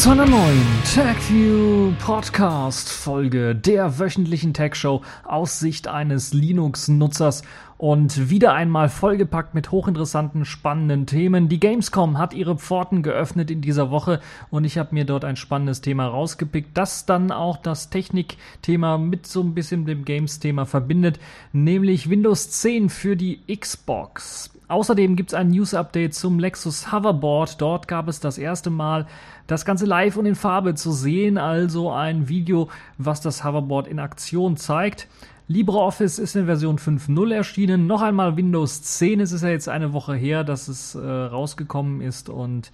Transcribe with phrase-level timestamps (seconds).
[0.00, 0.64] zu einer neuen
[0.94, 7.42] TechView Podcast Folge der wöchentlichen Tech Show aus Sicht eines Linux-Nutzers
[7.76, 11.50] und wieder einmal vollgepackt mit hochinteressanten, spannenden Themen.
[11.50, 15.36] Die Gamescom hat ihre Pforten geöffnet in dieser Woche und ich habe mir dort ein
[15.36, 21.20] spannendes Thema rausgepickt, das dann auch das Technikthema mit so ein bisschen dem Games-Thema verbindet,
[21.52, 24.50] nämlich Windows 10 für die Xbox.
[24.70, 27.60] Außerdem gibt es ein News-Update zum Lexus Hoverboard.
[27.60, 29.08] Dort gab es das erste Mal
[29.48, 33.98] das Ganze live und in Farbe zu sehen, also ein Video, was das Hoverboard in
[33.98, 35.08] Aktion zeigt.
[35.48, 37.88] LibreOffice ist in Version 5.0 erschienen.
[37.88, 39.18] Noch einmal Windows 10.
[39.18, 42.70] Es ist ja jetzt eine Woche her, dass es äh, rausgekommen ist und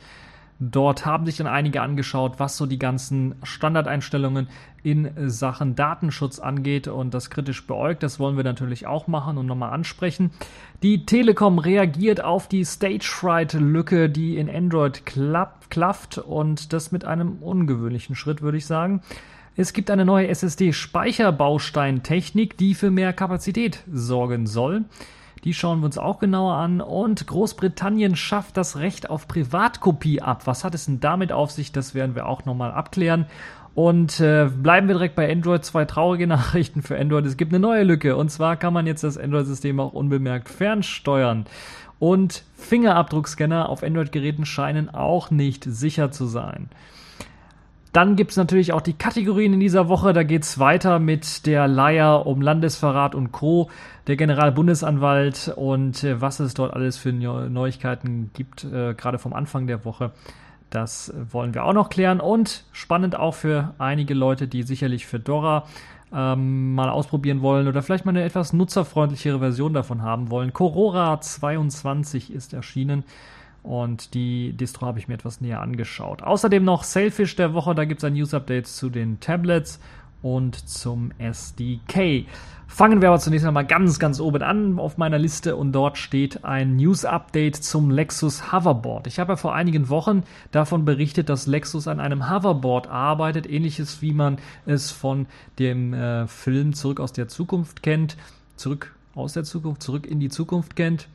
[0.58, 4.48] Dort haben sich dann einige angeschaut, was so die ganzen Standardeinstellungen
[4.82, 8.02] in Sachen Datenschutz angeht und das kritisch beäugt.
[8.02, 10.30] Das wollen wir natürlich auch machen und nochmal ansprechen.
[10.82, 17.04] Die Telekom reagiert auf die Stage Fright Lücke, die in Android klafft und das mit
[17.04, 19.02] einem ungewöhnlichen Schritt, würde ich sagen.
[19.56, 24.84] Es gibt eine neue SSD-Speicherbausteintechnik, die für mehr Kapazität sorgen soll.
[25.46, 26.80] Die schauen wir uns auch genauer an.
[26.80, 30.42] Und Großbritannien schafft das Recht auf Privatkopie ab.
[30.48, 31.70] Was hat es denn damit auf sich?
[31.70, 33.26] Das werden wir auch nochmal abklären.
[33.76, 35.64] Und äh, bleiben wir direkt bei Android.
[35.64, 37.26] Zwei traurige Nachrichten für Android.
[37.26, 38.16] Es gibt eine neue Lücke.
[38.16, 41.46] Und zwar kann man jetzt das Android-System auch unbemerkt fernsteuern.
[42.00, 46.70] Und Fingerabdruckscanner auf Android-Geräten scheinen auch nicht sicher zu sein.
[47.96, 50.12] Dann gibt es natürlich auch die Kategorien in dieser Woche.
[50.12, 53.70] Da geht es weiter mit der Leier um Landesverrat und Co.,
[54.06, 59.66] der Generalbundesanwalt und äh, was es dort alles für Neuigkeiten gibt, äh, gerade vom Anfang
[59.66, 60.12] der Woche.
[60.68, 65.64] Das wollen wir auch noch klären und spannend auch für einige Leute, die sicherlich Fedora
[66.12, 70.52] ähm, mal ausprobieren wollen oder vielleicht mal eine etwas nutzerfreundlichere Version davon haben wollen.
[70.52, 73.04] Corora 22 ist erschienen.
[73.66, 76.22] Und die Distro habe ich mir etwas näher angeschaut.
[76.22, 77.74] Außerdem noch Sailfish der Woche.
[77.74, 79.80] Da gibt es ein News-Update zu den Tablets
[80.22, 82.26] und zum SDK.
[82.68, 86.44] Fangen wir aber zunächst einmal ganz, ganz oben an auf meiner Liste und dort steht
[86.44, 89.08] ein News-Update zum Lexus Hoverboard.
[89.08, 90.22] Ich habe ja vor einigen Wochen
[90.52, 95.26] davon berichtet, dass Lexus an einem Hoverboard arbeitet, ähnliches wie man es von
[95.58, 98.16] dem äh, Film Zurück aus der Zukunft kennt.
[98.54, 101.08] Zurück aus der Zukunft, zurück in die Zukunft kennt.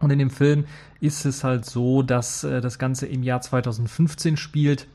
[0.00, 0.64] Und in dem Film
[1.00, 4.86] ist es halt so, dass äh, das Ganze im Jahr 2015 spielt,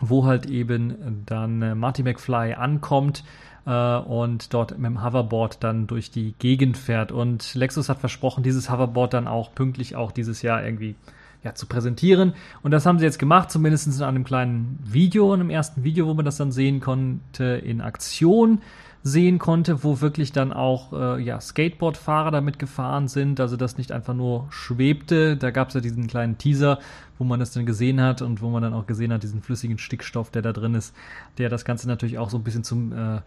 [0.00, 3.24] wo halt eben dann äh, Marty McFly ankommt
[3.66, 7.12] äh, und dort mit dem Hoverboard dann durch die Gegend fährt.
[7.12, 10.96] Und Lexus hat versprochen, dieses Hoverboard dann auch pünktlich auch dieses Jahr irgendwie
[11.44, 12.34] ja, zu präsentieren.
[12.62, 16.06] Und das haben sie jetzt gemacht, zumindest in einem kleinen Video, in einem ersten Video,
[16.06, 18.60] wo man das dann sehen konnte in Aktion
[19.04, 23.90] sehen konnte, wo wirklich dann auch äh, ja, Skateboardfahrer damit gefahren sind, also das nicht
[23.90, 25.36] einfach nur schwebte.
[25.36, 26.78] Da gab es ja diesen kleinen Teaser,
[27.18, 29.78] wo man das dann gesehen hat und wo man dann auch gesehen hat, diesen flüssigen
[29.78, 30.94] Stickstoff, der da drin ist,
[31.38, 33.20] der das Ganze natürlich auch so ein bisschen zum, äh,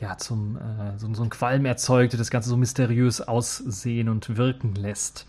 [0.00, 4.74] ja, zum, äh, so, so ein Qualm erzeugte, das Ganze so mysteriös aussehen und wirken
[4.74, 5.26] lässt.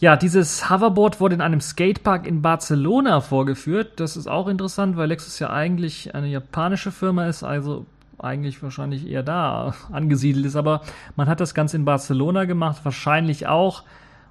[0.00, 4.00] Ja, dieses Hoverboard wurde in einem Skatepark in Barcelona vorgeführt.
[4.00, 7.84] Das ist auch interessant, weil Lexus ja eigentlich eine japanische Firma ist, also
[8.20, 10.56] eigentlich wahrscheinlich eher da angesiedelt ist.
[10.56, 10.82] Aber
[11.16, 13.84] man hat das Ganze in Barcelona gemacht, wahrscheinlich auch.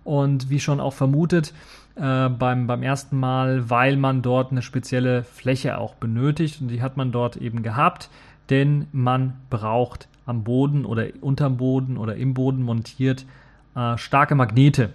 [0.03, 1.53] Und wie schon auch vermutet,
[1.95, 6.61] äh, beim, beim ersten Mal, weil man dort eine spezielle Fläche auch benötigt.
[6.61, 8.09] Und die hat man dort eben gehabt,
[8.49, 13.25] denn man braucht am Boden oder unterm Boden oder im Boden montiert
[13.75, 14.91] äh, starke Magnete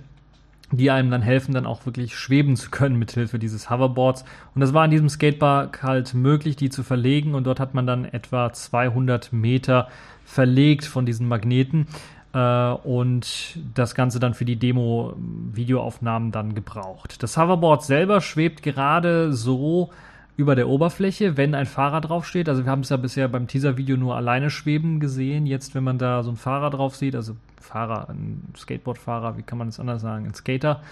[0.73, 4.25] die einem dann helfen, dann auch wirklich schweben zu können mit Hilfe dieses Hoverboards.
[4.55, 7.35] Und das war in diesem Skatepark halt möglich, die zu verlegen.
[7.35, 9.89] Und dort hat man dann etwa 200 Meter
[10.25, 11.87] verlegt von diesen Magneten
[12.33, 17.23] äh, und das Ganze dann für die Demo-Videoaufnahmen dann gebraucht.
[17.23, 19.91] Das Hoverboard selber schwebt gerade so
[20.37, 22.49] über der Oberfläche, wenn ein Fahrer draufsteht.
[22.49, 25.47] Also wir haben es ja bisher beim Teaser-Video nur alleine schweben gesehen.
[25.47, 29.59] Jetzt, wenn man da so einen Fahrer drauf sieht, also Fahrer, ein Skateboardfahrer, wie kann
[29.59, 30.83] man das anders sagen, ein Skater,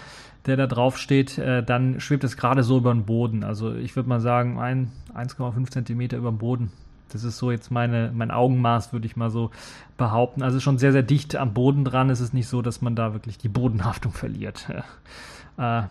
[0.45, 3.43] der da drauf steht, äh, dann schwebt es gerade so über den Boden.
[3.43, 6.71] Also ich würde mal sagen, 1,5 Zentimeter über dem Boden.
[7.13, 9.51] Das ist so jetzt meine, mein Augenmaß, würde ich mal so
[9.97, 10.41] behaupten.
[10.41, 12.09] Also schon sehr, sehr dicht am Boden dran.
[12.09, 14.67] Es ist nicht so, dass man da wirklich die Bodenhaftung verliert.
[15.57, 15.83] äh,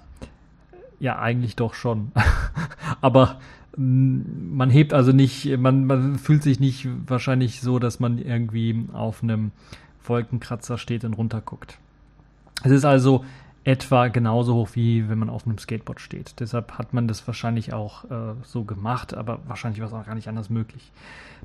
[0.99, 2.11] ja, eigentlich doch schon.
[3.01, 3.39] Aber
[3.77, 8.89] mm, man hebt also nicht, man, man fühlt sich nicht wahrscheinlich so, dass man irgendwie
[8.93, 9.53] auf einem
[10.09, 11.79] Wolkenkratzer steht und runterguckt.
[12.65, 13.25] Es ist also
[13.65, 16.41] etwa genauso hoch wie wenn man auf einem Skateboard steht.
[16.41, 20.15] Deshalb hat man das wahrscheinlich auch äh, so gemacht, aber wahrscheinlich war es auch gar
[20.15, 20.91] nicht anders möglich.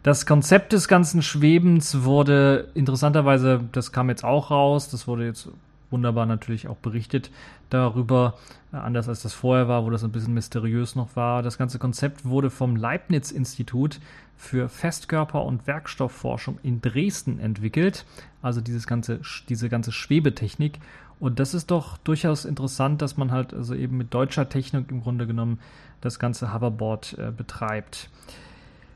[0.04, 5.50] Das Konzept des ganzen Schwebens wurde interessanterweise, das kam jetzt auch raus, das wurde jetzt
[5.89, 7.31] wunderbar natürlich auch berichtet
[7.69, 8.36] darüber,
[8.74, 11.44] äh, anders als das vorher war, wo das ein bisschen mysteriös noch war.
[11.44, 14.00] Das ganze Konzept wurde vom Leibniz-Institut
[14.37, 18.05] für Festkörper- und Werkstoffforschung in Dresden entwickelt.
[18.41, 19.19] Also dieses ganze,
[19.49, 20.79] diese ganze Schwebetechnik.
[21.19, 25.01] Und das ist doch durchaus interessant, dass man halt also eben mit deutscher Technik im
[25.01, 25.59] Grunde genommen
[25.99, 28.09] das ganze Hoverboard äh, betreibt.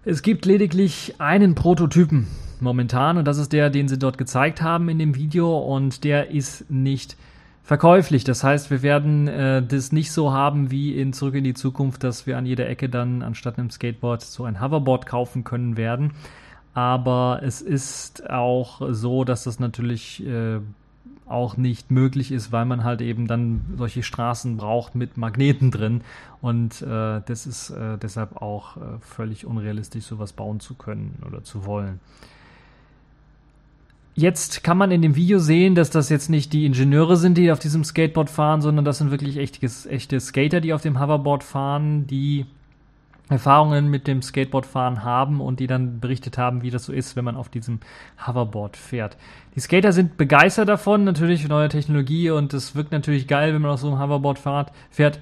[0.05, 2.27] Es gibt lediglich einen Prototypen
[2.59, 6.29] momentan und das ist der, den sie dort gezeigt haben in dem Video und der
[6.29, 7.17] ist nicht
[7.63, 8.24] verkäuflich.
[8.24, 12.04] Das heißt, wir werden äh, das nicht so haben wie in Zurück in die Zukunft,
[12.04, 16.13] dass wir an jeder Ecke dann anstatt einem Skateboard so ein Hoverboard kaufen können werden.
[16.74, 20.60] Aber es ist auch so, dass das natürlich äh,
[21.31, 26.02] auch nicht möglich ist, weil man halt eben dann solche Straßen braucht mit Magneten drin.
[26.42, 31.44] Und äh, das ist äh, deshalb auch äh, völlig unrealistisch, sowas bauen zu können oder
[31.44, 32.00] zu wollen.
[34.13, 37.52] Jetzt kann man in dem Video sehen, dass das jetzt nicht die Ingenieure sind, die
[37.52, 41.44] auf diesem Skateboard fahren, sondern das sind wirklich echte, echte Skater, die auf dem Hoverboard
[41.44, 42.46] fahren, die
[43.30, 47.24] Erfahrungen mit dem Skateboardfahren haben und die dann berichtet haben, wie das so ist, wenn
[47.24, 47.80] man auf diesem
[48.28, 49.16] Hoverboard fährt.
[49.56, 53.72] Die Skater sind begeistert davon, natürlich neue Technologie und es wirkt natürlich geil, wenn man
[53.72, 55.22] auf so einem Hoverboard fährt, fährt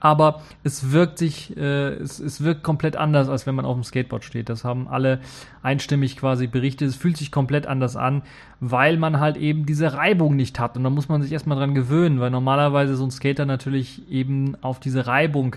[0.00, 3.84] aber es wirkt sich, äh, es, es wirkt komplett anders, als wenn man auf dem
[3.84, 4.48] Skateboard steht.
[4.48, 5.20] Das haben alle
[5.62, 6.88] einstimmig quasi berichtet.
[6.88, 8.22] Es fühlt sich komplett anders an,
[8.60, 10.76] weil man halt eben diese Reibung nicht hat.
[10.76, 14.56] Und da muss man sich erstmal dran gewöhnen, weil normalerweise so ein Skater natürlich eben
[14.62, 15.56] auf diese Reibung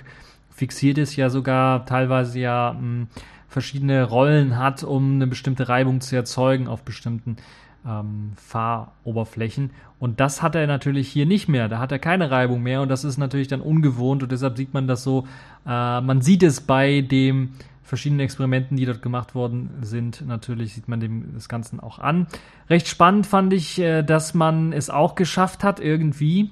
[0.49, 3.07] fixiert ist, ja sogar teilweise ja mh, hm,
[3.49, 7.37] verschiedene Rollen hat, um eine bestimmte Reibung zu erzeugen auf bestimmten
[7.87, 9.71] ähm, Fahroberflächen.
[9.99, 11.69] Und das hat er natürlich hier nicht mehr.
[11.69, 14.73] Da hat er keine Reibung mehr und das ist natürlich dann ungewohnt und deshalb sieht
[14.73, 15.27] man das so.
[15.65, 17.53] Äh, man sieht es bei den
[17.83, 20.25] verschiedenen Experimenten, die dort gemacht worden sind.
[20.27, 22.27] Natürlich sieht man dem das Ganze auch an.
[22.69, 26.49] Recht spannend fand ich, äh, dass man es auch geschafft hat, irgendwie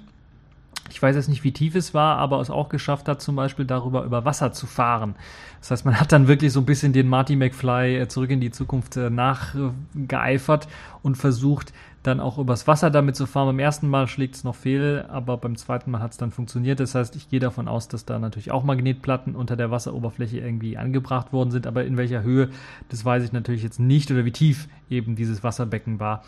[0.89, 3.65] ich weiß jetzt nicht, wie tief es war, aber es auch geschafft hat, zum Beispiel
[3.65, 5.15] darüber über Wasser zu fahren.
[5.59, 8.41] Das heißt, man hat dann wirklich so ein bisschen den Marty McFly äh, zurück in
[8.41, 10.67] die Zukunft äh, nachgeeifert
[11.01, 13.47] und versucht, dann auch übers Wasser damit zu fahren.
[13.47, 16.81] Beim ersten Mal schlägt es noch fehl, aber beim zweiten Mal hat es dann funktioniert.
[16.81, 20.77] Das heißt, ich gehe davon aus, dass da natürlich auch Magnetplatten unter der Wasseroberfläche irgendwie
[20.77, 21.65] angebracht worden sind.
[21.65, 22.49] Aber in welcher Höhe,
[22.89, 26.23] das weiß ich natürlich jetzt nicht oder wie tief eben dieses Wasserbecken war.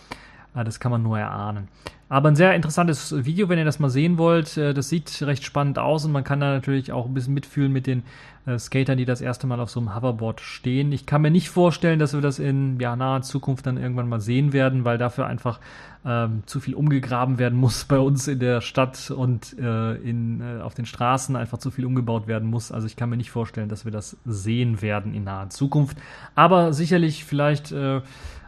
[0.56, 1.68] Ah, das kann man nur erahnen.
[2.07, 4.56] Aber ein sehr interessantes Video, wenn ihr das mal sehen wollt.
[4.56, 7.74] Äh, das sieht recht spannend aus und man kann da natürlich auch ein bisschen mitfühlen
[7.74, 8.04] mit den
[8.46, 10.94] äh, Skatern, die das erste Mal auf so einem Hoverboard stehen.
[10.94, 14.22] Ich kann mir nicht vorstellen, dass wir das in ja, naher Zukunft dann irgendwann mal
[14.22, 15.60] sehen werden, weil dafür einfach
[16.06, 20.62] ähm, zu viel umgegraben werden muss bei uns in der Stadt und äh, in, äh,
[20.62, 22.72] auf den Straßen einfach zu viel umgebaut werden muss.
[22.72, 25.98] Also ich kann mir nicht vorstellen, dass wir das sehen werden in naher Zukunft.
[26.36, 28.01] Aber sicherlich vielleicht äh,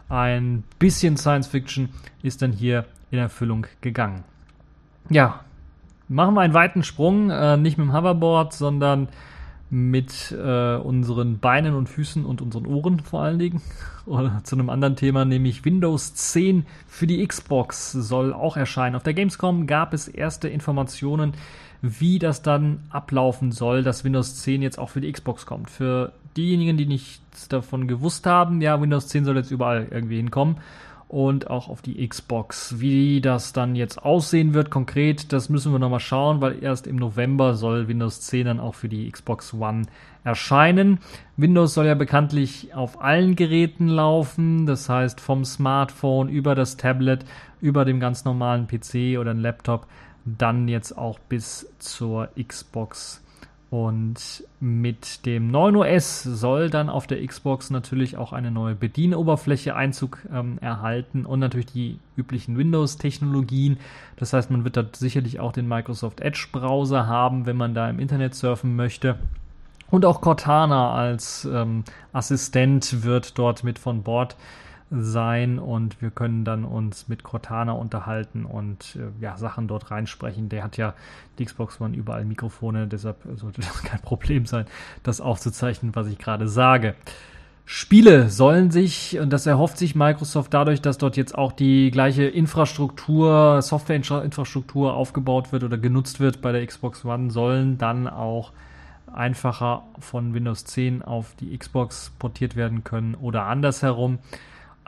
[0.08, 1.90] ein bisschen Science Fiction
[2.22, 4.24] ist dann hier in Erfüllung gegangen.
[5.10, 5.40] Ja,
[6.08, 9.08] machen wir einen weiten Sprung, äh, nicht mit dem Hoverboard, sondern
[9.70, 13.60] mit äh, unseren Beinen und Füßen und unseren Ohren vor allen Dingen.
[14.06, 18.96] Oder zu einem anderen Thema, nämlich Windows 10 für die Xbox soll auch erscheinen.
[18.96, 21.34] Auf der Gamescom gab es erste Informationen,
[21.82, 25.68] wie das dann ablaufen soll, dass Windows 10 jetzt auch für die Xbox kommt.
[25.68, 30.56] Für diejenigen, die nichts davon gewusst haben, ja, Windows 10 soll jetzt überall irgendwie hinkommen
[31.08, 32.80] und auch auf die Xbox.
[32.80, 36.96] Wie das dann jetzt aussehen wird konkret, das müssen wir nochmal schauen, weil erst im
[36.96, 39.86] November soll Windows 10 dann auch für die Xbox One
[40.22, 40.98] erscheinen.
[41.36, 47.24] Windows soll ja bekanntlich auf allen Geräten laufen, das heißt vom Smartphone über das Tablet,
[47.60, 49.86] über dem ganz normalen PC oder ein Laptop,
[50.24, 53.22] dann jetzt auch bis zur Xbox
[53.70, 59.76] und mit dem 9 OS soll dann auf der Xbox natürlich auch eine neue Bedienoberfläche
[59.76, 63.78] Einzug ähm, erhalten und natürlich die üblichen Windows-Technologien.
[64.16, 67.98] Das heißt, man wird dort sicherlich auch den Microsoft Edge-Browser haben, wenn man da im
[67.98, 69.18] Internet surfen möchte.
[69.90, 71.84] Und auch Cortana als ähm,
[72.14, 74.36] Assistent wird dort mit von Bord
[74.90, 80.48] sein und wir können dann uns mit Cortana unterhalten und äh, ja, Sachen dort reinsprechen.
[80.48, 80.94] Der hat ja
[81.38, 84.66] die Xbox One überall Mikrofone, deshalb sollte das kein Problem sein,
[85.02, 86.94] das aufzuzeichnen, was ich gerade sage.
[87.70, 92.24] Spiele sollen sich, und das erhofft sich Microsoft dadurch, dass dort jetzt auch die gleiche
[92.24, 98.52] Infrastruktur, Softwareinfrastruktur aufgebaut wird oder genutzt wird bei der Xbox One, sollen dann auch
[99.12, 104.18] einfacher von Windows 10 auf die Xbox portiert werden können oder andersherum.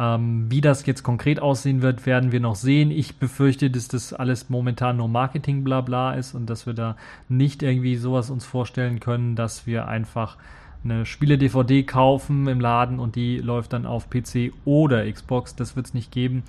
[0.01, 2.91] Ähm, wie das jetzt konkret aussehen wird, werden wir noch sehen.
[2.91, 6.97] Ich befürchte, dass das alles momentan nur Marketing-Blabla ist und dass wir da
[7.29, 10.39] nicht irgendwie sowas uns vorstellen können, dass wir einfach
[10.83, 15.55] eine Spiele-DVD kaufen im Laden und die läuft dann auf PC oder Xbox.
[15.55, 16.45] Das wird es nicht geben.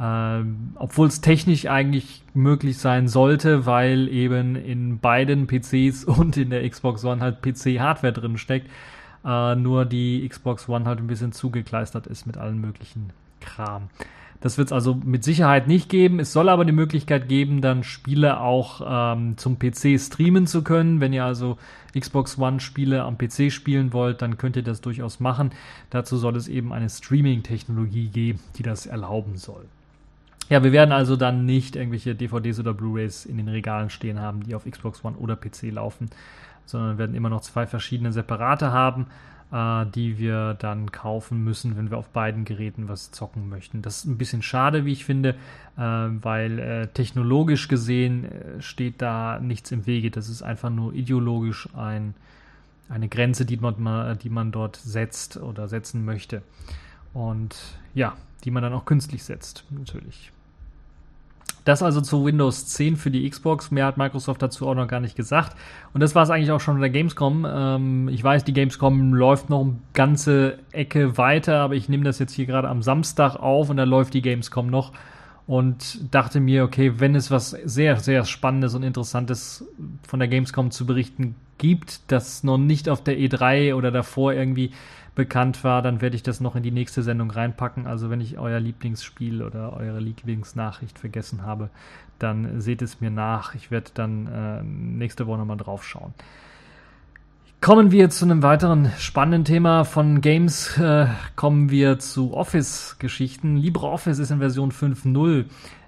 [0.00, 6.48] Ähm, Obwohl es technisch eigentlich möglich sein sollte, weil eben in beiden PCs und in
[6.48, 8.70] der Xbox One halt PC-Hardware drin steckt.
[9.24, 13.88] Äh, nur die Xbox One halt ein bisschen zugekleistert ist mit allen möglichen Kram.
[14.40, 16.20] Das wird es also mit Sicherheit nicht geben.
[16.20, 21.00] Es soll aber die Möglichkeit geben, dann Spiele auch ähm, zum PC streamen zu können.
[21.00, 21.56] Wenn ihr also
[21.98, 25.52] Xbox One Spiele am PC spielen wollt, dann könnt ihr das durchaus machen.
[25.88, 29.64] Dazu soll es eben eine Streaming-Technologie geben, die das erlauben soll.
[30.50, 34.42] Ja, wir werden also dann nicht irgendwelche DVDs oder Blu-rays in den Regalen stehen haben,
[34.42, 36.10] die auf Xbox One oder PC laufen,
[36.66, 39.06] sondern werden immer noch zwei verschiedene separate haben
[39.54, 43.82] äh, die wir dann kaufen müssen, wenn wir auf beiden Geräten was zocken möchten.
[43.82, 45.36] Das ist ein bisschen schade, wie ich finde,
[45.76, 50.10] äh, weil äh, technologisch gesehen äh, steht da nichts im Wege.
[50.10, 52.14] Das ist einfach nur ideologisch ein,
[52.88, 56.42] eine Grenze, die man, die man dort setzt oder setzen möchte.
[57.12, 57.56] Und
[57.94, 60.32] ja, die man dann auch künstlich setzt, natürlich.
[61.64, 63.70] Das also zu Windows 10 für die Xbox.
[63.70, 65.56] Mehr hat Microsoft dazu auch noch gar nicht gesagt.
[65.94, 67.46] Und das war es eigentlich auch schon in der Gamescom.
[67.48, 72.18] Ähm, ich weiß, die Gamescom läuft noch eine ganze Ecke weiter, aber ich nehme das
[72.18, 74.92] jetzt hier gerade am Samstag auf und da läuft die Gamescom noch.
[75.46, 79.66] Und dachte mir, okay, wenn es was sehr, sehr Spannendes und Interessantes
[80.06, 84.70] von der Gamescom zu berichten gibt, das noch nicht auf der E3 oder davor irgendwie
[85.14, 87.86] bekannt war, dann werde ich das noch in die nächste Sendung reinpacken.
[87.86, 91.70] Also wenn ich euer Lieblingsspiel oder eure Lieblingsnachricht vergessen habe,
[92.18, 93.54] dann seht es mir nach.
[93.54, 96.14] Ich werde dann äh, nächste Woche nochmal drauf schauen.
[97.60, 100.76] Kommen wir zu einem weiteren spannenden Thema von Games.
[100.78, 103.56] Äh, kommen wir zu Office-Geschichten.
[103.56, 105.46] LibreOffice ist in Version 5.0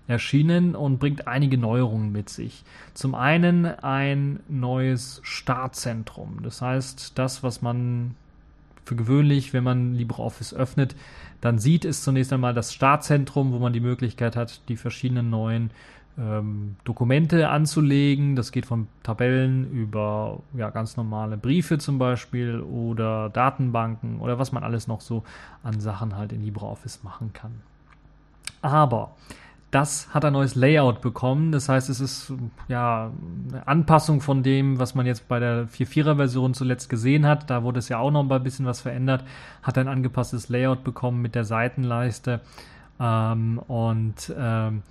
[0.08, 2.64] erschienen und bringt einige Neuerungen mit sich.
[2.94, 6.38] Zum einen ein neues Startzentrum.
[6.42, 8.14] Das heißt, das, was man
[8.86, 10.94] für gewöhnlich, wenn man LibreOffice öffnet,
[11.40, 15.70] dann sieht es zunächst einmal das Startzentrum, wo man die Möglichkeit hat, die verschiedenen neuen
[16.18, 18.36] ähm, Dokumente anzulegen.
[18.36, 24.52] Das geht von Tabellen über ja, ganz normale Briefe zum Beispiel oder Datenbanken oder was
[24.52, 25.24] man alles noch so
[25.64, 27.52] an Sachen halt in LibreOffice machen kann.
[28.62, 29.16] Aber
[29.70, 31.52] das hat ein neues Layout bekommen.
[31.52, 32.32] Das heißt, es ist
[32.68, 33.10] ja
[33.50, 37.50] eine Anpassung von dem, was man jetzt bei der 4.4er Version zuletzt gesehen hat.
[37.50, 39.24] Da wurde es ja auch noch ein bisschen was verändert.
[39.62, 42.40] Hat ein angepasstes Layout bekommen mit der Seitenleiste
[43.00, 44.82] ähm, und ähm,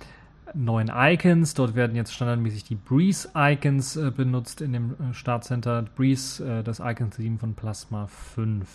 [0.54, 1.54] neuen Icons.
[1.54, 5.84] Dort werden jetzt standardmäßig die Breeze-Icons äh, benutzt in dem äh, Startcenter.
[5.96, 8.68] Breeze, äh, das Icon-Theme von Plasma 5.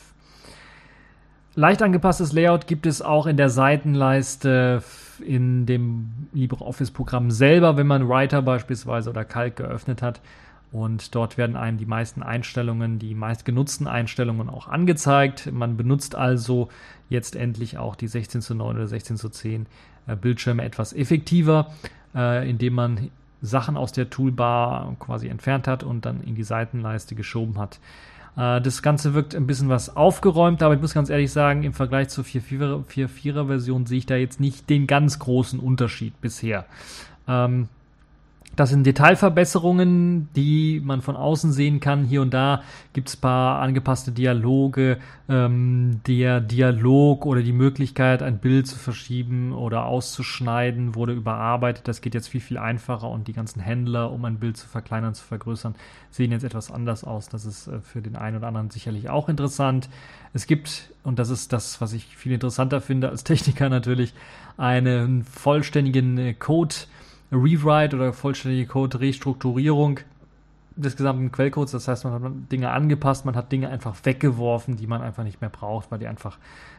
[1.53, 4.81] Leicht angepasstes Layout gibt es auch in der Seitenleiste
[5.21, 10.21] in dem LibreOffice-Programm selber, wenn man Writer beispielsweise oder Calc geöffnet hat.
[10.71, 15.51] Und dort werden einem die meisten Einstellungen, die meist genutzten Einstellungen auch angezeigt.
[15.51, 16.69] Man benutzt also
[17.09, 19.65] jetzt endlich auch die 16 zu 9 oder 16 zu 10
[20.07, 21.71] äh, Bildschirme etwas effektiver,
[22.15, 23.11] äh, indem man
[23.41, 27.79] Sachen aus der Toolbar quasi entfernt hat und dann in die Seitenleiste geschoben hat.
[28.35, 31.73] Äh, das Ganze wirkt ein bisschen was aufgeräumt, aber ich muss ganz ehrlich sagen, im
[31.73, 36.65] Vergleich zur 4.4er Version sehe ich da jetzt nicht den ganz großen Unterschied bisher.
[37.27, 37.67] Ähm,
[38.57, 42.03] das sind Detailverbesserungen, die man von außen sehen kann.
[42.03, 44.97] Hier und da gibt es ein paar angepasste Dialoge.
[45.29, 51.87] Ähm, der Dialog oder die Möglichkeit, ein Bild zu verschieben oder auszuschneiden, wurde überarbeitet.
[51.87, 55.13] Das geht jetzt viel, viel einfacher und die ganzen Händler, um ein Bild zu verkleinern,
[55.13, 55.75] zu vergrößern,
[56.09, 57.29] sehen jetzt etwas anders aus.
[57.29, 59.87] Das ist äh, für den einen oder anderen sicherlich auch interessant.
[60.33, 64.13] Es gibt, und das ist das, was ich viel interessanter finde als Techniker natürlich,
[64.57, 66.75] einen vollständigen äh, Code
[67.31, 69.99] Rewrite oder vollständige Code-Restrukturierung
[70.75, 71.71] des gesamten Quellcodes.
[71.71, 75.41] Das heißt, man hat Dinge angepasst, man hat Dinge einfach weggeworfen, die man einfach nicht
[75.41, 76.37] mehr braucht, weil die einfach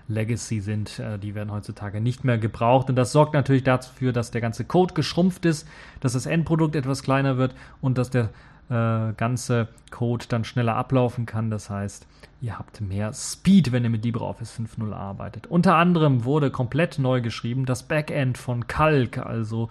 [0.08, 0.98] Legacy sind.
[0.98, 2.88] Äh, die werden heutzutage nicht mehr gebraucht.
[2.88, 5.68] Und das sorgt natürlich dafür, dass der ganze Code geschrumpft ist,
[6.00, 8.30] dass das Endprodukt etwas kleiner wird und dass der
[8.70, 11.50] äh, ganze Code dann schneller ablaufen kann.
[11.50, 12.06] Das heißt,
[12.40, 15.46] ihr habt mehr Speed, wenn ihr mit LibreOffice 5.0 arbeitet.
[15.46, 19.68] Unter anderem wurde komplett neu geschrieben das Backend von Calc, also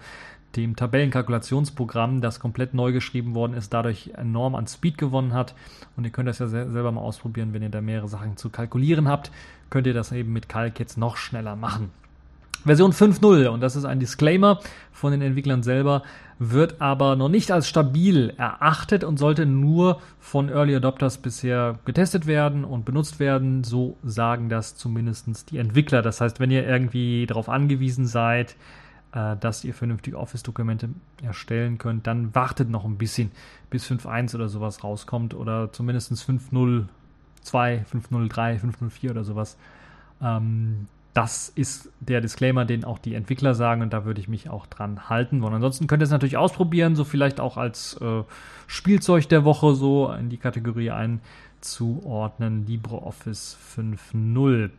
[0.56, 5.54] dem Tabellenkalkulationsprogramm, das komplett neu geschrieben worden ist, dadurch enorm an Speed gewonnen hat.
[5.96, 9.08] Und ihr könnt das ja selber mal ausprobieren, wenn ihr da mehrere Sachen zu kalkulieren
[9.08, 9.30] habt,
[9.70, 11.90] könnt ihr das eben mit Calc jetzt noch schneller machen.
[12.64, 14.60] Version 5.0, und das ist ein Disclaimer
[14.92, 16.04] von den Entwicklern selber,
[16.38, 22.26] wird aber noch nicht als stabil erachtet und sollte nur von Early Adopters bisher getestet
[22.26, 23.64] werden und benutzt werden.
[23.64, 26.02] So sagen das zumindest die Entwickler.
[26.02, 28.54] Das heißt, wenn ihr irgendwie darauf angewiesen seid,
[29.12, 30.88] äh, dass ihr vernünftige Office-Dokumente
[31.22, 33.30] erstellen könnt, dann wartet noch ein bisschen,
[33.70, 36.86] bis 5.1 oder sowas rauskommt oder zumindest 5.02,
[37.44, 39.56] 5.03, 5.04 oder sowas.
[40.20, 44.48] Ähm, das ist der Disclaimer, den auch die Entwickler sagen und da würde ich mich
[44.48, 45.54] auch dran halten wollen.
[45.54, 48.22] Ansonsten könnt ihr es natürlich ausprobieren, so vielleicht auch als äh,
[48.66, 52.66] Spielzeug der Woche so in die Kategorie einzuordnen.
[52.66, 54.70] LibreOffice 5.0.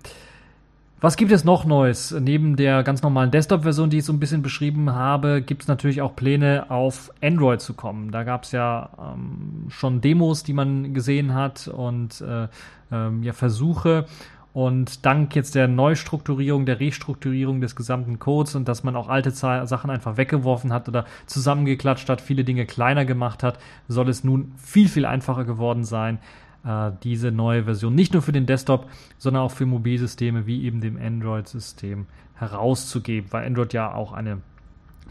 [1.04, 2.16] Was gibt es noch Neues?
[2.18, 6.02] Neben der ganz normalen Desktop-Version, die ich so ein bisschen beschrieben habe, gibt es natürlich
[6.02, 8.12] auch Pläne, auf Android zu kommen.
[8.12, 12.48] Da gab es ja ähm, schon Demos, die man gesehen hat und äh,
[12.90, 14.06] ähm, ja, Versuche.
[14.54, 19.32] Und dank jetzt der Neustrukturierung, der Restrukturierung des gesamten Codes und dass man auch alte
[19.32, 24.54] Sachen einfach weggeworfen hat oder zusammengeklatscht hat, viele Dinge kleiner gemacht hat, soll es nun
[24.56, 26.20] viel, viel einfacher geworden sein,
[26.66, 30.82] äh, diese neue Version nicht nur für den Desktop, sondern auch für Mobilsysteme wie eben
[30.82, 34.40] dem Android-System herauszugeben, weil Android ja auch eine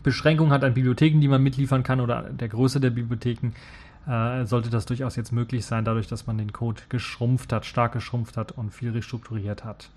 [0.03, 3.53] Beschränkung hat an Bibliotheken, die man mitliefern kann oder der Größe der Bibliotheken,
[4.07, 7.93] äh, sollte das durchaus jetzt möglich sein, dadurch, dass man den Code geschrumpft hat, stark
[7.93, 9.91] geschrumpft hat und viel restrukturiert hat.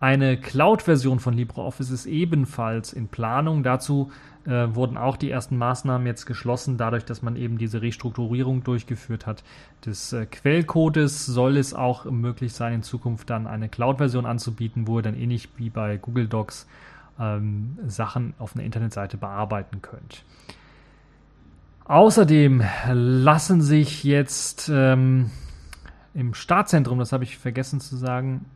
[0.00, 3.62] Eine Cloud-Version von LibreOffice ist ebenfalls in Planung.
[3.62, 4.12] Dazu
[4.46, 6.76] äh, wurden auch die ersten Maßnahmen jetzt geschlossen.
[6.76, 9.42] Dadurch, dass man eben diese Restrukturierung durchgeführt hat
[9.84, 14.98] des äh, Quellcodes, soll es auch möglich sein, in Zukunft dann eine Cloud-Version anzubieten, wo
[14.98, 16.66] ihr dann ähnlich wie bei Google Docs
[17.18, 20.24] ähm, Sachen auf einer Internetseite bearbeiten könnt.
[21.86, 25.30] Außerdem lassen sich jetzt ähm,
[26.14, 28.46] im Startzentrum, das habe ich vergessen zu sagen,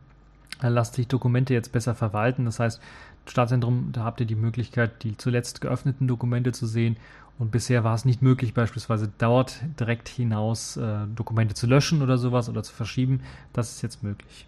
[0.61, 2.45] lasst sich Dokumente jetzt besser verwalten.
[2.45, 2.81] Das heißt,
[3.29, 6.97] Startzentrum, da habt ihr die Möglichkeit, die zuletzt geöffneten Dokumente zu sehen.
[7.37, 12.17] Und bisher war es nicht möglich, beispielsweise dort direkt hinaus äh, Dokumente zu löschen oder
[12.17, 13.21] sowas oder zu verschieben.
[13.53, 14.45] Das ist jetzt möglich.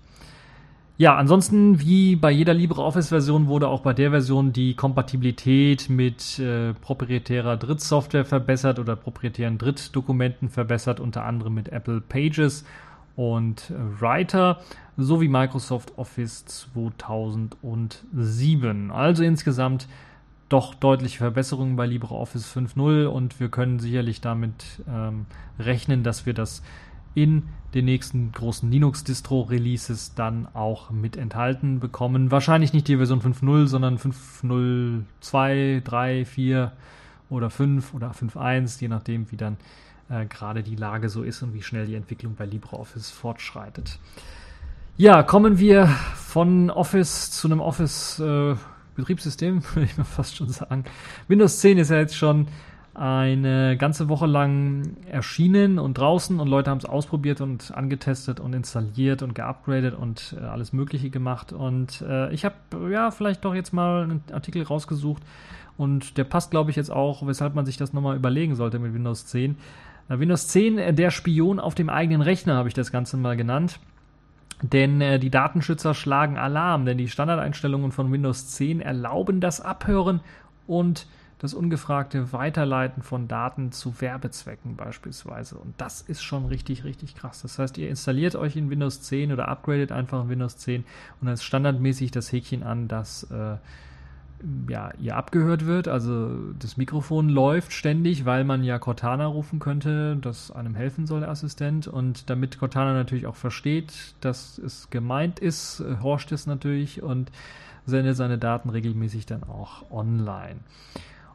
[0.97, 6.73] Ja, ansonsten, wie bei jeder LibreOffice-Version, wurde auch bei der Version die Kompatibilität mit äh,
[6.75, 12.65] proprietärer Drittsoftware verbessert oder proprietären Drittdokumenten verbessert, unter anderem mit Apple Pages
[13.15, 14.61] und Writer
[14.97, 18.91] sowie Microsoft Office 2007.
[18.91, 19.87] Also insgesamt
[20.49, 25.25] doch deutliche Verbesserungen bei LibreOffice 5.0 und wir können sicherlich damit ähm,
[25.59, 26.63] rechnen, dass wir das
[27.13, 27.43] in
[27.73, 32.31] den nächsten großen Linux-Distro-Releases dann auch mit enthalten bekommen.
[32.31, 36.71] Wahrscheinlich nicht die Version 5.0, sondern 5.0.2, 3, 4
[37.29, 39.57] oder 5 oder 5.1, je nachdem, wie dann
[40.11, 43.99] äh, gerade die Lage so ist und wie schnell die Entwicklung bei LibreOffice fortschreitet.
[44.97, 48.55] Ja, kommen wir von Office zu einem Office äh,
[48.95, 50.83] Betriebssystem, würde ich mal fast schon sagen.
[51.27, 52.47] Windows 10 ist ja jetzt schon
[52.93, 58.51] eine ganze Woche lang erschienen und draußen und Leute haben es ausprobiert und angetestet und
[58.53, 61.53] installiert und geupgradet und äh, alles Mögliche gemacht.
[61.53, 62.55] Und äh, ich habe
[62.91, 65.23] ja vielleicht doch jetzt mal einen Artikel rausgesucht
[65.77, 68.93] und der passt, glaube ich, jetzt auch, weshalb man sich das nochmal überlegen sollte mit
[68.93, 69.55] Windows 10.
[70.09, 73.37] Äh, Windows 10, äh, der Spion auf dem eigenen Rechner, habe ich das Ganze mal
[73.37, 73.79] genannt.
[74.61, 80.21] Denn äh, die Datenschützer schlagen Alarm, denn die Standardeinstellungen von Windows 10 erlauben das Abhören
[80.67, 81.07] und
[81.39, 85.57] das ungefragte Weiterleiten von Daten zu Werbezwecken beispielsweise.
[85.57, 87.41] Und das ist schon richtig, richtig krass.
[87.41, 90.83] Das heißt, ihr installiert euch in Windows 10 oder upgradet einfach in Windows 10
[91.19, 93.55] und dann ist standardmäßig das Häkchen an, dass äh,
[94.69, 95.87] ja, ihr abgehört wird.
[95.87, 101.21] Also das Mikrofon läuft ständig, weil man ja Cortana rufen könnte, das einem helfen soll,
[101.21, 101.87] der Assistent.
[101.87, 107.31] Und damit Cortana natürlich auch versteht, dass es gemeint ist, horcht es natürlich und
[107.85, 110.59] sendet seine Daten regelmäßig dann auch online.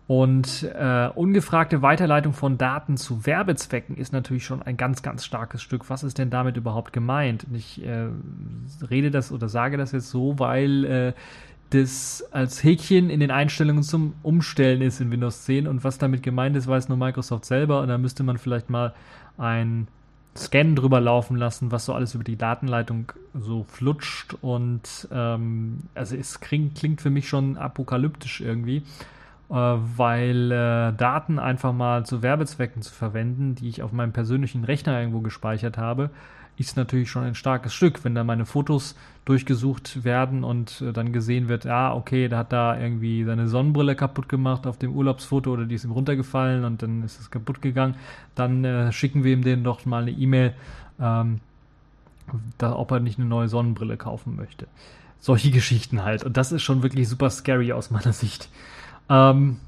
[0.07, 5.63] Und äh, ungefragte Weiterleitung von Daten zu Werbezwecken ist natürlich schon ein ganz, ganz starkes
[5.63, 5.91] Stück.
[5.91, 7.45] Was ist denn damit überhaupt gemeint?
[7.45, 8.07] Und ich äh,
[8.89, 11.13] rede das oder sage das jetzt so, weil äh,
[11.71, 16.23] das als Häkchen in den Einstellungen zum Umstellen ist in Windows 10 und was damit
[16.23, 17.81] gemeint ist, weiß nur Microsoft selber.
[17.81, 18.95] Und da müsste man vielleicht mal
[19.37, 19.89] ein
[20.37, 24.35] Scan drüber laufen lassen, was so alles über die Datenleitung so flutscht.
[24.43, 28.83] Und ähm, also es klingt, klingt für mich schon apokalyptisch irgendwie,
[29.49, 34.99] weil äh, Daten einfach mal zu Werbezwecken zu verwenden, die ich auf meinem persönlichen Rechner
[34.99, 36.11] irgendwo gespeichert habe,
[36.57, 41.13] ist natürlich schon ein starkes Stück, wenn da meine Fotos durchgesucht werden und äh, dann
[41.13, 45.53] gesehen wird, ja, okay, da hat da irgendwie seine Sonnenbrille kaputt gemacht auf dem Urlaubsfoto
[45.53, 47.97] oder die ist ihm runtergefallen und dann ist es kaputt gegangen,
[48.35, 50.55] dann äh, schicken wir ihm den doch mal eine E-Mail,
[51.01, 51.41] ähm,
[52.59, 54.67] da, ob er nicht eine neue Sonnenbrille kaufen möchte.
[55.19, 56.25] Solche Geschichten halt.
[56.25, 58.49] Und das ist schon wirklich super scary aus meiner Sicht.
[59.09, 59.59] Ähm,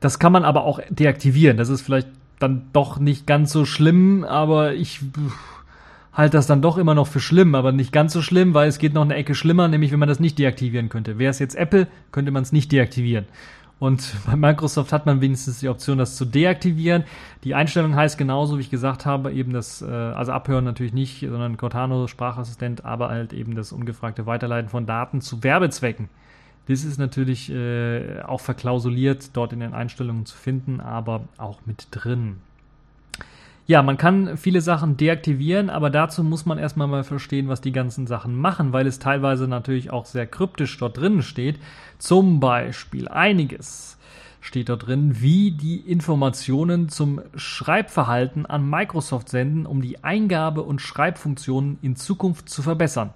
[0.00, 1.56] das kann man aber auch deaktivieren.
[1.56, 5.00] Das ist vielleicht dann doch nicht ganz so schlimm, aber ich
[6.12, 8.78] halte das dann doch immer noch für schlimm, aber nicht ganz so schlimm, weil es
[8.78, 11.18] geht noch eine Ecke schlimmer, nämlich wenn man das nicht deaktivieren könnte.
[11.18, 13.26] Wäre es jetzt Apple, könnte man es nicht deaktivieren.
[13.78, 17.04] Und bei Microsoft hat man wenigstens die Option, das zu deaktivieren.
[17.44, 21.20] Die Einstellung heißt genauso, wie ich gesagt habe, eben das, äh, also abhören natürlich nicht,
[21.20, 26.08] sondern Cortano Sprachassistent, aber halt eben das ungefragte Weiterleiten von Daten zu Werbezwecken.
[26.68, 31.88] Das ist natürlich äh, auch verklausuliert, dort in den Einstellungen zu finden, aber auch mit
[31.90, 32.36] drin.
[33.68, 37.72] Ja, man kann viele Sachen deaktivieren, aber dazu muss man erstmal mal verstehen, was die
[37.72, 41.58] ganzen Sachen machen, weil es teilweise natürlich auch sehr kryptisch dort drinnen steht.
[41.98, 43.98] Zum Beispiel einiges
[44.40, 50.80] steht dort drin, wie die Informationen zum Schreibverhalten an Microsoft senden, um die Eingabe- und
[50.80, 53.10] Schreibfunktionen in Zukunft zu verbessern.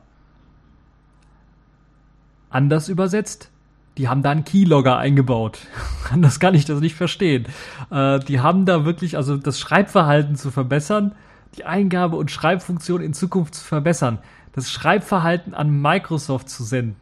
[2.51, 3.51] Anders übersetzt,
[3.97, 5.59] die haben da einen Keylogger eingebaut.
[6.11, 7.47] Anders kann ich das nicht verstehen.
[7.91, 11.13] Äh, die haben da wirklich, also das Schreibverhalten zu verbessern,
[11.57, 14.19] die Eingabe- und Schreibfunktion in Zukunft zu verbessern,
[14.53, 16.97] das Schreibverhalten an Microsoft zu senden.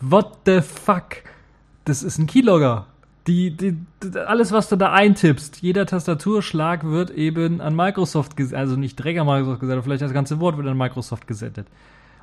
[0.00, 1.22] What the fuck?
[1.84, 2.86] Das ist ein Keylogger.
[3.26, 3.76] Die, die,
[4.26, 9.26] alles, was du da eintippst, jeder Tastaturschlag wird eben an Microsoft gesendet, also nicht an
[9.26, 11.66] Microsoft gesendet, vielleicht das ganze Wort wird an Microsoft gesendet,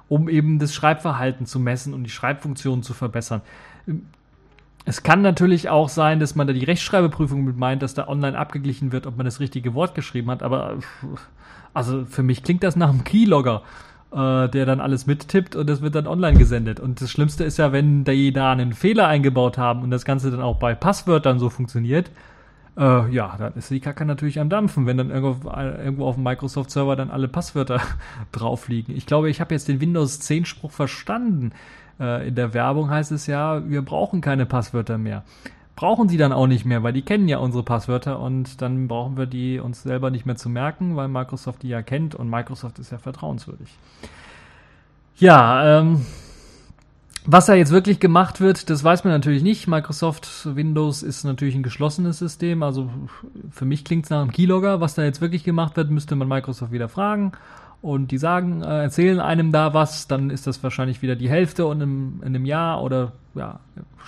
[0.09, 3.41] um eben das Schreibverhalten zu messen und die Schreibfunktion zu verbessern.
[4.85, 8.37] Es kann natürlich auch sein, dass man da die Rechtschreibeprüfung mit meint, dass da online
[8.37, 10.77] abgeglichen wird, ob man das richtige Wort geschrieben hat, aber
[11.73, 13.63] also für mich klingt das nach einem Keylogger,
[14.11, 16.79] äh, der dann alles mittippt und das wird dann online gesendet.
[16.79, 20.29] Und das Schlimmste ist ja, wenn die da einen Fehler eingebaut haben und das Ganze
[20.29, 22.11] dann auch bei Passwörtern so funktioniert,
[22.77, 26.23] äh, ja, dann ist die Kacke natürlich am Dampfen, wenn dann irgendwo, irgendwo auf dem
[26.23, 27.81] Microsoft-Server dann alle Passwörter
[28.31, 28.95] drauf liegen.
[28.95, 31.51] Ich glaube, ich habe jetzt den Windows 10-Spruch verstanden.
[31.99, 35.23] Äh, in der Werbung heißt es ja, wir brauchen keine Passwörter mehr.
[35.75, 39.17] Brauchen sie dann auch nicht mehr, weil die kennen ja unsere Passwörter und dann brauchen
[39.17, 42.79] wir die uns selber nicht mehr zu merken, weil Microsoft die ja kennt und Microsoft
[42.79, 43.67] ist ja vertrauenswürdig.
[45.17, 46.05] Ja, ähm,
[47.25, 49.67] was da jetzt wirklich gemacht wird, das weiß man natürlich nicht.
[49.67, 52.89] Microsoft Windows ist natürlich ein geschlossenes System, also
[53.51, 54.81] für mich klingt es nach einem Keylogger.
[54.81, 57.31] Was da jetzt wirklich gemacht wird, müsste man Microsoft wieder fragen
[57.81, 61.67] und die sagen, äh, erzählen einem da was, dann ist das wahrscheinlich wieder die Hälfte
[61.67, 63.59] und im, in einem Jahr oder ja,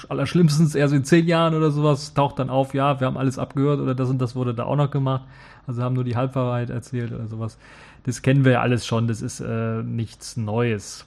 [0.09, 3.37] allerschlimmstens eher so in zehn Jahren oder sowas taucht dann auf, ja, wir haben alles
[3.37, 5.23] abgehört oder das und das wurde da auch noch gemacht.
[5.67, 7.57] Also haben nur die Halbwahrheit erzählt oder sowas.
[8.03, 11.05] Das kennen wir ja alles schon, das ist äh, nichts Neues.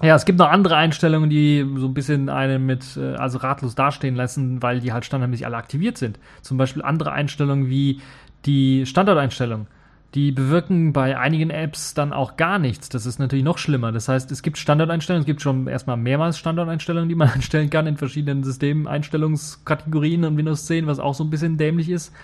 [0.00, 3.74] Ja, es gibt noch andere Einstellungen, die so ein bisschen einen mit, äh, also ratlos
[3.74, 6.18] dastehen lassen, weil die halt standardmäßig alle aktiviert sind.
[6.42, 8.00] Zum Beispiel andere Einstellungen wie
[8.46, 9.66] die Standorteinstellung
[10.14, 12.88] die bewirken bei einigen Apps dann auch gar nichts.
[12.88, 13.92] Das ist natürlich noch schlimmer.
[13.92, 17.86] Das heißt, es gibt Standardeinstellungen, es gibt schon erstmal mehrmals Standardeinstellungen, die man einstellen kann
[17.86, 22.14] in verschiedenen Systemeinstellungskategorien und Windows 10, was auch so ein bisschen dämlich ist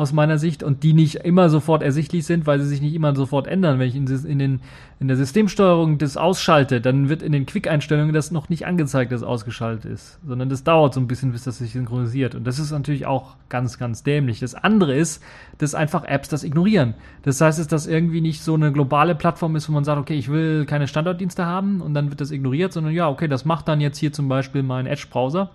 [0.00, 3.14] aus meiner Sicht und die nicht immer sofort ersichtlich sind, weil sie sich nicht immer
[3.14, 3.78] sofort ändern.
[3.78, 4.60] Wenn ich in, den,
[4.98, 9.20] in der Systemsteuerung das ausschalte, dann wird in den Quick-Einstellungen das noch nicht angezeigt, dass
[9.20, 12.34] es ausgeschaltet ist, sondern das dauert so ein bisschen, bis das sich synchronisiert.
[12.34, 14.40] Und das ist natürlich auch ganz, ganz dämlich.
[14.40, 15.22] Das andere ist,
[15.58, 16.94] dass einfach Apps das ignorieren.
[17.20, 20.14] Das heißt, dass das irgendwie nicht so eine globale Plattform ist, wo man sagt, okay,
[20.14, 23.68] ich will keine Standarddienste haben und dann wird das ignoriert, sondern ja, okay, das macht
[23.68, 25.50] dann jetzt hier zum Beispiel mein Edge-Browser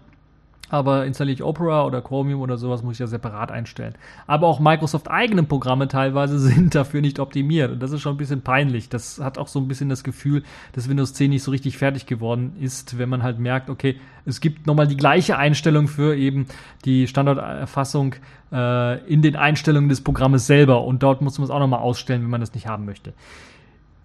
[0.69, 3.95] aber installiere ich Opera oder Chromium oder sowas, muss ich ja separat einstellen.
[4.25, 7.71] Aber auch Microsoft eigene Programme teilweise sind dafür nicht optimiert.
[7.71, 8.89] Und das ist schon ein bisschen peinlich.
[8.89, 12.05] Das hat auch so ein bisschen das Gefühl, dass Windows 10 nicht so richtig fertig
[12.05, 16.47] geworden ist, wenn man halt merkt, okay, es gibt nochmal die gleiche Einstellung für eben
[16.83, 18.15] die Standorterfassung
[18.51, 20.83] äh, in den Einstellungen des Programmes selber.
[20.83, 23.13] Und dort muss man es auch nochmal ausstellen, wenn man das nicht haben möchte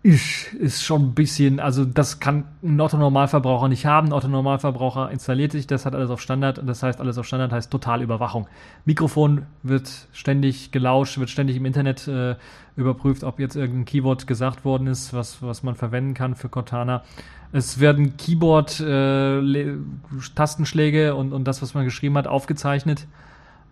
[0.02, 4.06] ist, ist schon ein bisschen, also das kann ein Otto-Normalverbraucher nicht haben.
[4.08, 7.52] Ein Otto-Normalverbraucher installiert sich, das hat alles auf Standard und das heißt, alles auf Standard
[7.52, 8.46] heißt totale Überwachung.
[8.86, 12.36] Mikrofon wird ständig gelauscht, wird ständig im Internet äh,
[12.76, 17.02] überprüft, ob jetzt irgendein Keyword gesagt worden ist, was, was man verwenden kann für Cortana.
[17.52, 23.06] Es werden Keyboard-Tastenschläge äh, und, und das, was man geschrieben hat, aufgezeichnet.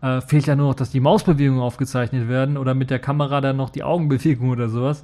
[0.02, 3.56] Äh, fehlt ja nur noch, dass die Mausbewegungen aufgezeichnet werden oder mit der Kamera dann
[3.56, 5.02] noch die Augenbewegung oder sowas.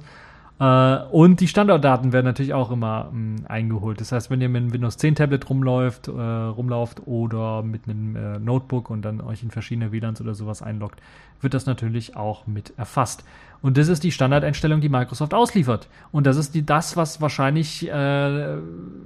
[0.59, 3.99] Äh, und die Standortdaten werden natürlich auch immer mh, hm, eingeholt.
[3.99, 8.15] Das heißt, wenn ihr mit einem Windows 10 Tablet rumläuft, äh, rumlauft oder mit einem
[8.15, 11.01] äh, Notebook und dann euch in verschiedene WLANs oder sowas einloggt,
[11.41, 13.25] wird das natürlich auch mit erfasst.
[13.61, 15.89] Und das ist die Standardeinstellung, die Microsoft ausliefert.
[16.11, 18.57] Und das ist die, das, was wahrscheinlich, äh,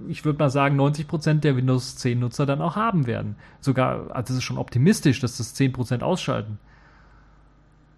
[0.07, 3.35] ich würde mal sagen, 90% der Windows 10 Nutzer dann auch haben werden.
[3.59, 6.59] Sogar, also es ist schon optimistisch, dass das 10% ausschalten.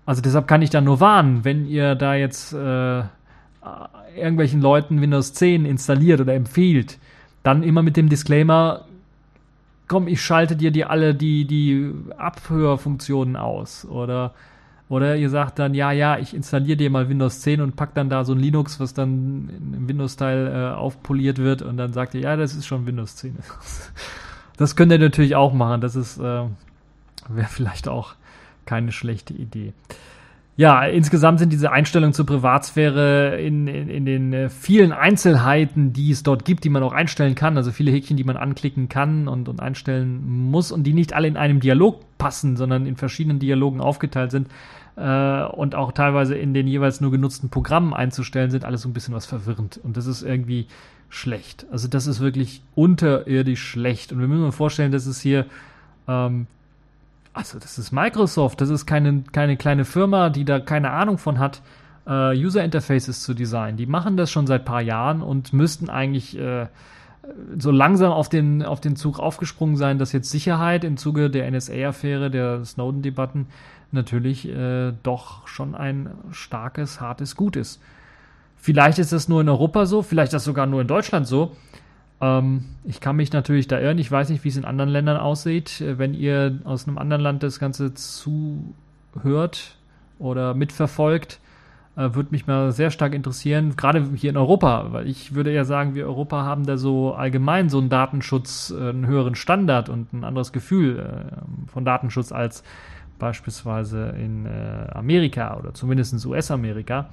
[0.06, 3.04] Also deshalb kann ich da nur warnen, wenn ihr da jetzt äh,
[4.16, 6.98] irgendwelchen Leuten Windows 10 installiert oder empfiehlt,
[7.44, 8.86] dann immer mit dem Disclaimer,
[9.88, 13.86] komm, ich schalte dir die alle die, die Abhörfunktionen aus.
[13.86, 14.34] Oder,
[14.90, 18.10] oder ihr sagt dann, ja, ja, ich installiere dir mal Windows 10 und pack dann
[18.10, 22.22] da so ein Linux, was dann im Windows-Teil äh, aufpoliert wird und dann sagt ihr,
[22.22, 23.38] ja, das ist schon Windows 10.
[24.58, 25.82] Das könnt ihr natürlich auch machen.
[25.82, 28.14] Das ist, äh, wäre vielleicht auch
[28.66, 29.74] keine schlechte Idee.
[30.62, 36.12] Ja, insgesamt sind diese Einstellungen zur Privatsphäre in, in, in, den äh, vielen Einzelheiten, die
[36.12, 39.28] es dort gibt, die man auch einstellen kann, also viele Häkchen, die man anklicken kann
[39.28, 43.40] und, und einstellen muss und die nicht alle in einem Dialog passen, sondern in verschiedenen
[43.40, 44.50] Dialogen aufgeteilt sind
[44.98, 48.94] äh, und auch teilweise in den jeweils nur genutzten Programmen einzustellen sind, alles so ein
[48.94, 49.80] bisschen was verwirrend.
[49.84, 50.68] Und das ist irgendwie
[51.10, 51.66] schlecht.
[51.72, 54.12] Also das ist wirklich unterirdisch schlecht.
[54.12, 55.48] Und wir müssen uns vorstellen, dass es hier
[56.08, 56.46] ähm,
[57.34, 61.40] also das ist Microsoft, das ist keine, keine kleine Firma, die da keine Ahnung von
[61.40, 61.62] hat,
[62.06, 63.78] äh, User Interfaces zu designen.
[63.78, 66.68] Die machen das schon seit paar Jahren und müssten eigentlich äh,
[67.58, 71.50] so langsam auf den, auf den Zug aufgesprungen sein, dass jetzt Sicherheit im Zuge der
[71.50, 73.48] NSA-Affäre, der Snowden-Debatten
[73.92, 77.82] natürlich äh, doch schon ein starkes, hartes Gut ist.
[78.58, 81.56] Vielleicht ist das nur in Europa so, vielleicht ist das sogar nur in Deutschland so.
[82.22, 83.98] Ähm, ich kann mich natürlich da irren.
[83.98, 85.82] Ich weiß nicht, wie es in anderen Ländern aussieht.
[85.82, 89.78] Äh, wenn ihr aus einem anderen Land das Ganze zuhört
[90.20, 91.40] oder mitverfolgt,
[91.98, 95.66] äh, würde mich mal sehr stark interessieren, gerade hier in Europa, weil ich würde ja
[95.66, 100.14] sagen, wir Europa haben da so allgemein so einen Datenschutz, äh, einen höheren Standard und
[100.14, 102.64] ein anderes Gefühl äh, von Datenschutz als
[103.20, 107.10] beispielsweise in äh, Amerika oder zumindest in US-Amerika.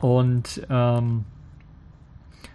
[0.00, 1.24] Und ähm,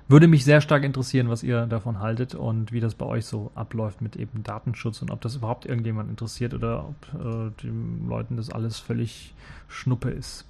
[0.08, 3.52] würde mich sehr stark interessieren, was ihr davon haltet und wie das bei euch so
[3.56, 8.38] abläuft mit eben Datenschutz und ob das überhaupt irgendjemand interessiert oder ob äh, den Leuten
[8.38, 9.34] das alles völlig
[9.68, 10.46] Schnuppe ist.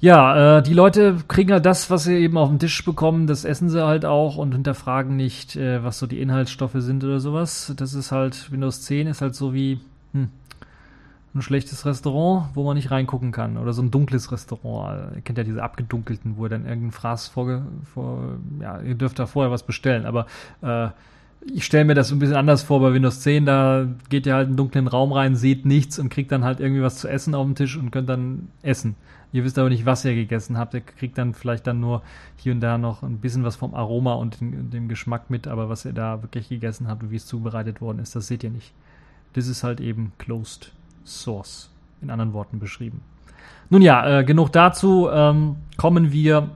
[0.00, 3.44] Ja, äh, die Leute kriegen halt das, was sie eben auf den Tisch bekommen, das
[3.44, 7.72] essen sie halt auch und hinterfragen nicht, äh, was so die Inhaltsstoffe sind oder sowas.
[7.76, 9.78] Das ist halt, Windows 10 ist halt so wie,
[10.12, 10.30] hm,
[11.34, 13.56] ein schlechtes Restaurant, wo man nicht reingucken kann.
[13.56, 15.14] Oder so ein dunkles Restaurant.
[15.16, 17.62] Ihr kennt ja diese abgedunkelten, wo ihr dann irgendein Fraß vor,
[17.94, 20.04] vor ja, ihr dürft da vorher was bestellen.
[20.04, 20.26] Aber
[20.60, 20.88] äh,
[21.54, 23.46] ich stelle mir das ein bisschen anders vor bei Windows 10.
[23.46, 26.60] Da geht ihr halt in einen dunklen Raum rein, seht nichts und kriegt dann halt
[26.60, 28.94] irgendwie was zu essen auf dem Tisch und könnt dann essen.
[29.32, 30.74] Ihr wisst aber nicht, was ihr gegessen habt.
[30.74, 32.02] Ihr kriegt dann vielleicht dann nur
[32.36, 35.86] hier und da noch ein bisschen was vom Aroma und dem Geschmack mit, aber was
[35.86, 38.72] ihr da wirklich gegessen habt und wie es zubereitet worden ist, das seht ihr nicht.
[39.32, 40.72] Das ist halt eben closed
[41.04, 43.02] Source, in anderen Worten beschrieben.
[43.70, 45.08] Nun ja, äh, genug dazu.
[45.10, 46.50] Ähm, kommen wir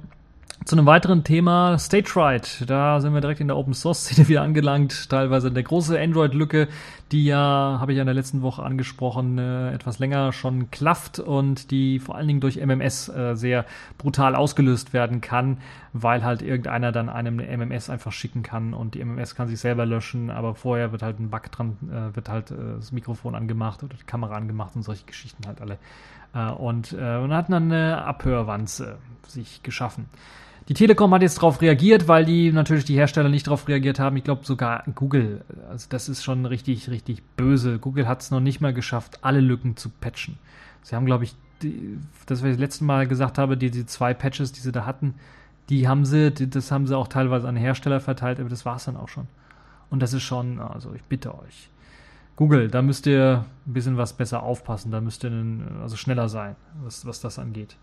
[0.67, 2.69] zu einem weiteren Thema, StageRight.
[2.69, 5.09] Da sind wir direkt in der Open Source Szene wieder angelangt.
[5.09, 6.67] Teilweise eine große Android-Lücke,
[7.13, 11.21] die ja, habe ich ja in der letzten Woche angesprochen, äh, etwas länger schon klafft
[11.21, 13.65] und die vor allen Dingen durch MMS äh, sehr
[13.97, 15.59] brutal ausgelöst werden kann,
[15.93, 19.61] weil halt irgendeiner dann einem eine MMS einfach schicken kann und die MMS kann sich
[19.61, 23.37] selber löschen, aber vorher wird halt ein Bug dran, äh, wird halt äh, das Mikrofon
[23.37, 25.79] angemacht oder die Kamera angemacht und solche Geschichten halt alle.
[26.35, 28.99] Äh, und äh, man hat dann eine Abhörwanze
[29.29, 30.07] sich geschaffen.
[30.69, 34.17] Die Telekom hat jetzt darauf reagiert, weil die natürlich die Hersteller nicht darauf reagiert haben.
[34.17, 35.45] Ich glaube sogar Google.
[35.71, 37.79] Also das ist schon richtig, richtig böse.
[37.79, 40.39] Google hat es noch nicht mal geschafft, alle Lücken zu patchen.
[40.83, 43.87] Sie haben, glaube ich, die, das, was ich das letzte Mal gesagt habe, die, die
[43.87, 45.15] zwei Patches, die sie da hatten,
[45.69, 48.77] die haben sie, die, das haben sie auch teilweise an Hersteller verteilt, aber das war
[48.77, 49.29] es dann auch schon.
[49.89, 51.71] Und das ist schon, also ich bitte euch.
[52.35, 55.33] Google, da müsst ihr ein bisschen was besser aufpassen, da müsst ihr
[55.81, 57.77] also schneller sein, was, was das angeht.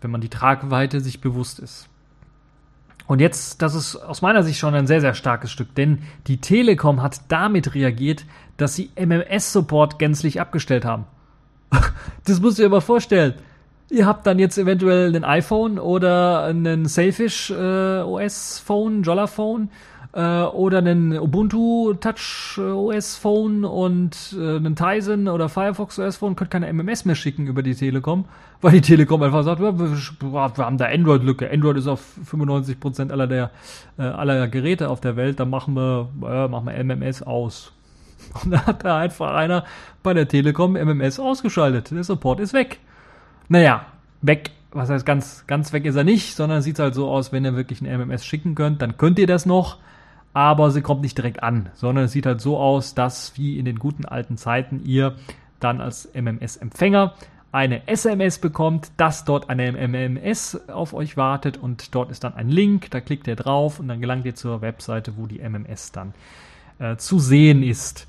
[0.00, 1.88] Wenn man die Tragweite sich bewusst ist.
[3.06, 6.40] Und jetzt, das ist aus meiner Sicht schon ein sehr, sehr starkes Stück, denn die
[6.40, 8.24] Telekom hat damit reagiert,
[8.56, 11.04] dass sie MMS-Support gänzlich abgestellt haben.
[12.24, 13.34] das musst du dir mal vorstellen.
[13.88, 19.68] Ihr habt dann jetzt eventuell ein iPhone oder einen Sailfish äh, OS Phone, Jolla Phone
[20.16, 26.34] äh, oder einen Ubuntu Touch OS Phone und äh, einen Tizen oder Firefox OS Phone
[26.34, 28.24] könnt keine MMS mehr schicken über die Telekom,
[28.62, 31.50] weil die Telekom einfach sagt, wir, wir haben da Android-Lücke.
[31.50, 32.02] Android ist auf
[32.32, 33.50] 95% aller der
[33.98, 37.72] äh, aller Geräte auf der Welt, da machen wir, äh, machen wir MMS aus.
[38.42, 39.64] Und da hat da einfach einer
[40.02, 41.90] bei der Telekom MMS ausgeschaltet.
[41.90, 42.78] Der Support ist weg.
[43.48, 43.84] Naja,
[44.22, 47.46] weg was heißt ganz, ganz weg ist er nicht, sondern sieht halt so aus, wenn
[47.46, 49.78] ihr wirklich ein MMS schicken könnt, dann könnt ihr das noch
[50.36, 53.64] aber sie kommt nicht direkt an, sondern es sieht halt so aus, dass wie in
[53.64, 55.14] den guten alten Zeiten ihr
[55.60, 57.14] dann als MMS-Empfänger
[57.52, 62.50] eine SMS bekommt, dass dort eine MMS auf euch wartet und dort ist dann ein
[62.50, 66.12] Link, da klickt ihr drauf und dann gelangt ihr zur Webseite, wo die MMS dann
[66.80, 68.06] äh, zu sehen ist.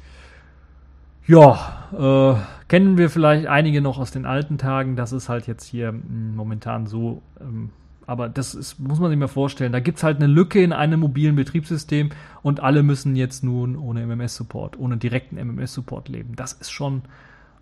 [1.27, 5.63] Ja, äh, kennen wir vielleicht einige noch aus den alten Tagen, das ist halt jetzt
[5.63, 7.69] hier hm, momentan so ähm,
[8.07, 9.73] aber das ist, muss man sich mal vorstellen.
[9.73, 12.09] Da gibt es halt eine Lücke in einem mobilen Betriebssystem
[12.41, 16.33] und alle müssen jetzt nun ohne MMS-Support, ohne direkten MMS-Support leben.
[16.37, 17.01] Das ist schon,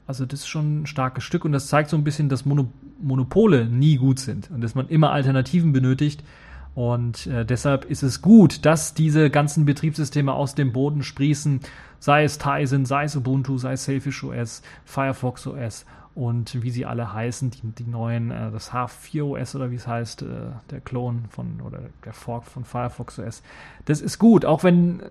[0.06, 2.70] also das ist schon ein starkes Stück und das zeigt so ein bisschen, dass Mono
[3.02, 6.24] Monopole nie gut sind und dass man immer Alternativen benötigt.
[6.76, 11.60] Und äh, deshalb ist es gut, dass diese ganzen Betriebssysteme aus dem Boden sprießen,
[12.00, 16.86] sei es Tizen, sei es Ubuntu, sei es Selfish OS, Firefox OS und wie sie
[16.86, 20.26] alle heißen, die, die neuen, äh, das H4 OS oder wie es heißt, äh,
[20.72, 23.44] der Klon von oder der Fork von Firefox OS.
[23.84, 25.04] Das ist gut, auch wenn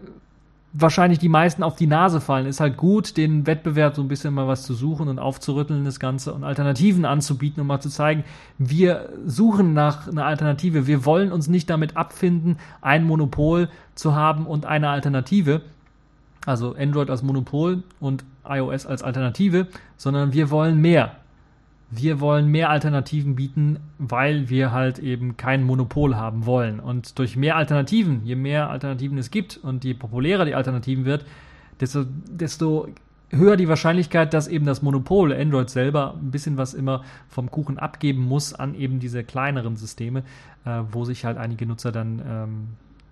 [0.74, 4.34] wahrscheinlich die meisten auf die Nase fallen, ist halt gut, den Wettbewerb so ein bisschen
[4.34, 8.24] mal was zu suchen und aufzurütteln, das Ganze und Alternativen anzubieten, um mal zu zeigen,
[8.58, 10.88] wir suchen nach einer Alternative.
[10.88, 15.60] Wir wollen uns nicht damit abfinden, ein Monopol zu haben und eine Alternative,
[16.44, 21.16] also Android als Monopol und iOS als Alternative, sondern wir wollen mehr.
[21.90, 26.80] Wir wollen mehr Alternativen bieten, weil wir halt eben kein Monopol haben wollen.
[26.80, 31.24] Und durch mehr Alternativen, je mehr Alternativen es gibt und je populärer die Alternativen wird,
[31.80, 32.88] desto, desto
[33.30, 37.78] höher die Wahrscheinlichkeit, dass eben das Monopol Android selber ein bisschen was immer vom Kuchen
[37.78, 40.24] abgeben muss an eben diese kleineren Systeme,
[40.64, 42.68] äh, wo sich halt einige Nutzer dann ähm,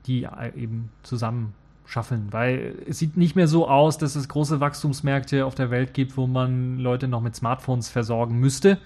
[0.06, 1.54] die äh, eben zusammen
[1.86, 5.94] schaffeln, weil es sieht nicht mehr so aus, dass es große Wachstumsmärkte auf der Welt
[5.94, 8.78] gibt, wo man Leute noch mit Smartphones versorgen müsste.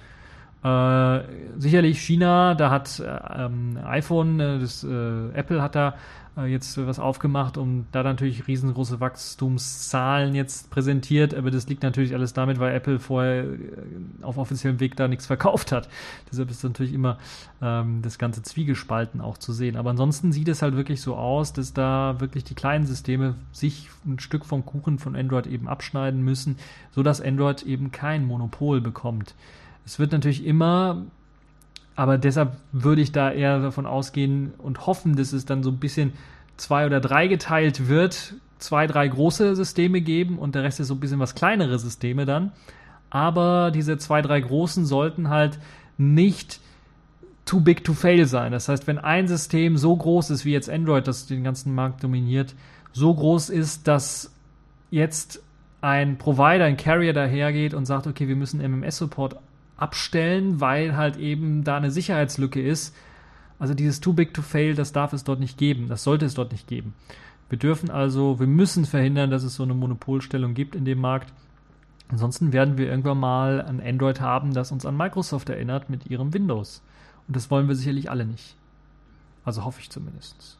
[0.65, 1.21] Äh,
[1.59, 5.95] sicherlich China, da hat äh, ähm, iPhone, äh, das, äh, Apple hat da
[6.45, 12.35] jetzt was aufgemacht und da natürlich riesengroße Wachstumszahlen jetzt präsentiert, aber das liegt natürlich alles
[12.35, 13.57] damit, weil Apple vorher äh,
[14.21, 15.89] auf offiziellem Weg da nichts verkauft hat.
[16.31, 17.19] Deshalb ist natürlich immer
[17.63, 19.77] ähm, das ganze Zwiegespalten auch zu sehen.
[19.77, 23.89] Aber ansonsten sieht es halt wirklich so aus, dass da wirklich die kleinen Systeme sich
[24.05, 26.59] ein Stück vom Kuchen von Android eben abschneiden müssen,
[26.91, 29.35] sodass Android eben kein Monopol bekommt.
[29.87, 31.07] Es wird natürlich immer
[31.97, 35.79] aber deshalb würde ich da eher davon ausgehen und hoffen, dass es dann so ein
[35.79, 36.13] bisschen
[36.59, 40.95] zwei oder drei geteilt wird, zwei, drei große Systeme geben und der Rest ist so
[40.95, 42.53] ein bisschen was kleinere Systeme dann.
[43.09, 45.59] Aber diese zwei, drei großen sollten halt
[45.97, 46.61] nicht
[47.47, 48.53] too big to fail sein.
[48.53, 52.03] Das heißt, wenn ein System so groß ist wie jetzt Android, das den ganzen Markt
[52.03, 52.55] dominiert,
[52.93, 54.35] so groß ist, dass
[54.91, 55.43] jetzt
[55.81, 59.37] ein Provider, ein Carrier dahergeht und sagt, okay, wir müssen MMS-Support
[59.77, 62.95] abstellen, weil halt eben da eine Sicherheitslücke ist.
[63.59, 65.89] Also dieses Too Big to Fail, das darf es dort nicht geben.
[65.89, 66.95] Das sollte es dort nicht geben.
[67.49, 71.33] Wir dürfen also, wir müssen verhindern, dass es so eine Monopolstellung gibt in dem Markt.
[72.09, 76.33] Ansonsten werden wir irgendwann mal ein Android haben, das uns an Microsoft erinnert mit ihrem
[76.33, 76.83] Windows.
[77.27, 78.57] Und das wollen wir sicherlich alle nicht.
[79.45, 80.59] Also hoffe ich zumindest.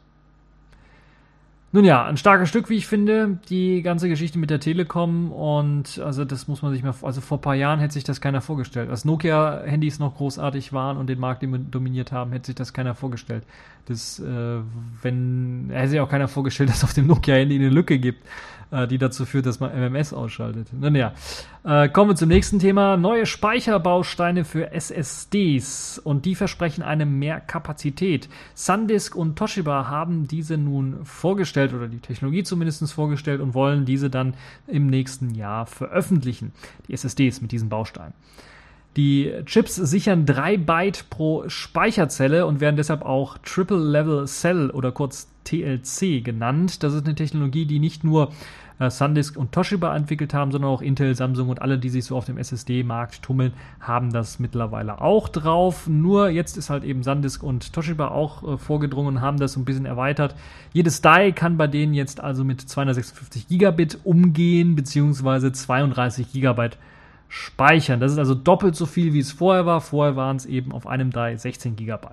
[1.73, 5.99] Nun ja, ein starkes Stück, wie ich finde, die ganze Geschichte mit der Telekom und
[5.99, 8.39] also das muss man sich mal, also vor ein paar Jahren hätte sich das keiner
[8.39, 8.89] vorgestellt.
[8.89, 13.43] Als Nokia-Handys noch großartig waren und den Markt dominiert haben, hätte sich das keiner vorgestellt.
[13.85, 14.59] Das, äh,
[15.01, 18.25] wenn, hätte sich auch keiner vorgestellt, dass es auf dem Nokia-Handy eine Lücke gibt
[18.71, 20.67] äh, die dazu führt, dass man MMS ausschaltet.
[20.73, 21.13] Nun ja,
[21.63, 22.97] äh, kommen wir zum nächsten Thema.
[22.97, 28.29] Neue Speicherbausteine für SSDs und die versprechen eine mehr Kapazität.
[28.55, 34.09] SanDisk und Toshiba haben diese nun vorgestellt oder die Technologie zumindest vorgestellt und wollen diese
[34.09, 34.33] dann
[34.67, 36.51] im nächsten Jahr veröffentlichen.
[36.87, 38.13] Die SSDs mit diesen Bausteinen.
[38.97, 44.91] Die Chips sichern 3 Byte pro Speicherzelle und werden deshalb auch Triple Level Cell oder
[44.91, 46.81] kurz TLC genannt.
[46.81, 48.31] Das ist eine Technologie, die nicht nur
[48.79, 52.17] äh, SanDisk und Toshiba entwickelt haben, sondern auch Intel, Samsung und alle, die sich so
[52.17, 55.87] auf dem SSD-Markt tummeln, haben das mittlerweile auch drauf.
[55.87, 59.59] Nur jetzt ist halt eben SanDisk und Toshiba auch äh, vorgedrungen und haben das so
[59.59, 60.33] ein bisschen erweitert.
[60.73, 66.77] Jedes Die kann bei denen jetzt also mit 256 Gigabit umgehen, beziehungsweise 32 Gigabyte
[67.29, 67.99] speichern.
[67.99, 69.81] Das ist also doppelt so viel, wie es vorher war.
[69.81, 72.07] Vorher waren es eben auf einem Die 16 GB.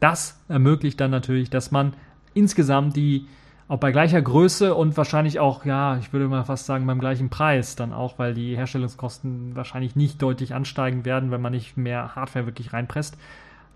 [0.00, 1.94] Das ermöglicht dann natürlich, dass man
[2.34, 3.26] insgesamt die
[3.68, 7.28] auch bei gleicher Größe und wahrscheinlich auch, ja, ich würde mal fast sagen, beim gleichen
[7.28, 12.14] Preis dann auch, weil die Herstellungskosten wahrscheinlich nicht deutlich ansteigen werden, wenn man nicht mehr
[12.14, 13.18] Hardware wirklich reinpresst,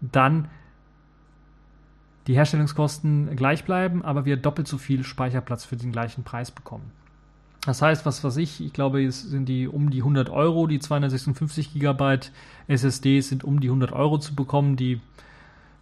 [0.00, 0.48] dann
[2.26, 6.90] die Herstellungskosten gleich bleiben, aber wir doppelt so viel Speicherplatz für den gleichen Preis bekommen.
[7.64, 10.80] Das heißt, was weiß ich, ich glaube, es sind die um die 100 Euro, die
[10.80, 12.32] 256 Gigabyte
[12.66, 15.00] SSDs sind um die 100 Euro zu bekommen, die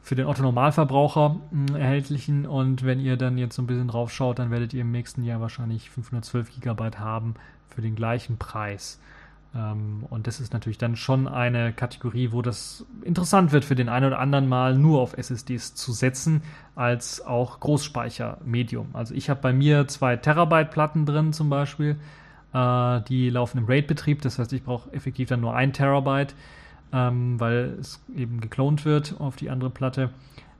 [0.02, 2.46] für den Otto-Normalverbraucher hm, erhältlichen.
[2.46, 5.24] Und wenn ihr dann jetzt so ein bisschen drauf schaut, dann werdet ihr im nächsten
[5.24, 7.34] Jahr wahrscheinlich 512 Gigabyte haben
[7.68, 8.98] für den gleichen Preis.
[9.54, 13.88] Ähm, und das ist natürlich dann schon eine Kategorie, wo das interessant wird für den
[13.88, 16.42] einen oder anderen mal nur auf SSDs zu setzen,
[16.76, 18.90] als auch Großspeichermedium.
[18.92, 21.96] Also ich habe bei mir zwei Terabyte Platten drin zum Beispiel.
[22.52, 26.34] Äh, die laufen im RAID-Betrieb, das heißt, ich brauche effektiv dann nur ein Terabyte,
[26.92, 30.10] ähm, weil es eben geklont wird auf die andere Platte.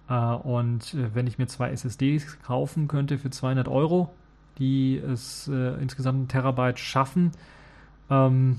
[0.09, 4.12] Äh, und äh, wenn ich mir zwei SSDs kaufen könnte für 200 Euro,
[4.59, 7.30] die es insgesamt ein Terabyte schaffen,
[8.11, 8.59] ähm,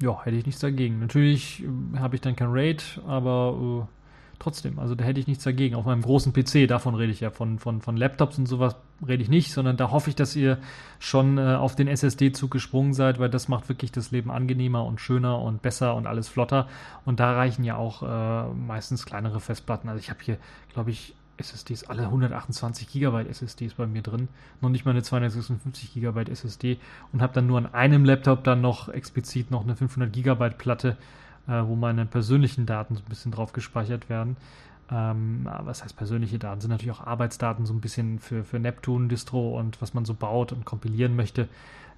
[0.00, 1.00] ja, hätte ich nichts dagegen.
[1.00, 3.98] Natürlich äh, habe ich dann kein RAID, aber äh,
[4.38, 5.74] trotzdem, also da hätte ich nichts dagegen.
[5.74, 8.76] Auf meinem großen PC, davon rede ich ja, von, von, von Laptops und sowas
[9.06, 10.58] rede ich nicht, sondern da hoffe ich, dass ihr
[10.98, 15.00] schon äh, auf den SSD-Zug gesprungen seid, weil das macht wirklich das Leben angenehmer und
[15.00, 16.68] schöner und besser und alles flotter.
[17.04, 19.88] Und da reichen ja auch äh, meistens kleinere Festplatten.
[19.88, 20.38] Also ich habe hier,
[20.72, 24.28] glaube ich, SSDs, alle 128 GB SSDs bei mir drin,
[24.60, 26.78] noch nicht mal eine 256 GB SSD
[27.12, 30.96] und habe dann nur an einem Laptop dann noch explizit noch eine 500 GB Platte,
[31.46, 34.36] äh, wo meine persönlichen Daten so ein bisschen drauf gespeichert werden.
[34.90, 36.60] Ähm, was heißt persönliche Daten?
[36.60, 40.14] Sind natürlich auch Arbeitsdaten so ein bisschen für, für Neptune, Distro und was man so
[40.14, 41.48] baut und kompilieren möchte,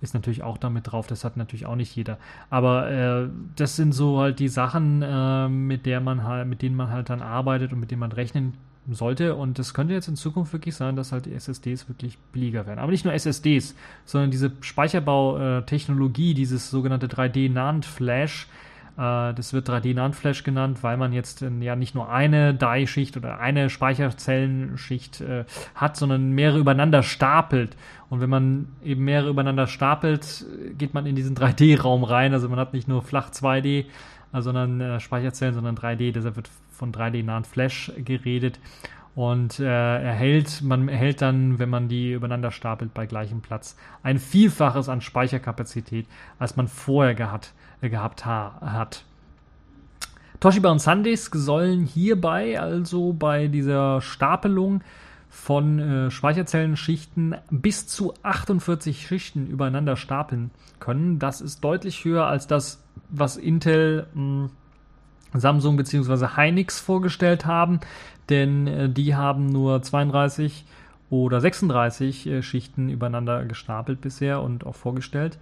[0.01, 1.07] ist natürlich auch damit drauf.
[1.07, 2.19] Das hat natürlich auch nicht jeder.
[2.49, 6.75] Aber äh, das sind so halt die Sachen, äh, mit der man halt, mit denen
[6.75, 8.55] man halt dann arbeitet und mit denen man rechnen
[8.91, 9.35] sollte.
[9.35, 12.79] Und es könnte jetzt in Zukunft wirklich sein, dass halt die SSDs wirklich billiger werden.
[12.79, 13.75] Aber nicht nur SSDs,
[14.05, 18.49] sondern diese Speicherbautechnologie, dieses sogenannte 3D-NAND-Flash,
[18.97, 23.71] äh, das wird 3D-NAND-Flash genannt, weil man jetzt ja nicht nur eine Die-Schicht oder eine
[23.71, 27.77] Speicherzellenschicht äh, hat, sondern mehrere übereinander stapelt.
[28.09, 30.45] Und wenn man eben mehrere übereinander stapelt,
[30.77, 32.33] geht man in diesen 3D-Raum rein.
[32.33, 33.87] Also man hat nicht nur flach 2D,
[34.33, 36.13] sondern äh, Speicherzellen, sondern 3D.
[36.13, 36.51] Deshalb wird
[36.81, 38.59] von 3D NAND Flash geredet.
[39.15, 44.19] Und äh, erhält, man erhält dann, wenn man die übereinander stapelt, bei gleichem Platz ein
[44.19, 46.07] Vielfaches an Speicherkapazität,
[46.39, 47.53] als man vorher gehabt,
[47.83, 49.05] äh, gehabt ha hat.
[50.39, 54.81] Toshiba und Sandisk sollen hierbei, also bei dieser Stapelung
[55.29, 61.19] von äh, Speicherzellenschichten bis zu 48 Schichten übereinander stapeln können.
[61.19, 64.51] Das ist deutlich höher als das, was Intel, mh, hm,
[65.35, 66.37] Samsung bzw.
[66.37, 67.81] Hynix vorgestellt haben,
[68.29, 70.65] denn äh, die haben nur 32
[71.11, 75.39] oder 36 äh, Schichten übereinander gestapelt bisher und auch vorgestellt.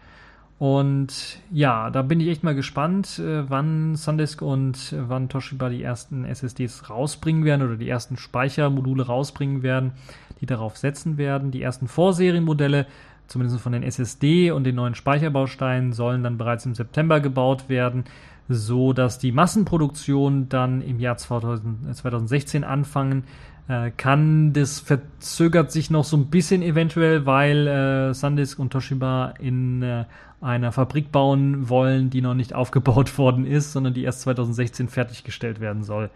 [0.59, 5.85] Und ja, da bin ich echt mal gespannt, äh, wann SanDisk und wann Toshiba die
[5.85, 9.93] ersten SSDs rausbringen werden oder die ersten Speichermodule rausbringen werden,
[10.41, 11.53] die darauf setzen werden.
[11.53, 12.87] Die ersten Vorserienmodelle,
[13.29, 18.05] zumindest von den SSD und den neuen Speicherbausteinen, sollen dann bereits im September gebaut werden,
[18.49, 23.25] so dass die Massenproduktion dann im Jahr 2000, 2016 anfangen
[23.69, 24.53] äh, kann.
[24.55, 30.07] Das verzögert sich noch so ein bisschen eventuell, weil äh, SanDisk und Toshiba in äh,
[30.41, 35.61] einer Fabrik bauen wollen, die noch nicht aufgebaut worden ist, sondern die erst 2016 fertiggestellt
[35.61, 36.11] werden soll.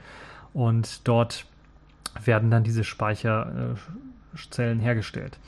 [0.54, 1.44] Und dort
[2.24, 5.38] werden dann diese Speicherzellen hergestellt.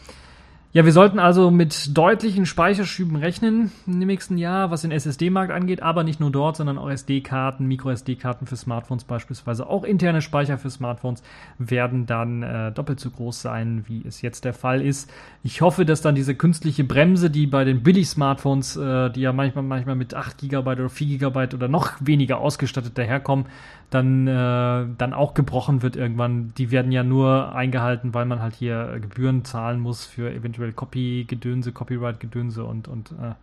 [0.77, 5.85] Ja, wir sollten also mit deutlichen Speicherschüben rechnen im nächsten Jahr, was den SSD-Markt angeht,
[5.85, 10.71] aber nicht nur dort, sondern auch SD-Karten, Micro-SD-Karten für Smartphones beispielsweise, auch interne Speicher für
[10.71, 11.23] Smartphones
[11.59, 15.09] werden dann äh, doppelt so groß sein, wie es jetzt der Fall ist.
[15.45, 19.63] Ich hoffe, dass dann diese künstliche Bremse, die bei den Billig-Smartphones, äh, die ja manchmal,
[19.63, 23.47] manchmal mit 8 GB oder 4 GB oder noch weniger ausgestattet daherkommen,
[23.91, 26.53] dann, äh, dann auch gebrochen wird irgendwann.
[26.59, 31.73] Die werden ja nur eingehalten, weil man halt hier Gebühren zahlen muss für eventuell Copy-Gedönse,
[31.73, 33.35] Copyright-Gedönse und, und äh,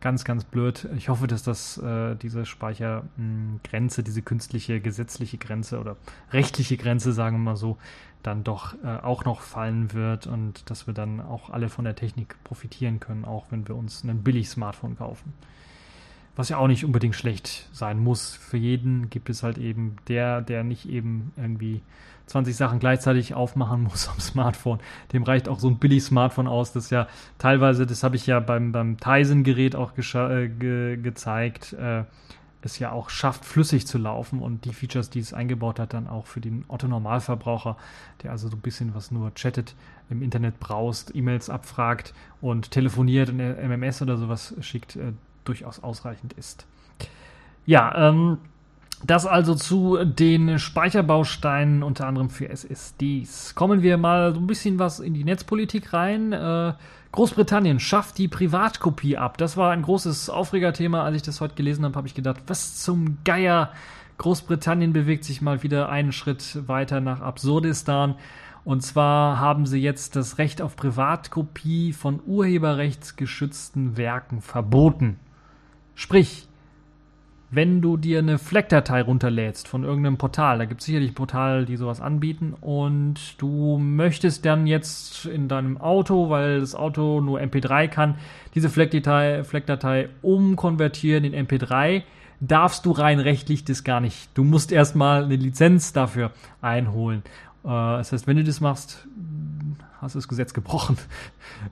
[0.00, 0.88] ganz, ganz blöd.
[0.96, 5.96] Ich hoffe, dass das äh, diese Speichergrenze, diese künstliche gesetzliche Grenze oder
[6.32, 7.76] rechtliche Grenze, sagen wir mal so,
[8.22, 11.96] dann doch äh, auch noch fallen wird und dass wir dann auch alle von der
[11.96, 15.32] Technik profitieren können, auch wenn wir uns ein billig Smartphone kaufen.
[16.36, 18.34] Was ja auch nicht unbedingt schlecht sein muss.
[18.34, 21.82] Für jeden gibt es halt eben der, der nicht eben irgendwie
[22.30, 24.78] 20 Sachen gleichzeitig aufmachen muss am Smartphone.
[25.12, 27.08] Dem reicht auch so ein billig Smartphone aus, das ja
[27.38, 32.04] teilweise, das habe ich ja beim, beim Tizen-Gerät auch äh, ge gezeigt, äh,
[32.62, 36.06] es ja auch schafft, flüssig zu laufen und die Features, die es eingebaut hat, dann
[36.06, 37.76] auch für den Otto-Normalverbraucher,
[38.22, 39.74] der also so ein bisschen was nur chattet,
[40.10, 45.12] im Internet braust, E-Mails abfragt und telefoniert und MMS oder sowas schickt, äh,
[45.44, 46.66] durchaus ausreichend ist.
[47.64, 48.38] Ja, ähm,
[49.04, 53.54] das also zu den Speicherbausteinen, unter anderem für SSDs.
[53.54, 56.32] Kommen wir mal so ein bisschen was in die Netzpolitik rein.
[56.32, 56.74] Äh,
[57.12, 59.38] Großbritannien schafft die Privatkopie ab.
[59.38, 61.02] Das war ein großes Aufregerthema.
[61.02, 63.72] Als ich das heute gelesen habe, habe ich gedacht, was zum Geier.
[64.18, 68.16] Großbritannien bewegt sich mal wieder einen Schritt weiter nach Absurdistan.
[68.64, 75.18] Und zwar haben sie jetzt das Recht auf Privatkopie von urheberrechtsgeschützten Werken verboten.
[75.94, 76.49] Sprich,
[77.50, 81.76] wenn du dir eine FLAC-Datei runterlädst von irgendeinem Portal, da gibt es sicherlich Portale, die
[81.76, 87.88] sowas anbieten, und du möchtest dann jetzt in deinem Auto, weil das Auto nur MP3
[87.88, 88.14] kann,
[88.54, 92.02] diese FLAC-Datei FLAC umkonvertieren in MP3,
[92.40, 94.30] darfst du rein rechtlich das gar nicht.
[94.34, 96.30] Du musst erstmal eine Lizenz dafür
[96.62, 97.22] einholen.
[97.64, 99.06] Äh, das heißt, wenn du das machst,
[100.00, 100.96] hast du das Gesetz gebrochen.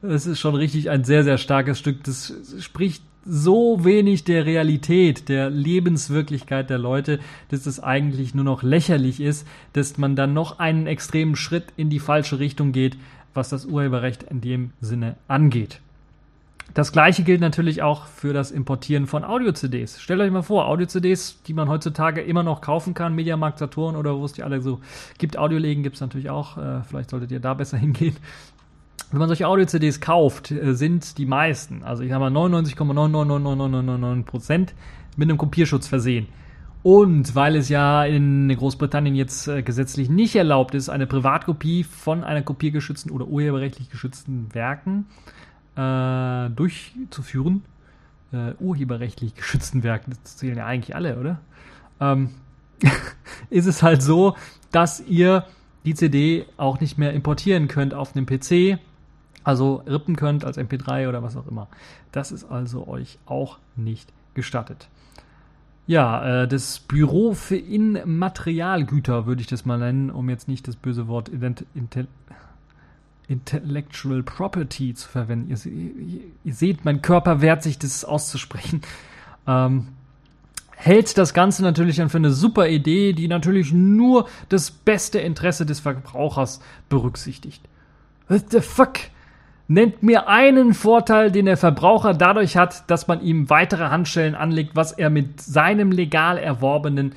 [0.03, 2.05] Es ist schon richtig ein sehr, sehr starkes Stück.
[2.05, 8.63] Das spricht so wenig der Realität, der Lebenswirklichkeit der Leute, dass es eigentlich nur noch
[8.63, 12.97] lächerlich ist, dass man dann noch einen extremen Schritt in die falsche Richtung geht,
[13.35, 15.81] was das Urheberrecht in dem Sinne angeht.
[16.75, 20.01] Das gleiche gilt natürlich auch für das Importieren von Audio-CDs.
[20.01, 24.17] Stellt euch mal vor, Audio-CDs, die man heutzutage immer noch kaufen kann, Mediamarkt, Saturn oder
[24.17, 24.81] wo es die alle so
[25.17, 25.39] gibt.
[25.39, 26.59] Audioläden gibt es natürlich auch.
[26.59, 28.17] Äh, vielleicht solltet ihr da besser hingehen.
[29.11, 34.75] Wenn man solche Audio-CDs kauft, äh, sind die meisten, also ich sag mal 99,9999999 Prozent,
[35.17, 36.29] mit einem Kopierschutz versehen.
[36.83, 42.23] Und weil es ja in Großbritannien jetzt äh, gesetzlich nicht erlaubt ist, eine Privatkopie von
[42.23, 45.38] einer kopiergeschützten oder urheberrechtlich geschützten Werken äh,
[46.51, 47.65] durchzuführen,
[48.33, 51.41] äh, urheberrechtlich geschützten Werken, das zählen ja eigentlich alle, oder?
[52.01, 52.31] Ähm,
[53.51, 54.37] ist es halt so,
[54.73, 55.45] dass ihr
[55.85, 58.79] die CD auch nicht mehr importieren könnt auf einem PC
[59.49, 61.69] also rippen könnt als MP3 oder was auch immer.
[62.13, 64.91] Das ist also euch auch nicht gestattet.
[65.87, 70.77] Ja, äh, das Büro für Immaterialgüter würde ich das mal nennen, um jetzt nicht das
[70.77, 72.09] böse Wort Ident Intel
[73.29, 75.51] Intellectual Property zu verwenden.
[75.51, 78.83] Ihr, ihr, ihr, seht, mein Körper wehrt sich, das auszusprechen.
[79.47, 79.89] Ähm,
[80.77, 85.65] hält das Ganze natürlich dann für eine super Idee, die natürlich nur das beste Interesse
[85.65, 86.61] des Verbrauchers
[86.91, 87.67] berücksichtigt.
[88.29, 88.99] What the fuck?
[89.67, 94.77] Nennt mir einen Vorteil, den der Verbraucher dadurch hat, dass man ihm weitere Handschellen anlegt,
[94.77, 97.15] was er mit seinem legal erworbenen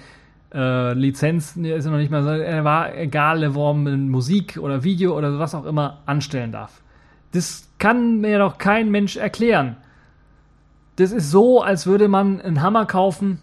[0.53, 5.39] äh, Lizenzen, ist ja noch nicht mal, er war egal erworbenen Musik oder Video oder
[5.39, 6.81] was auch immer anstellen darf.
[7.31, 9.77] Das kann mir doch kein Mensch erklären.
[10.97, 13.39] Das ist so, als würde man einen Hammer kaufen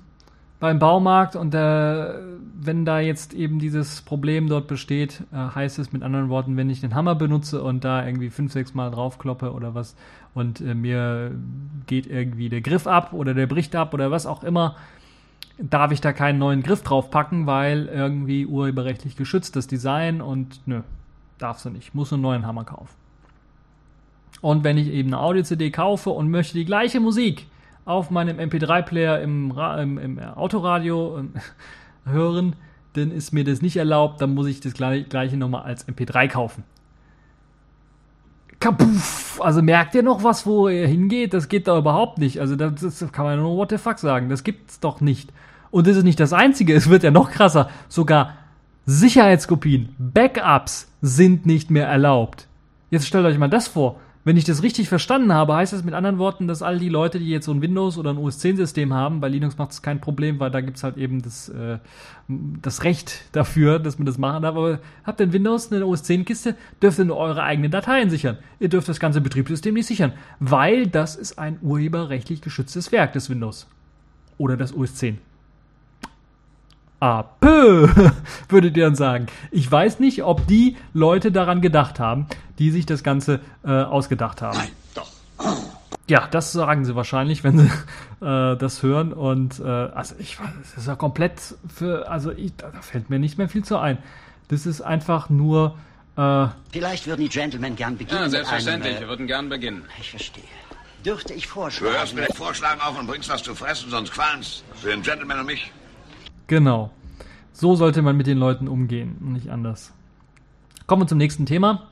[0.60, 2.14] beim Baumarkt und äh,
[2.60, 6.68] wenn da jetzt eben dieses Problem dort besteht, äh, heißt es mit anderen Worten, wenn
[6.68, 9.94] ich den Hammer benutze und da irgendwie fünf, sechs Mal draufkloppe oder was
[10.34, 11.30] und äh, mir
[11.86, 14.76] geht irgendwie der Griff ab oder der bricht ab oder was auch immer,
[15.58, 20.82] darf ich da keinen neuen Griff draufpacken, weil irgendwie urheberrechtlich geschütztes Design und nö,
[21.38, 22.94] darfst du nicht, muss einen neuen Hammer kaufen.
[24.40, 27.46] Und wenn ich eben eine Audio-CD kaufe und möchte die gleiche Musik
[27.84, 31.32] auf meinem MP3-Player im, im, im, Autoradio ähm,
[32.04, 32.54] hören,
[32.92, 36.64] dann ist mir das nicht erlaubt, dann muss ich das gleiche nochmal als MP3 kaufen.
[38.60, 39.40] Kapuff!
[39.42, 41.32] Also merkt ihr noch was, wo ihr hingeht?
[41.32, 42.40] Das geht da überhaupt nicht.
[42.40, 44.28] Also das, das kann man nur what the fuck sagen.
[44.28, 45.32] Das gibt's doch nicht.
[45.70, 46.74] Und das ist nicht das Einzige.
[46.74, 47.68] Es wird ja noch krasser.
[47.88, 48.34] Sogar
[48.86, 52.48] Sicherheitskopien, Backups sind nicht mehr erlaubt.
[52.90, 54.00] Jetzt stellt euch mal das vor.
[54.24, 57.18] Wenn ich das richtig verstanden habe, heißt das mit anderen Worten, dass all die Leute,
[57.18, 59.80] die jetzt so ein Windows oder ein OS 10 System haben, bei Linux macht es
[59.80, 61.78] kein Problem, weil da gibt es halt eben das, äh,
[62.28, 64.56] das Recht dafür, dass man das machen darf.
[64.56, 68.10] Aber habt ihr ein Windows, eine OS 10 Kiste, dürft ihr nur eure eigenen Dateien
[68.10, 68.38] sichern.
[68.58, 73.30] Ihr dürft das ganze Betriebssystem nicht sichern, weil das ist ein urheberrechtlich geschütztes Werk des
[73.30, 73.66] Windows.
[74.36, 75.18] Oder das OS 10.
[77.00, 77.88] Apö,
[78.48, 79.26] würdet ihr dann sagen.
[79.50, 82.26] Ich weiß nicht, ob die Leute daran gedacht haben,
[82.58, 84.58] die sich das Ganze äh, ausgedacht haben.
[84.58, 85.10] Nein, doch.
[86.08, 87.66] Ja, das sagen sie wahrscheinlich, wenn sie
[88.24, 89.12] äh, das hören.
[89.12, 93.18] Und äh, also ich weiß, das ist ja komplett für, also ich, da fällt mir
[93.18, 93.98] nicht mehr viel zu ein.
[94.48, 95.76] Das ist einfach nur.
[96.16, 98.22] Äh, Vielleicht würden die Gentlemen gern beginnen.
[98.22, 99.84] Ja, selbstverständlich, einem, wir würden gern beginnen.
[100.00, 100.44] Ich verstehe.
[101.04, 101.92] Dürfte ich vorschlagen?
[101.92, 104.64] Du hörst mir den Vorschlag auf und bringst was zu fressen, sonst qualm's.
[104.74, 105.70] Für den Gentleman und mich.
[106.48, 106.90] Genau.
[107.52, 109.92] So sollte man mit den Leuten umgehen und nicht anders.
[110.86, 111.88] Kommen wir zum nächsten Thema.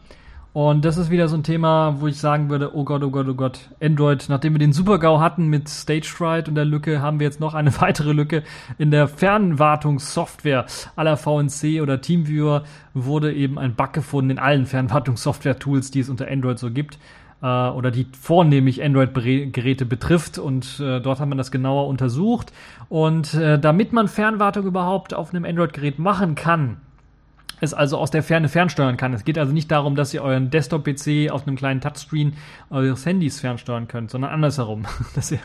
[0.52, 3.28] Und das ist wieder so ein Thema, wo ich sagen würde, oh Gott, oh Gott,
[3.28, 7.20] oh Gott, Android, nachdem wir den Super-GAU hatten mit Stage Fright und der Lücke, haben
[7.20, 8.42] wir jetzt noch eine weitere Lücke
[8.78, 10.64] in der Fernwartungssoftware
[10.96, 16.28] aller VNC oder Teamviewer wurde eben ein Bug gefunden in allen Fernwartungssoftware-Tools, die es unter
[16.28, 16.98] Android so gibt
[17.42, 20.38] äh, oder die vornehmlich Android-Geräte betrifft.
[20.38, 22.52] Und äh, dort haben wir das genauer untersucht.
[22.88, 26.78] Und äh, damit man Fernwartung überhaupt auf einem Android-Gerät machen kann,
[27.60, 29.12] es also aus der Ferne fernsteuern kann.
[29.14, 32.34] Es geht also nicht darum, dass ihr euren Desktop-PC auf einem kleinen Touchscreen
[32.70, 34.86] eures Handys fernsteuern könnt, sondern andersherum.
[35.14, 35.38] dass ihr,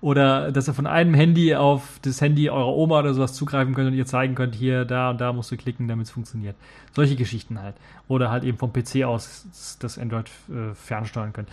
[0.00, 3.88] oder dass ihr von einem Handy auf das Handy eurer Oma oder sowas zugreifen könnt
[3.88, 6.56] und ihr zeigen könnt, hier, da und da musst du klicken, damit es funktioniert.
[6.92, 7.76] Solche Geschichten halt.
[8.08, 11.48] Oder halt eben vom PC aus das Android äh, fernsteuern könnt.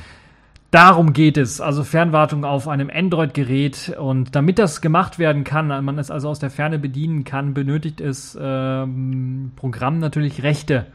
[0.69, 3.95] Darum geht es, also Fernwartung auf einem Android-Gerät.
[3.97, 8.01] Und damit das gemacht werden kann, man es also aus der Ferne bedienen kann, benötigt
[8.01, 10.87] es ähm, Programm natürlich Rechte.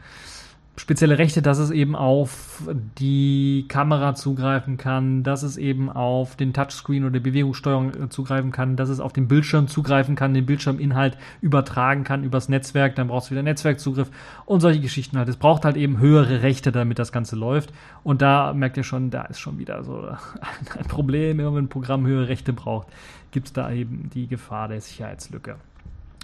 [0.75, 2.63] Spezielle Rechte, dass es eben auf
[2.97, 8.75] die Kamera zugreifen kann, dass es eben auf den Touchscreen oder Bewegungssteuerung äh, zugreifen kann,
[8.75, 13.25] dass es auf den Bildschirm zugreifen kann, den Bildschirminhalt übertragen kann übers Netzwerk, dann braucht
[13.25, 14.09] es wieder Netzwerkzugriff
[14.45, 15.29] und solche Geschichten halt.
[15.29, 17.71] Es braucht halt eben höhere Rechte, damit das Ganze läuft.
[18.03, 20.07] Und da merkt ihr schon, da ist schon wieder so
[20.77, 22.87] ein Problem, wenn ein Programm höhere Rechte braucht,
[23.31, 25.55] gibt es da eben die Gefahr der Sicherheitslücke.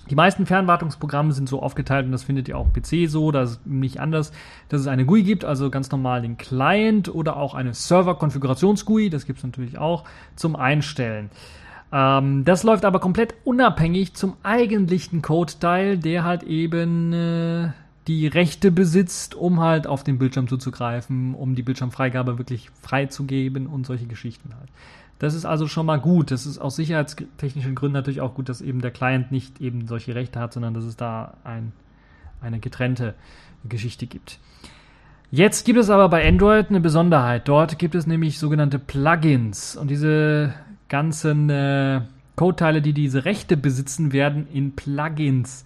[0.09, 3.67] Die meisten Fernwartungsprogramme sind so aufgeteilt und das findet ihr auch PC so, das ist
[3.67, 4.31] nicht anders,
[4.67, 9.25] dass es eine GUI gibt, also ganz normal den Client oder auch eine Server-Konfigurations-GUI, das
[9.25, 11.29] gibt es natürlich auch, zum Einstellen.
[11.91, 17.69] Ähm, das läuft aber komplett unabhängig zum eigentlichen Code-Teil, der halt eben äh,
[18.07, 23.85] die Rechte besitzt, um halt auf den Bildschirm zuzugreifen, um die Bildschirmfreigabe wirklich freizugeben und
[23.85, 24.69] solche Geschichten halt.
[25.19, 26.31] Das ist also schon mal gut.
[26.31, 30.15] Das ist aus sicherheitstechnischen Gründen natürlich auch gut, dass eben der Client nicht eben solche
[30.15, 31.73] Rechte hat, sondern dass es da ein,
[32.41, 33.13] eine getrennte
[33.67, 34.39] Geschichte gibt.
[35.31, 37.47] Jetzt gibt es aber bei Android eine Besonderheit.
[37.47, 40.53] Dort gibt es nämlich sogenannte Plugins und diese
[40.87, 42.01] ganzen äh,
[42.35, 45.65] Codeteile, die diese Rechte besitzen, werden in Plugins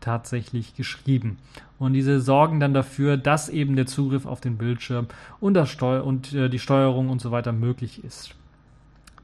[0.00, 1.38] tatsächlich geschrieben.
[1.78, 5.06] Und diese sorgen dann dafür, dass eben der Zugriff auf den Bildschirm
[5.38, 8.34] und, Steu und äh, die Steuerung und so weiter möglich ist.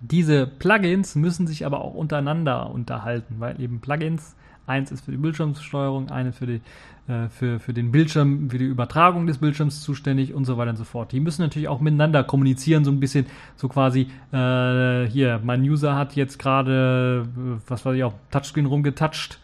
[0.01, 4.35] Diese Plugins müssen sich aber auch untereinander unterhalten, weil eben Plugins,
[4.67, 6.61] eins ist für die Bildschirmsteuerung, eine für, die,
[7.07, 10.77] äh, für, für den Bildschirm, für die Übertragung des Bildschirms zuständig und so weiter und
[10.77, 11.13] so fort.
[11.13, 13.27] Die müssen natürlich auch miteinander kommunizieren, so ein bisschen,
[13.57, 18.67] so quasi, äh, hier, mein User hat jetzt gerade, äh, was weiß ich, auf Touchscreen
[18.67, 19.39] rumgetoucht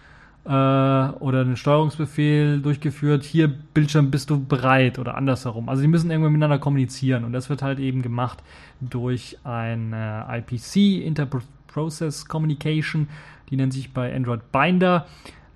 [0.47, 5.69] äh, oder einen Steuerungsbefehl durchgeführt, hier Bildschirm bist du bereit oder andersherum.
[5.69, 8.43] Also die müssen irgendwann miteinander kommunizieren und das wird halt eben gemacht
[8.81, 13.09] durch ein äh, IPC, Interprocess Communication,
[13.51, 15.07] die nennt sich bei Android Binder.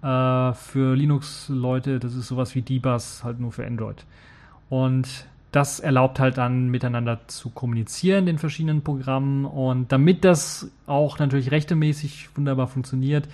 [0.03, 4.05] Äh, für Linux-Leute, das ist sowas wie DBus, halt nur für Android.
[4.69, 9.45] Und das erlaubt halt dann miteinander zu kommunizieren, den verschiedenen Programmen.
[9.45, 13.29] Und damit das auch natürlich rechtemäßig wunderbar funktioniert,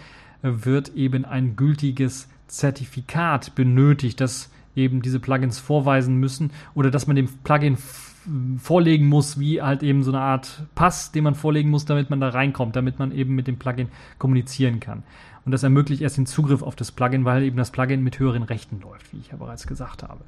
[0.64, 7.16] wird eben ein gültiges Zertifikat benötigt, das eben diese Plugins vorweisen müssen oder dass man
[7.16, 7.78] dem Plugin
[8.58, 12.20] vorlegen muss, wie halt eben so eine Art Pass, den man vorlegen muss, damit man
[12.20, 13.88] da reinkommt, damit man eben mit dem Plugin
[14.18, 15.02] kommunizieren kann.
[15.44, 18.42] Und das ermöglicht erst den Zugriff auf das Plugin, weil eben das Plugin mit höheren
[18.42, 20.24] Rechten läuft, wie ich ja bereits gesagt habe.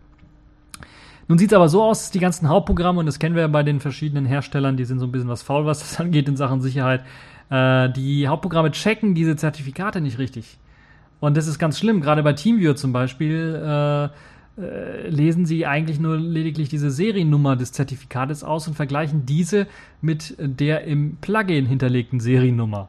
[1.27, 3.49] Nun sieht es aber so aus, dass die ganzen Hauptprogramme, und das kennen wir ja
[3.49, 6.37] bei den verschiedenen Herstellern, die sind so ein bisschen was faul, was das angeht in
[6.37, 7.05] Sachen Sicherheit,
[7.51, 10.59] äh, die Hauptprogramme checken diese Zertifikate nicht richtig.
[11.21, 12.01] Und das ist ganz schlimm.
[12.01, 14.09] Gerade bei TeamViewer zum Beispiel äh,
[14.61, 19.67] äh, lesen sie eigentlich nur lediglich diese Seriennummer des Zertifikates aus und vergleichen diese
[20.01, 22.89] mit der im Plugin hinterlegten Seriennummer.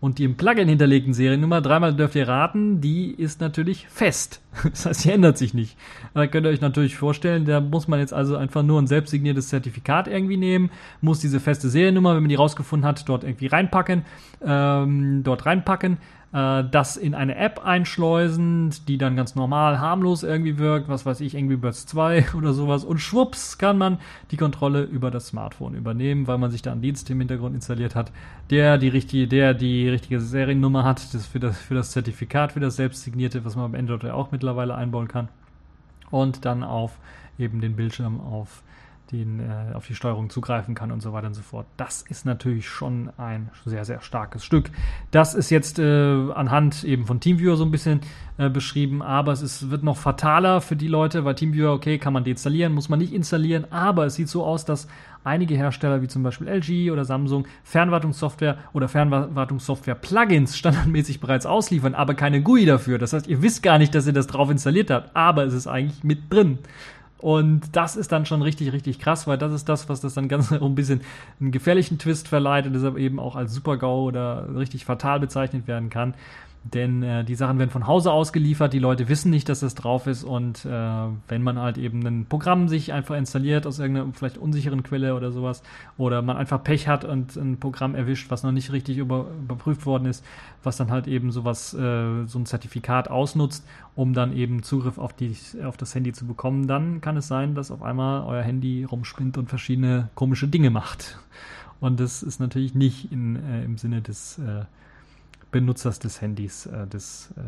[0.00, 4.40] Und die im Plugin hinterlegten Seriennummer, dreimal dürft ihr raten, die ist natürlich fest.
[4.62, 5.76] Das heißt, sie ändert sich nicht.
[6.14, 9.48] Da könnt ihr euch natürlich vorstellen, da muss man jetzt also einfach nur ein selbstsigniertes
[9.48, 10.70] Zertifikat irgendwie nehmen,
[11.00, 14.02] muss diese feste Seriennummer, wenn man die rausgefunden hat, dort irgendwie reinpacken,
[14.44, 15.98] ähm, dort reinpacken
[16.32, 21.20] äh, das in eine App einschleusen, die dann ganz normal harmlos irgendwie wirkt, was weiß
[21.20, 22.84] ich, Angry Birds 2 oder sowas.
[22.84, 23.98] Und schwupps kann man
[24.30, 27.94] die Kontrolle über das Smartphone übernehmen, weil man sich da einen Dienst im Hintergrund installiert
[27.94, 28.12] hat,
[28.50, 32.60] der die richtige, der die richtige Seriennummer hat, das für das, für das Zertifikat, für
[32.60, 35.28] das selbstsignierte, was man beim Android auch mittlerweile einbauen kann.
[36.10, 36.98] Und dann auf
[37.38, 38.62] eben den Bildschirm auf
[39.12, 41.66] den, äh, auf die Steuerung zugreifen kann und so weiter und so fort.
[41.76, 44.70] Das ist natürlich schon ein sehr, sehr starkes Stück.
[45.10, 48.00] Das ist jetzt äh, anhand eben von TeamViewer so ein bisschen
[48.36, 52.12] äh, beschrieben, aber es ist, wird noch fataler für die Leute, weil TeamViewer, okay, kann
[52.12, 54.88] man deinstallieren, muss man nicht installieren, aber es sieht so aus, dass
[55.24, 62.14] einige Hersteller wie zum Beispiel LG oder Samsung Fernwartungssoftware oder Fernwartungssoftware-Plugins standardmäßig bereits ausliefern, aber
[62.14, 62.98] keine GUI dafür.
[62.98, 65.66] Das heißt, ihr wisst gar nicht, dass ihr das drauf installiert habt, aber es ist
[65.66, 66.58] eigentlich mit drin.
[67.18, 70.28] Und das ist dann schon richtig, richtig krass, weil das ist das, was das dann
[70.28, 71.00] ganz ein bisschen
[71.40, 75.90] einen gefährlichen Twist verleiht und deshalb eben auch als Super-GAU oder richtig fatal bezeichnet werden
[75.90, 76.14] kann.
[76.64, 79.74] Denn äh, die Sachen werden von Hause aus geliefert, die Leute wissen nicht, dass das
[79.74, 80.70] drauf ist und äh,
[81.28, 85.30] wenn man halt eben ein Programm sich einfach installiert aus irgendeiner vielleicht unsicheren Quelle oder
[85.30, 85.62] sowas
[85.96, 89.86] oder man einfach Pech hat und ein Programm erwischt, was noch nicht richtig über, überprüft
[89.86, 90.24] worden ist,
[90.62, 95.12] was dann halt eben sowas, äh, so ein Zertifikat ausnutzt, um dann eben Zugriff auf,
[95.12, 98.84] die, auf das Handy zu bekommen, dann kann es sein, dass auf einmal euer Handy
[98.84, 101.18] rumspinnt und verschiedene komische Dinge macht.
[101.80, 104.64] Und das ist natürlich nicht in, äh, im Sinne des äh,
[105.50, 107.40] Benutzers des Handys, äh, des äh,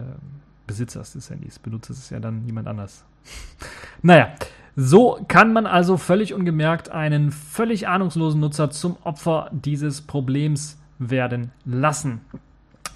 [0.67, 1.59] Besitzers des Handys.
[1.59, 3.05] Benutzer ist ja dann jemand anders.
[4.03, 4.33] naja,
[4.77, 11.51] so kann man also völlig ungemerkt einen völlig ahnungslosen Nutzer zum Opfer dieses Problems werden
[11.65, 12.21] lassen.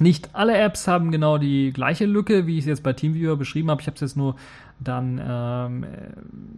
[0.01, 3.71] Nicht alle Apps haben genau die gleiche Lücke, wie ich es jetzt bei TeamViewer beschrieben
[3.71, 3.81] habe.
[3.81, 4.35] Ich habe es jetzt nur
[4.81, 5.87] dann ähm,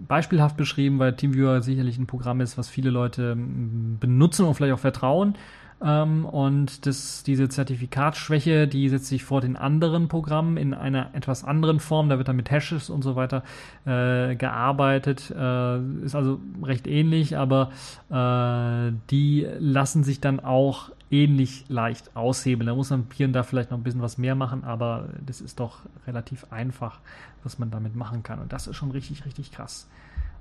[0.09, 4.75] beispielhaft beschrieben, weil TeamViewer sicherlich ein Programm ist, was viele Leute ähm, benutzen und vielleicht
[4.75, 5.35] auch vertrauen.
[5.83, 11.45] Ähm, und das, diese Zertifikatsschwäche, die setzt sich vor den anderen Programmen in einer etwas
[11.45, 12.09] anderen Form.
[12.09, 13.43] Da wird dann mit Hashes und so weiter
[13.85, 15.31] äh, gearbeitet.
[15.31, 17.71] Äh, ist also recht ähnlich, aber
[18.11, 22.67] äh, die lassen sich dann auch ähnlich leicht aushebeln.
[22.67, 25.41] Da muss man hier und da vielleicht noch ein bisschen was mehr machen, aber das
[25.41, 27.01] ist doch relativ einfach,
[27.43, 28.41] was man damit machen kann.
[28.41, 29.89] Und das ist schon richtig, richtig krass.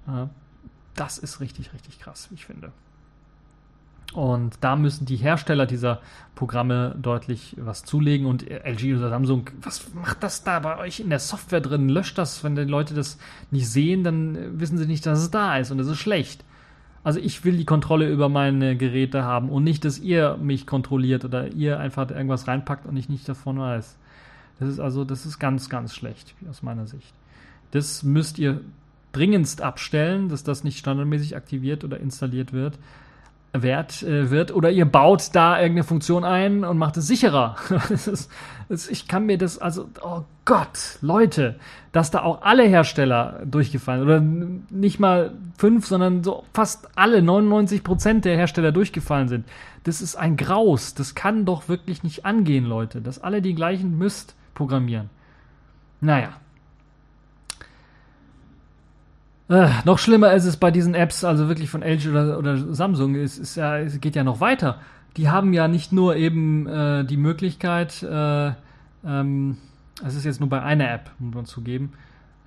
[0.08, 0.28] Äh,
[0.96, 2.72] das ist richtig, richtig krass, wie ich finde.
[4.14, 6.00] Und da müssen die Hersteller dieser
[6.36, 8.28] Programme deutlich was zulegen.
[8.28, 11.90] Und LG oder Samsung, was macht das da bei euch in der Software drin?
[11.90, 13.18] Löscht das, wenn die Leute das
[13.52, 16.44] nicht sehen, dann wissen sie nicht, dass es da ist und es ist schlecht.
[17.04, 21.24] Also ich will die Kontrolle über meine Geräte haben und nicht, dass ihr mich kontrolliert
[21.24, 23.98] oder ihr einfach irgendwas reinpackt und ich nicht davon weiß.
[24.60, 27.14] Das ist also, das ist ganz, ganz schlecht aus meiner Sicht.
[27.72, 28.62] Das müsst ihr
[29.12, 32.80] dringendst abstellen, dass das nicht standardmäßig aktiviert oder installiert wird
[33.62, 37.56] wert äh, wird oder ihr baut da irgendeine Funktion ein und macht es sicherer.
[37.90, 38.32] das ist,
[38.70, 41.56] das, ich kann mir das, also, oh Gott, Leute,
[41.92, 47.84] dass da auch alle Hersteller durchgefallen oder nicht mal fünf, sondern so fast alle, 99
[47.84, 49.46] Prozent der Hersteller durchgefallen sind.
[49.84, 50.94] Das ist ein Graus.
[50.94, 55.10] Das kann doch wirklich nicht angehen, Leute, dass alle die gleichen Mist programmieren.
[56.02, 56.30] Naja.
[59.48, 63.16] Äh, noch schlimmer ist es bei diesen Apps, also wirklich von LG oder, oder Samsung,
[63.16, 64.80] es, ist ja, es geht ja noch weiter.
[65.18, 68.52] Die haben ja nicht nur eben äh, die Möglichkeit, äh,
[69.06, 69.58] ähm,
[70.04, 71.94] es ist jetzt nur bei einer App, muss man zugeben,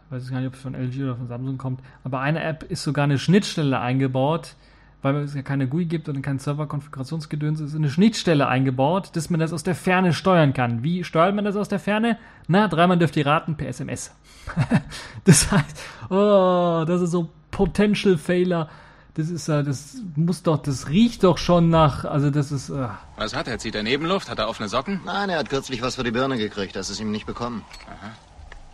[0.06, 2.64] ich weiß gar nicht, ob es von LG oder von Samsung kommt, aber eine App
[2.64, 4.56] ist sogar eine Schnittstelle eingebaut,
[5.02, 9.38] weil es ja keine GUI gibt und kein Server-Konfigurationsgedöns, ist eine Schnittstelle eingebaut, dass man
[9.38, 10.82] das aus der Ferne steuern kann.
[10.82, 12.18] Wie steuert man das aus der Ferne?
[12.48, 14.12] Na, dreimal dürft ihr raten, per SMS.
[15.24, 15.80] das heißt,
[16.10, 18.68] oh, das ist so Potential Failure.
[19.14, 22.70] Das ist ja, das muss doch, das riecht doch schon nach, also das ist.
[22.70, 22.88] Uh.
[23.16, 23.58] Was hat er?
[23.58, 24.30] Zieht er Nebenluft?
[24.30, 25.00] Hat er offene Socken?
[25.04, 27.64] Nein, er hat kürzlich was für die Birne gekriegt, das ist ihm nicht bekommen.
[27.86, 28.10] Aha.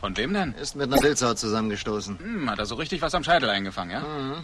[0.00, 0.52] Von wem denn?
[0.52, 2.18] Ist mit einer Pilzhaut zusammengestoßen.
[2.18, 4.00] Hm, hat er so richtig was am Scheitel eingefangen, ja?
[4.00, 4.34] Mhm.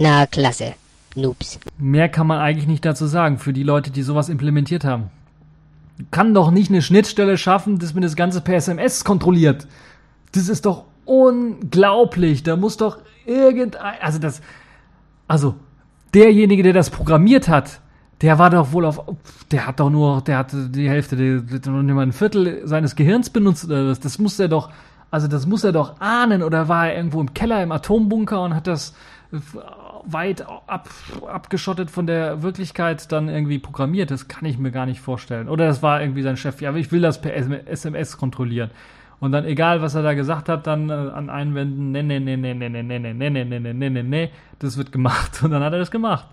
[0.00, 0.72] Na, klasse.
[1.14, 1.60] Noobs.
[1.78, 5.10] Mehr kann man eigentlich nicht dazu sagen für die Leute, die sowas implementiert haben.
[6.10, 9.66] Kann doch nicht eine Schnittstelle schaffen, dass man das Ganze per SMS kontrolliert.
[10.32, 12.42] Das ist doch unglaublich.
[12.42, 12.96] Da muss doch
[13.26, 14.40] irgendein, also das,
[15.28, 15.56] also
[16.14, 17.80] derjenige, der das programmiert hat,
[18.22, 19.02] der war doch wohl auf,
[19.50, 23.28] der hat doch nur, der hatte die Hälfte, der, der nur ein Viertel seines Gehirns
[23.28, 23.94] benutzt oder.
[23.94, 24.70] Das muss er doch,
[25.10, 28.54] also das muss er doch ahnen oder war er irgendwo im Keller im Atombunker und
[28.54, 28.94] hat das
[30.06, 30.88] weit ab,
[31.26, 34.10] abgeschottet von der Wirklichkeit dann irgendwie programmiert.
[34.10, 35.48] Das kann ich mir gar nicht vorstellen.
[35.48, 36.60] Oder das war irgendwie sein Chef.
[36.60, 38.70] Ja, ich will das per SMS kontrolligen.
[39.20, 42.36] Und dann, egal was er da gesagt hat, dann äh, an Einwänden, ne, ne, ne,
[42.36, 45.42] ne, ne, ne, ne, ne, ne, ne, ne, ne, ne, ne, das wird gemacht.
[45.42, 46.26] Und dann hat er das gemacht.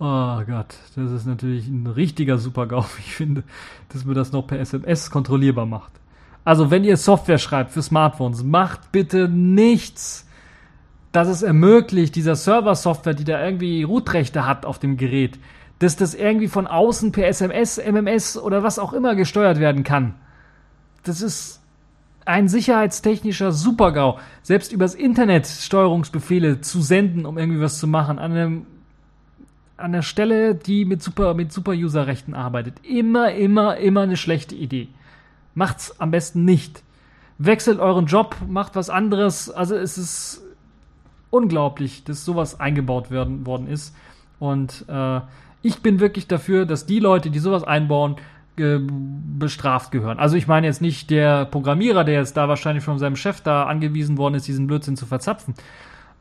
[0.00, 3.44] Oh Gott, das ist natürlich ein richtiger Super-GAU, ich finde,
[3.90, 5.92] dass man das noch per SMS kontrollierbar macht.
[6.42, 10.26] Also, wenn ihr Software schreibt für Smartphones, macht bitte nichts,
[11.12, 15.38] dass es ermöglicht, dieser Server-Software, die da irgendwie Root-Rechte hat auf dem Gerät,
[15.80, 20.14] dass das irgendwie von außen per SMS, MMS oder was auch immer gesteuert werden kann.
[21.02, 21.60] Das ist
[22.26, 24.18] ein sicherheitstechnischer Supergau.
[24.42, 28.66] Selbst übers Internet Steuerungsbefehle zu senden, um irgendwie was zu machen, an einem
[29.78, 32.74] an der Stelle, die mit Super, mit Super-User-Rechten arbeitet.
[32.84, 34.88] Immer, immer, immer eine schlechte Idee.
[35.54, 36.82] Macht's am besten nicht.
[37.38, 39.50] Wechselt euren Job, macht was anderes.
[39.50, 40.42] Also es ist
[41.30, 43.94] unglaublich, dass sowas eingebaut werden, worden ist.
[44.38, 45.20] Und äh,
[45.62, 48.16] ich bin wirklich dafür, dass die Leute, die sowas einbauen,
[48.56, 48.78] äh,
[49.38, 50.18] bestraft gehören.
[50.18, 53.64] Also ich meine jetzt nicht der Programmierer, der jetzt da wahrscheinlich von seinem Chef da
[53.64, 55.54] angewiesen worden ist, diesen Blödsinn zu verzapfen.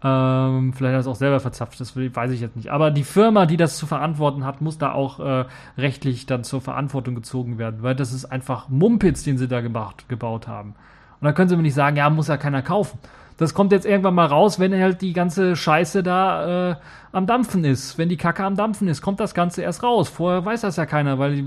[0.02, 2.70] Ähm, vielleicht hat er es auch selber verzapft, das weiß ich jetzt nicht.
[2.70, 5.46] Aber die Firma, die das zu verantworten hat, muss da auch äh,
[5.78, 10.06] rechtlich dann zur Verantwortung gezogen werden, weil das ist einfach Mumpitz, den sie da gebaut,
[10.08, 10.76] gebaut haben.
[11.20, 12.98] Und dann können sie mir nicht sagen, ja, muss ja keiner kaufen.
[13.40, 16.76] Das kommt jetzt irgendwann mal raus, wenn halt die ganze Scheiße da äh,
[17.14, 17.98] am Dampfen ist.
[17.98, 20.10] Wenn die Kacke am Dampfen ist, kommt das Ganze erst raus.
[20.10, 21.46] Vorher weiß das ja keiner, weil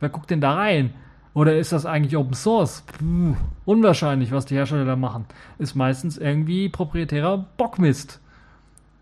[0.00, 0.92] wer guckt denn da rein?
[1.32, 2.82] Oder ist das eigentlich Open Source?
[2.98, 5.26] Puh, unwahrscheinlich, was die Hersteller da machen.
[5.60, 8.18] Ist meistens irgendwie proprietärer Bockmist.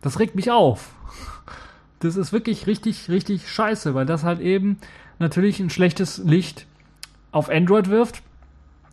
[0.03, 0.95] Das regt mich auf.
[2.01, 4.77] Das ist wirklich richtig, richtig scheiße, weil das halt eben
[5.19, 6.67] natürlich ein schlechtes Licht
[7.33, 8.23] auf Android wirft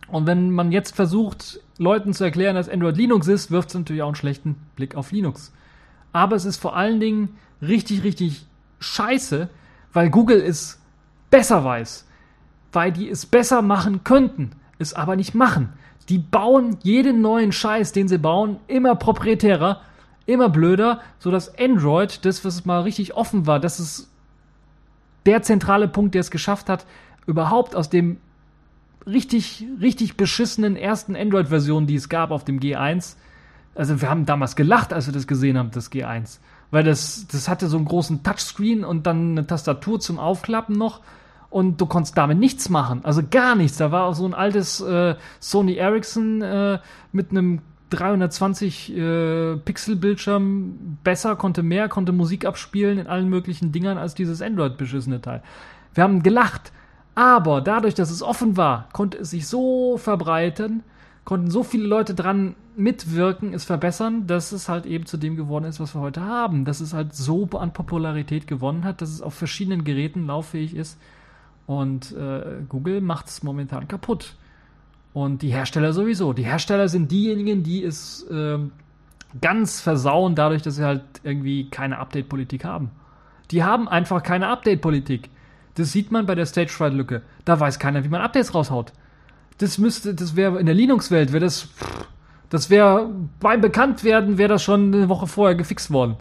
[0.08, 4.02] und wenn man jetzt versucht, Leuten zu erklären, dass Android Linux ist, wirft es natürlich
[4.02, 5.52] auch einen schlechten Blick auf Linux.
[6.12, 8.46] Aber es ist vor allen Dingen richtig, richtig
[8.80, 9.48] scheiße,
[9.92, 10.80] weil Google ist
[11.30, 12.06] besser weiß,
[12.72, 15.72] weil die es besser machen könnten, es aber nicht machen.
[16.08, 19.82] Die bauen jeden neuen Scheiß, den sie bauen, immer proprietärer,
[20.24, 24.10] immer blöder, sodass Android, das, was mal richtig offen war, das ist
[25.26, 26.86] der zentrale Punkt, der es geschafft hat,
[27.26, 28.18] überhaupt aus dem
[29.06, 33.16] richtig, richtig beschissenen ersten Android-Version, die es gab auf dem G1.
[33.74, 36.38] Also wir haben damals gelacht, als wir das gesehen haben, das G1.
[36.70, 41.00] Weil das, das hatte so einen großen Touchscreen und dann eine Tastatur zum Aufklappen noch.
[41.48, 43.04] Und du konntest damit nichts machen.
[43.04, 43.76] Also gar nichts.
[43.76, 46.80] Da war auch so ein altes äh, Sony Ericsson äh,
[47.12, 49.56] mit einem 320 äh,
[51.04, 55.42] besser, konnte mehr, konnte Musik abspielen in allen möglichen Dingern als dieses Android beschissene Teil.
[55.94, 56.72] Wir haben gelacht,
[57.16, 60.82] aber dadurch, dass es offen war, konnte es sich so verbreiten,
[61.24, 65.64] konnten so viele Leute dran mitwirken, es verbessern, dass es halt eben zu dem geworden
[65.64, 66.66] ist, was wir heute haben.
[66.66, 71.00] Dass es halt so an Popularität gewonnen hat, dass es auf verschiedenen Geräten lauffähig ist.
[71.66, 74.34] Und äh, Google macht es momentan kaputt.
[75.14, 76.34] Und die Hersteller sowieso.
[76.34, 78.58] Die Hersteller sind diejenigen, die es äh,
[79.40, 82.90] ganz versauen, dadurch, dass sie halt irgendwie keine Update-Politik haben.
[83.50, 85.30] Die haben einfach keine Update-Politik.
[85.76, 87.22] Das sieht man bei der Stage Fright Lücke.
[87.44, 88.92] Da weiß keiner, wie man Updates raushaut.
[89.58, 91.68] Das müsste, das wäre in der Linux-Welt, wäre das,
[92.50, 93.10] das wäre
[93.40, 96.16] beim Bekanntwerden wäre das schon eine Woche vorher gefixt worden.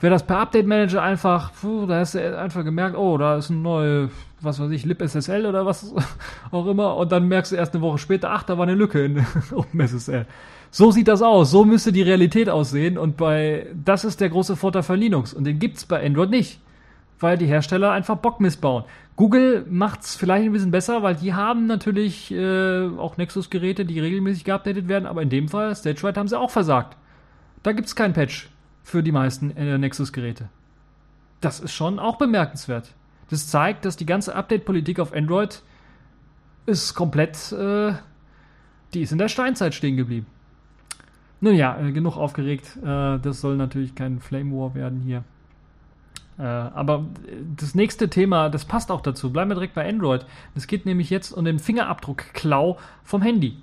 [0.00, 3.50] Wäre das per Update Manager einfach, puh, da hast du einfach gemerkt, oh, da ist
[3.50, 5.92] ein neues, was weiß ich, libSSL oder was
[6.52, 9.04] auch immer, und dann merkst du erst eine Woche später, ach, da war eine Lücke
[9.04, 10.26] in OpenSSL.
[10.70, 14.54] So sieht das aus, so müsste die Realität aussehen, und bei, das ist der große
[14.54, 16.60] Vorteil von Linux, und den gibt's bei Android nicht
[17.20, 18.84] weil die Hersteller einfach Bock missbauen.
[19.16, 23.98] Google macht es vielleicht ein bisschen besser, weil die haben natürlich äh, auch Nexus-Geräte, die
[23.98, 26.96] regelmäßig geupdatet werden, aber in dem Fall, StageRight, haben sie auch versagt.
[27.64, 28.48] Da gibt es keinen Patch
[28.84, 30.48] für die meisten äh, Nexus-Geräte.
[31.40, 32.94] Das ist schon auch bemerkenswert.
[33.30, 35.62] Das zeigt, dass die ganze Update-Politik auf Android
[36.66, 37.92] ist komplett, äh,
[38.94, 40.26] die ist in der Steinzeit stehen geblieben.
[41.40, 42.76] Nun ja, äh, genug aufgeregt.
[42.82, 45.24] Äh, das soll natürlich kein Flame War werden hier.
[46.38, 47.06] Äh, aber
[47.56, 49.32] das nächste Thema, das passt auch dazu.
[49.32, 50.24] Bleiben wir direkt bei Android.
[50.54, 53.56] Es geht nämlich jetzt um den Fingerabdruck-Klau vom Handy.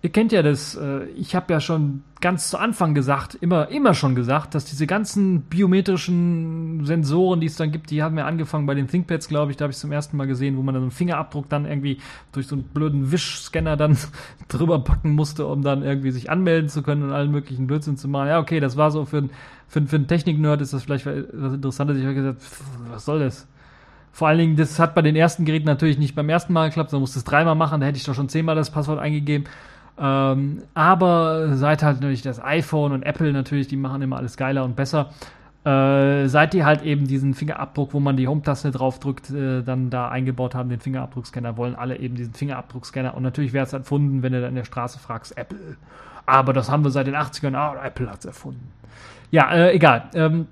[0.00, 3.94] Ihr kennt ja das, äh, ich habe ja schon ganz zu Anfang gesagt, immer, immer
[3.94, 8.66] schon gesagt, dass diese ganzen biometrischen Sensoren, die es dann gibt, die haben ja angefangen
[8.66, 10.82] bei den ThinkPads, glaube ich, da habe ich zum ersten Mal gesehen, wo man dann
[10.82, 11.98] so einen Fingerabdruck dann irgendwie
[12.30, 13.98] durch so einen blöden Wischscanner dann
[14.48, 18.06] drüber packen musste, um dann irgendwie sich anmelden zu können und allen möglichen Blödsinn zu
[18.06, 18.28] machen.
[18.28, 19.28] Ja, okay, das war so für,
[19.66, 21.98] für, für einen Technik-Nerd ist das vielleicht was Interessantes.
[21.98, 23.48] Ich habe gesagt, pff, was soll das?
[24.12, 26.90] Vor allen Dingen, das hat bei den ersten Geräten natürlich nicht beim ersten Mal geklappt,
[26.90, 29.46] sondern musste es dreimal machen, da hätte ich doch schon zehnmal das Passwort eingegeben.
[30.00, 34.64] Ähm, aber seit halt natürlich das iPhone und Apple natürlich, die machen immer alles geiler
[34.64, 35.10] und besser.
[35.64, 40.08] Äh, seit die halt eben diesen Fingerabdruck, wo man die Home-Taste draufdrückt, äh, dann da
[40.08, 43.14] eingebaut haben, den Fingerabdruckscanner, wollen alle eben diesen Fingerabdruckscanner.
[43.14, 45.76] Und natürlich wäre es erfunden, wenn du dann in der Straße fragst, Apple.
[46.26, 48.70] Aber das haben wir seit den 80ern, ah, Apple hat es erfunden.
[49.30, 50.04] Ja, äh, egal.
[50.14, 50.46] Ähm,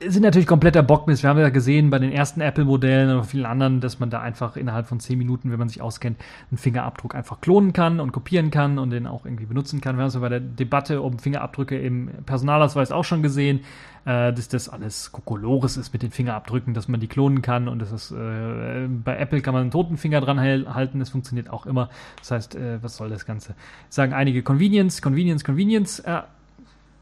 [0.00, 1.22] sind natürlich kompletter Bockmist.
[1.24, 4.56] Wir haben ja gesehen bei den ersten Apple-Modellen und vielen anderen, dass man da einfach
[4.56, 6.20] innerhalb von 10 Minuten, wenn man sich auskennt,
[6.50, 9.96] einen Fingerabdruck einfach klonen kann und kopieren kann und den auch irgendwie benutzen kann.
[9.96, 13.60] Wir haben es ja bei der Debatte um Fingerabdrücke im Personalausweis auch schon gesehen,
[14.04, 17.80] äh, dass das alles Kokolores ist mit den Fingerabdrücken, dass man die klonen kann und
[17.80, 21.66] das ist, äh, bei Apple kann man einen toten Finger dran halten, das funktioniert auch
[21.66, 21.90] immer.
[22.18, 23.56] Das heißt, äh, was soll das Ganze?
[23.88, 26.22] Sagen einige Convenience, Convenience, Convenience, äh,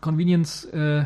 [0.01, 1.05] Convenience, äh,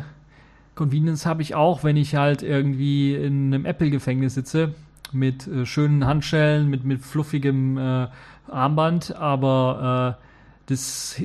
[0.81, 4.73] Convenience habe ich auch, wenn ich halt irgendwie in einem Apple-Gefängnis sitze
[5.13, 8.07] mit äh, schönen Handschellen, mit, mit fluffigem äh,
[8.49, 10.25] Armband, aber äh,
[10.71, 11.21] das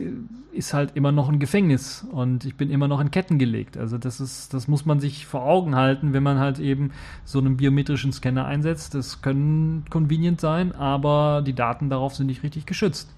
[0.52, 3.78] ist halt immer noch ein Gefängnis und ich bin immer noch in Ketten gelegt.
[3.78, 6.92] Also das ist, das muss man sich vor Augen halten, wenn man halt eben
[7.24, 8.94] so einen biometrischen Scanner einsetzt.
[8.94, 13.10] Das können convenient sein, aber die Daten darauf sind nicht richtig geschützt.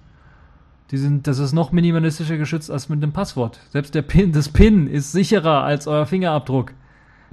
[0.92, 3.60] Die sind, das ist noch minimalistischer geschützt als mit dem Passwort.
[3.72, 6.72] Selbst der Pin, das PIN ist sicherer als euer Fingerabdruck.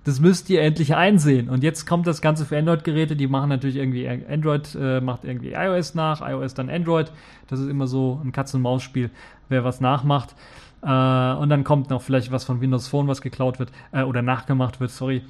[0.03, 1.49] Das müsst ihr endlich einsehen.
[1.49, 3.17] Und jetzt kommt das Ganze für Android-Geräte.
[3.17, 7.11] Die machen natürlich irgendwie Android, äh, macht irgendwie iOS nach, iOS dann Android.
[7.49, 9.11] Das ist immer so ein Katz-und-Maus-Spiel,
[9.49, 10.35] wer was nachmacht.
[10.83, 14.21] Äh, und dann kommt noch vielleicht was von Windows Phone, was geklaut wird, äh, oder
[14.21, 15.23] nachgemacht wird, sorry.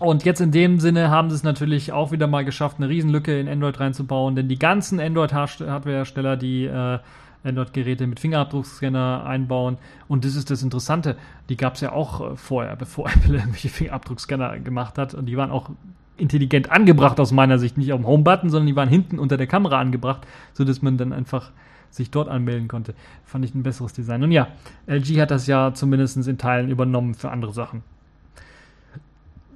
[0.00, 3.38] Und jetzt in dem Sinne haben sie es natürlich auch wieder mal geschafft, eine Riesenlücke
[3.38, 6.98] in Android reinzubauen, denn die ganzen Android-Hardware-Hersteller, die äh,
[7.44, 9.78] Android-Geräte mit Fingerabdruckscanner einbauen.
[10.08, 11.16] Und das ist das Interessante.
[11.48, 15.14] Die gab es ja auch äh, vorher, bevor Apple irgendwelche Fingerabdruckscanner gemacht hat.
[15.14, 15.70] Und die waren auch
[16.16, 17.76] intelligent angebracht aus meiner Sicht.
[17.78, 21.12] Nicht auf dem Home-Button, sondern die waren hinten unter der Kamera angebracht, sodass man dann
[21.12, 21.50] einfach
[21.90, 22.94] sich dort anmelden konnte.
[23.24, 24.22] Fand ich ein besseres Design.
[24.22, 24.48] Und ja,
[24.86, 27.82] LG hat das ja zumindest in Teilen übernommen für andere Sachen.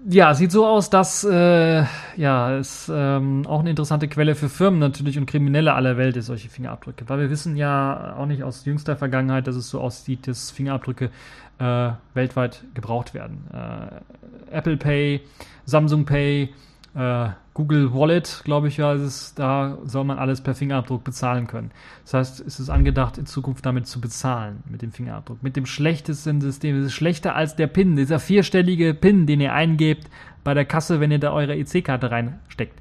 [0.09, 1.85] Ja, sieht so aus, dass äh,
[2.17, 6.27] ja es ähm, auch eine interessante Quelle für Firmen natürlich und Kriminelle aller Welt ist,
[6.27, 7.09] solche Fingerabdrücke.
[7.09, 11.11] Weil wir wissen ja auch nicht aus jüngster Vergangenheit, dass es so aussieht, dass Fingerabdrücke
[11.59, 13.49] äh, weltweit gebraucht werden.
[13.53, 15.21] Äh, Apple Pay,
[15.65, 16.55] Samsung Pay,
[16.95, 17.29] äh,
[17.59, 21.73] Google Wallet, glaube ich, ja, ist es, da soll man alles per Fingerabdruck bezahlen können.
[22.05, 25.43] Das heißt, es ist angedacht, in Zukunft damit zu bezahlen, mit dem Fingerabdruck.
[25.43, 26.79] Mit dem schlechtesten System.
[26.79, 30.09] Es ist schlechter als der PIN, dieser vierstellige PIN, den ihr eingebt
[30.45, 32.81] bei der Kasse, wenn ihr da eure EC-Karte reinsteckt.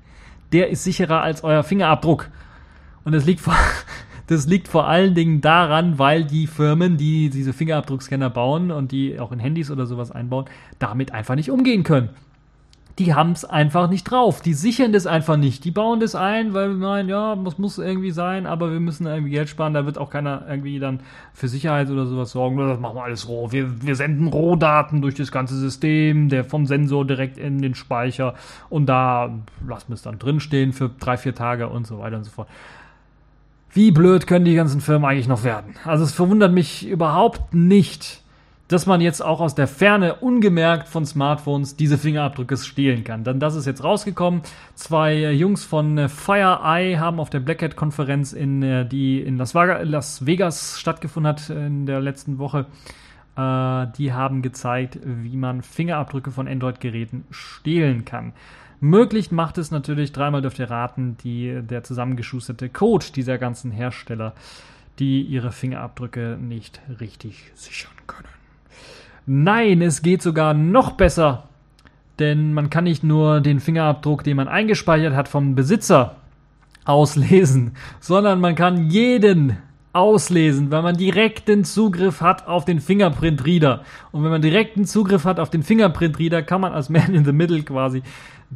[0.52, 2.30] Der ist sicherer als euer Fingerabdruck.
[3.04, 3.56] Und das liegt vor,
[4.28, 9.20] das liegt vor allen Dingen daran, weil die Firmen, die diese Fingerabdruckscanner bauen und die
[9.20, 10.46] auch in Handys oder sowas einbauen,
[10.78, 12.10] damit einfach nicht umgehen können
[13.00, 14.41] die haben es einfach nicht drauf.
[14.41, 15.64] Die sichern das einfach nicht.
[15.66, 19.06] Die bauen das ein, weil wir meinen, ja, das muss irgendwie sein, aber wir müssen
[19.06, 19.76] irgendwie Geld sparen.
[19.76, 21.02] Da wird auch keiner irgendwie dann
[21.34, 22.58] für Sicherheit oder sowas sorgen.
[22.58, 23.52] Das machen wir alles roh.
[23.52, 28.34] Wir, wir senden Rohdaten durch das ganze System, der vom Sensor direkt in den Speicher
[28.70, 29.32] und da
[29.68, 32.48] lassen wir es dann drinstehen für drei, vier Tage und so weiter und so fort.
[33.72, 35.76] Wie blöd können die ganzen Firmen eigentlich noch werden?
[35.86, 38.24] Also es verwundert mich überhaupt nicht,
[38.68, 43.24] dass man jetzt auch aus der Ferne ungemerkt von Smartphones diese Fingerabdrücke stehlen kann.
[43.24, 44.41] Dann das ist jetzt rausgekommen.
[44.76, 49.22] Zwei äh, Jungs von äh, FireEye haben auf der Black Hat Konferenz in äh, die
[49.22, 52.65] in Las Vegas stattgefunden hat in der letzten Woche.
[53.38, 58.34] die haben gezeigt, wie man Fingerabdrücke von Android-Geräten stehlen kann.
[58.80, 64.34] Möglich macht es natürlich, dreimal dürft ihr raten, die, der zusammengeschusterte Code dieser ganzen Hersteller,
[64.97, 68.37] die ihre Fingerabdrücke nicht richtig sichern können.
[69.30, 71.44] Nein, es geht sogar noch besser.
[72.18, 76.16] Denn man kann nicht nur den Fingerabdruck, den man eingespeichert hat, vom Besitzer
[76.86, 79.58] auslesen, sondern man kann jeden
[79.92, 83.84] auslesen, weil man direkten Zugriff hat auf den Fingerprint-Reader.
[84.12, 87.34] Und wenn man direkten Zugriff hat auf den Fingerprint-Reader, kann man als Man in the
[87.34, 88.04] Middle quasi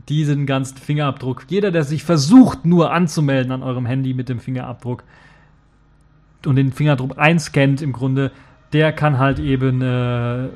[0.07, 5.03] diesen ganzen Fingerabdruck, jeder, der sich versucht nur anzumelden an eurem Handy mit dem Fingerabdruck
[6.45, 8.31] und den Fingerabdruck einscannt im Grunde,
[8.73, 10.47] der kann halt eben äh,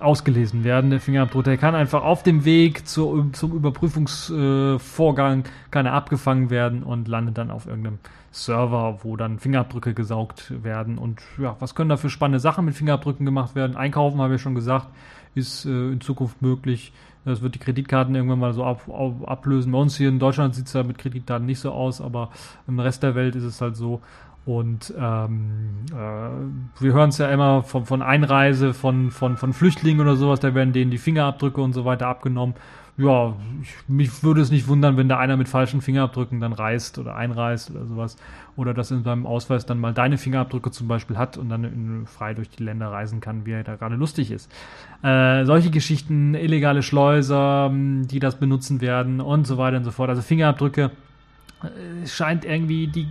[0.00, 1.44] ausgelesen werden, der Fingerabdruck.
[1.44, 7.08] Der kann einfach auf dem Weg zur, zum Überprüfungsvorgang äh, kann er abgefangen werden und
[7.08, 7.98] landet dann auf irgendeinem
[8.30, 10.98] Server, wo dann Fingerabdrücke gesaugt werden.
[10.98, 13.76] Und ja, was können da für spannende Sachen mit Fingerabdrücken gemacht werden?
[13.76, 14.88] Einkaufen, habe ich schon gesagt,
[15.34, 16.92] ist äh, in Zukunft möglich.
[17.24, 19.72] Das wird die Kreditkarten irgendwann mal so ab, ab, ablösen.
[19.72, 22.30] Bei uns hier in Deutschland sieht es ja mit Kreditkarten nicht so aus, aber
[22.68, 24.02] im Rest der Welt ist es halt so.
[24.46, 30.00] Und ähm, äh, wir hören es ja immer von, von Einreise von, von, von Flüchtlingen
[30.00, 32.54] oder sowas, da werden denen die Fingerabdrücke und so weiter abgenommen.
[32.96, 36.98] Ja, ich, mich würde es nicht wundern, wenn da einer mit falschen Fingerabdrücken dann reist
[36.98, 38.16] oder einreist oder sowas.
[38.54, 42.06] Oder dass in seinem Ausweis dann mal deine Fingerabdrücke zum Beispiel hat und dann in,
[42.06, 44.48] frei durch die Länder reisen kann, wie er da gerade lustig ist.
[45.02, 50.10] Äh, solche Geschichten, illegale Schleuser, die das benutzen werden und so weiter und so fort.
[50.10, 50.92] Also Fingerabdrücke
[51.62, 53.08] äh, scheint irgendwie die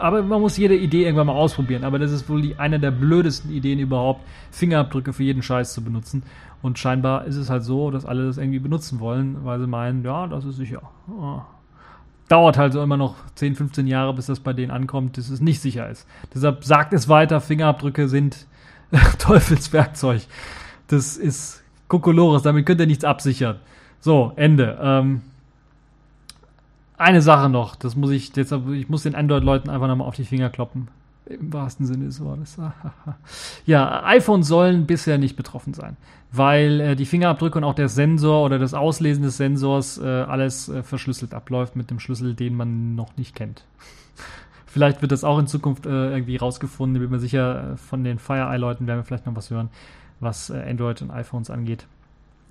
[0.00, 1.84] aber man muss jede Idee irgendwann mal ausprobieren.
[1.84, 5.82] Aber das ist wohl die, eine der blödesten Ideen überhaupt, Fingerabdrücke für jeden Scheiß zu
[5.82, 6.22] benutzen.
[6.62, 10.04] Und scheinbar ist es halt so, dass alle das irgendwie benutzen wollen, weil sie meinen,
[10.04, 10.82] ja, das ist sicher.
[11.08, 11.40] Oh.
[12.28, 15.40] Dauert halt so immer noch 10, 15 Jahre, bis das bei denen ankommt, dass es
[15.40, 16.06] nicht sicher ist.
[16.34, 18.46] Deshalb sagt es weiter, Fingerabdrücke sind
[19.18, 20.22] Teufelswerkzeug.
[20.88, 23.56] Das ist Kokolores, damit könnt ihr nichts absichern.
[24.00, 24.78] So, Ende.
[24.80, 25.22] Ähm,
[27.00, 30.24] eine Sache noch, das muss ich jetzt, ich muss den Android-Leuten einfach nochmal auf die
[30.24, 30.88] Finger kloppen.
[31.24, 32.58] Im wahrsten Sinne des Wortes.
[33.66, 35.96] ja, iPhones sollen bisher nicht betroffen sein,
[36.32, 40.68] weil äh, die Fingerabdrücke und auch der Sensor oder das Auslesen des Sensors äh, alles
[40.68, 43.64] äh, verschlüsselt abläuft mit dem Schlüssel, den man noch nicht kennt.
[44.66, 46.96] vielleicht wird das auch in Zukunft äh, irgendwie rausgefunden.
[46.96, 49.70] Ich bin mir sicher, äh, von den FireEye-Leuten werden wir vielleicht noch was hören,
[50.18, 51.86] was äh, Android und iPhones angeht.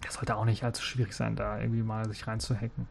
[0.02, 2.88] Das sollte auch nicht allzu schwierig sein, da irgendwie mal sich reinzuhacken.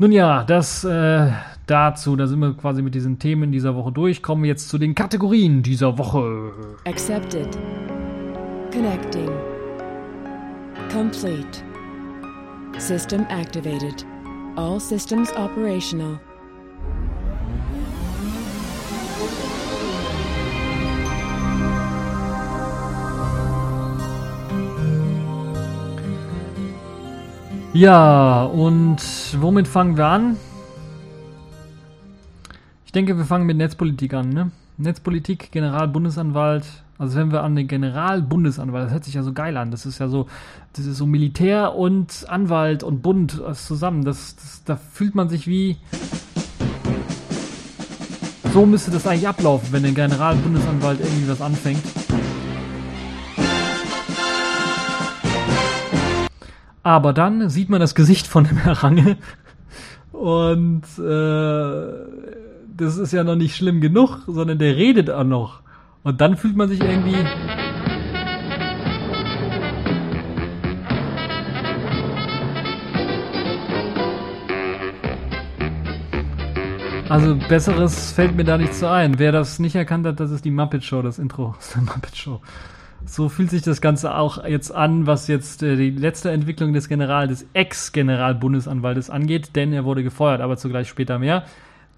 [0.00, 1.30] Nun ja, das äh,
[1.66, 4.22] dazu, da sind wir quasi mit diesen Themen dieser Woche durch.
[4.22, 6.54] Kommen wir jetzt zu den Kategorien dieser Woche.
[6.86, 7.58] Accepted.
[8.72, 9.28] Connecting.
[10.90, 11.62] Complete.
[12.78, 14.06] System activated.
[14.56, 16.18] All systems operational.
[27.72, 28.98] Ja, und
[29.40, 30.36] womit fangen wir an?
[32.84, 34.50] Ich denke, wir fangen mit Netzpolitik an, ne?
[34.76, 36.64] Netzpolitik, Generalbundesanwalt.
[36.98, 39.70] Also wenn wir an den Generalbundesanwalt, das hört sich ja so geil an.
[39.70, 40.26] Das ist ja so,
[40.72, 44.04] das ist so Militär und Anwalt und Bund zusammen.
[44.04, 45.76] Das, das, da fühlt man sich wie.
[48.52, 51.84] So müsste das eigentlich ablaufen, wenn der Generalbundesanwalt irgendwie was anfängt.
[56.82, 59.16] Aber dann sieht man das Gesicht von dem Herr Range
[60.12, 61.92] und äh,
[62.76, 65.60] das ist ja noch nicht schlimm genug, sondern der redet auch noch.
[66.02, 67.26] Und dann fühlt man sich irgendwie.
[77.10, 79.18] Also besseres fällt mir da nicht so ein.
[79.18, 82.16] Wer das nicht erkannt hat, das ist die Muppet Show, das Intro aus der Muppet
[82.16, 82.40] Show.
[83.06, 86.88] So fühlt sich das Ganze auch jetzt an, was jetzt äh, die letzte Entwicklung des
[86.88, 91.44] General, des Ex-Generalbundesanwaltes angeht, denn er wurde gefeuert, aber zugleich später mehr.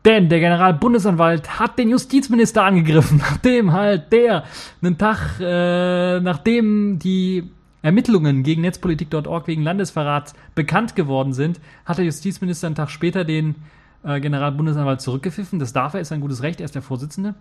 [0.04, 4.44] Denn der Generalbundesanwalt hat den Justizminister angegriffen, nachdem halt der
[4.82, 7.50] einen Tag, äh, nachdem die
[7.82, 13.56] Ermittlungen gegen Netzpolitik.org wegen Landesverrats bekannt geworden sind, hat der Justizminister einen Tag später den
[14.04, 15.58] äh, Generalbundesanwalt zurückgepfiffen.
[15.58, 17.34] Das darf er, ist ein gutes Recht, er ist der Vorsitzende.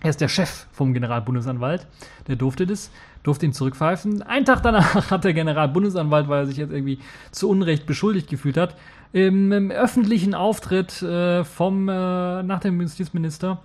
[0.00, 1.86] Er ist der Chef vom Generalbundesanwalt.
[2.28, 2.90] Der durfte das,
[3.22, 4.22] durfte ihn zurückpfeifen.
[4.22, 6.98] Einen Tag danach hat der Generalbundesanwalt, weil er sich jetzt irgendwie
[7.30, 8.76] zu Unrecht beschuldigt gefühlt hat,
[9.12, 13.60] im, im öffentlichen Auftritt äh, vom, äh, nach dem Justizminister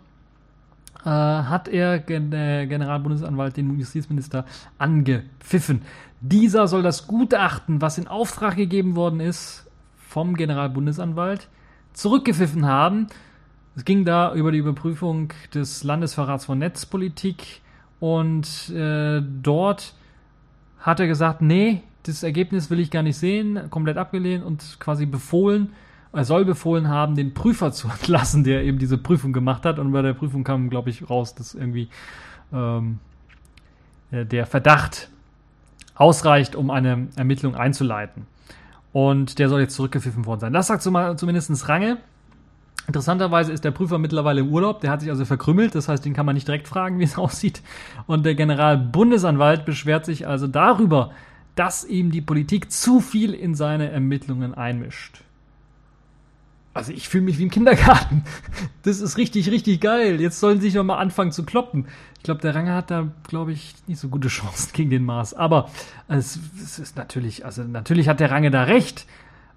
[1.03, 4.45] äh, hat er, der Generalbundesanwalt, den Justizminister
[4.77, 5.81] angepfiffen.
[6.21, 9.67] Dieser soll das Gutachten, was in Auftrag gegeben worden ist,
[9.97, 11.47] vom Generalbundesanwalt,
[11.93, 13.07] zurückgepfiffen haben.
[13.75, 17.61] Es ging da über die Überprüfung des Landesverrats von Netzpolitik
[17.99, 19.93] und äh, dort
[20.79, 25.05] hat er gesagt, nee, das Ergebnis will ich gar nicht sehen, komplett abgelehnt und quasi
[25.05, 25.71] befohlen,
[26.13, 29.79] er soll befohlen haben, den Prüfer zu entlassen, der eben diese Prüfung gemacht hat.
[29.79, 31.89] Und bei der Prüfung kam, glaube ich, raus, dass irgendwie
[32.51, 32.99] ähm,
[34.11, 35.09] äh, der Verdacht
[35.95, 38.25] ausreicht, um eine Ermittlung einzuleiten.
[38.91, 40.53] Und der soll jetzt zurückgepfiffen worden sein.
[40.53, 41.97] Das sagt zumindest Range.
[42.91, 46.13] Interessanterweise ist der Prüfer mittlerweile im Urlaub, der hat sich also verkrümmelt, das heißt, den
[46.13, 47.61] kann man nicht direkt fragen, wie es aussieht.
[48.05, 51.11] Und der Generalbundesanwalt beschwert sich also darüber,
[51.55, 55.23] dass ihm die Politik zu viel in seine Ermittlungen einmischt.
[56.73, 58.23] Also ich fühle mich wie im Kindergarten.
[58.83, 60.19] Das ist richtig, richtig geil.
[60.19, 61.85] Jetzt sollen sie sich noch mal anfangen zu kloppen.
[62.17, 65.33] Ich glaube, der Range hat da, glaube ich, nicht so gute Chancen gegen den Mars.
[65.33, 65.69] Aber
[66.09, 69.05] es, es, ist natürlich, also natürlich hat der Range da recht.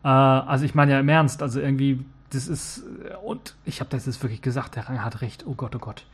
[0.05, 2.83] Äh, also ich meine ja im Ernst, also irgendwie, das ist,
[3.25, 5.45] und ich habe das jetzt wirklich gesagt, der Range hat recht.
[5.47, 6.05] Oh Gott, oh Gott.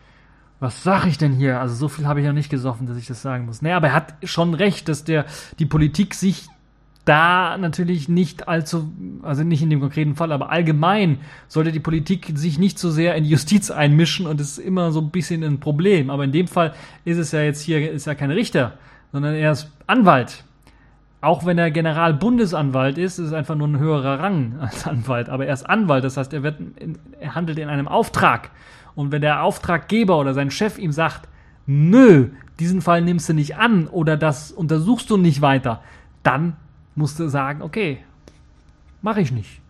[0.58, 1.58] Was sag ich denn hier?
[1.60, 3.62] Also so viel habe ich noch nicht gesoffen, dass ich das sagen muss.
[3.62, 5.24] Naja, aber er hat schon recht, dass der
[5.58, 6.48] die Politik sich
[7.06, 8.92] da natürlich nicht allzu,
[9.22, 13.14] also nicht in dem konkreten Fall, aber allgemein sollte die Politik sich nicht so sehr
[13.14, 16.10] in die Justiz einmischen und ist immer so ein bisschen ein Problem.
[16.10, 16.74] Aber in dem Fall
[17.06, 18.74] ist es ja jetzt hier, ist ja kein Richter,
[19.12, 20.44] sondern er ist Anwalt.
[21.22, 25.28] Auch wenn er Generalbundesanwalt ist, ist es einfach nur ein höherer Rang als Anwalt.
[25.28, 26.60] Aber er ist Anwalt, das heißt, er, wird
[27.20, 28.50] er handelt in einem Auftrag.
[28.94, 31.28] Und wenn der Auftraggeber oder sein Chef ihm sagt,
[31.66, 35.82] nö, diesen Fall nimmst du nicht an oder das untersuchst du nicht weiter,
[36.22, 36.56] dann
[36.94, 37.98] musste sagen, okay,
[39.02, 39.60] mache ich nicht.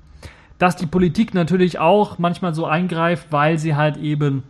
[0.59, 4.43] Dass die Politik natürlich auch manchmal so eingreift, weil sie halt eben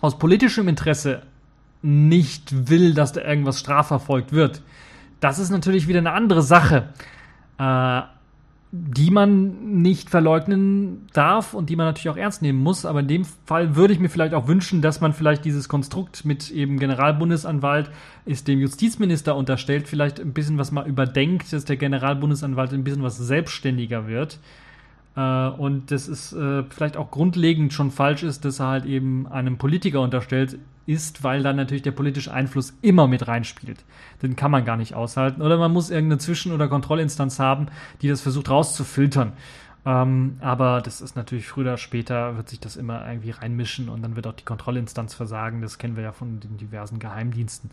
[0.00, 1.22] aus politischem Interesse
[1.82, 4.62] nicht will, dass da irgendwas strafverfolgt wird.
[5.24, 6.90] Das ist natürlich wieder eine andere Sache.
[7.58, 8.02] Äh,
[8.76, 12.84] die man nicht verleugnen darf und die man natürlich auch ernst nehmen muss.
[12.84, 16.26] Aber in dem Fall würde ich mir vielleicht auch wünschen, dass man vielleicht dieses Konstrukt
[16.26, 17.90] mit eben Generalbundesanwalt
[18.26, 23.04] ist dem Justizminister unterstellt, vielleicht ein bisschen was mal überdenkt, dass der Generalbundesanwalt ein bisschen
[23.04, 24.40] was selbstständiger wird.
[25.16, 29.26] Äh, und das ist äh, vielleicht auch grundlegend schon falsch ist, dass er halt eben
[29.26, 33.84] einem Politiker unterstellt ist, weil dann natürlich der politische Einfluss immer mit reinspielt.
[34.22, 35.42] Den kann man gar nicht aushalten.
[35.42, 37.68] Oder man muss irgendeine Zwischen- oder Kontrollinstanz haben,
[38.02, 39.32] die das versucht rauszufiltern.
[39.86, 44.02] Ähm, aber das ist natürlich früher oder später wird sich das immer irgendwie reinmischen und
[44.02, 45.60] dann wird auch die Kontrollinstanz versagen.
[45.60, 47.70] Das kennen wir ja von den diversen Geheimdiensten.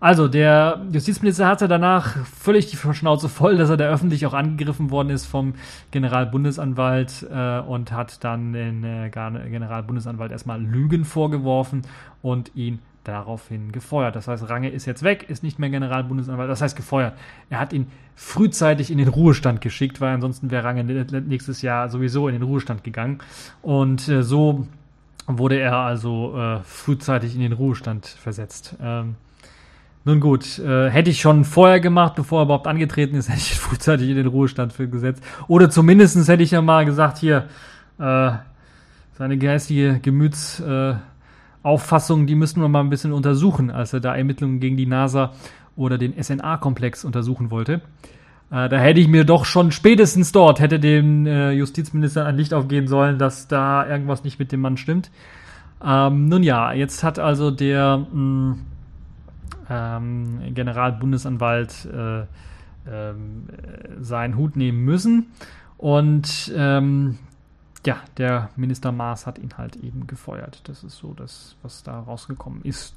[0.00, 4.90] Also, der Justizminister hatte danach völlig die Schnauze voll, dass er da öffentlich auch angegriffen
[4.90, 5.54] worden ist vom
[5.92, 11.82] Generalbundesanwalt äh, und hat dann den äh, Generalbundesanwalt erstmal Lügen vorgeworfen
[12.22, 14.16] und ihn daraufhin gefeuert.
[14.16, 17.14] Das heißt, Range ist jetzt weg, ist nicht mehr Generalbundesanwalt, das heißt gefeuert.
[17.50, 17.86] Er hat ihn
[18.16, 20.82] frühzeitig in den Ruhestand geschickt, weil ansonsten wäre Range
[21.26, 23.18] nächstes Jahr sowieso in den Ruhestand gegangen.
[23.62, 24.66] Und äh, so
[25.26, 28.76] wurde er also äh, frühzeitig in den Ruhestand versetzt.
[28.82, 29.16] Ähm,
[30.06, 33.58] nun gut, äh, hätte ich schon vorher gemacht, bevor er überhaupt angetreten ist, hätte ich
[33.58, 35.22] frühzeitig in den Ruhestand für gesetzt.
[35.48, 37.48] Oder zumindestens hätte ich ja mal gesagt, hier,
[37.98, 38.32] äh,
[39.16, 44.60] seine geistige Gemütsauffassung, äh, die müssen wir mal ein bisschen untersuchen, als er da Ermittlungen
[44.60, 45.32] gegen die NASA
[45.76, 47.80] oder den SNA-Komplex untersuchen wollte.
[48.50, 52.52] Äh, da hätte ich mir doch schon spätestens dort, hätte dem äh, Justizminister ein Licht
[52.52, 55.10] aufgehen sollen, dass da irgendwas nicht mit dem Mann stimmt.
[55.82, 58.06] Ähm, nun ja, jetzt hat also der...
[58.12, 58.56] Mh,
[59.68, 63.14] ähm, Generalbundesanwalt äh, äh,
[64.00, 65.26] seinen Hut nehmen müssen.
[65.78, 67.18] Und ähm,
[67.86, 70.60] ja, der Minister Maas hat ihn halt eben gefeuert.
[70.64, 72.96] Das ist so das, was da rausgekommen ist.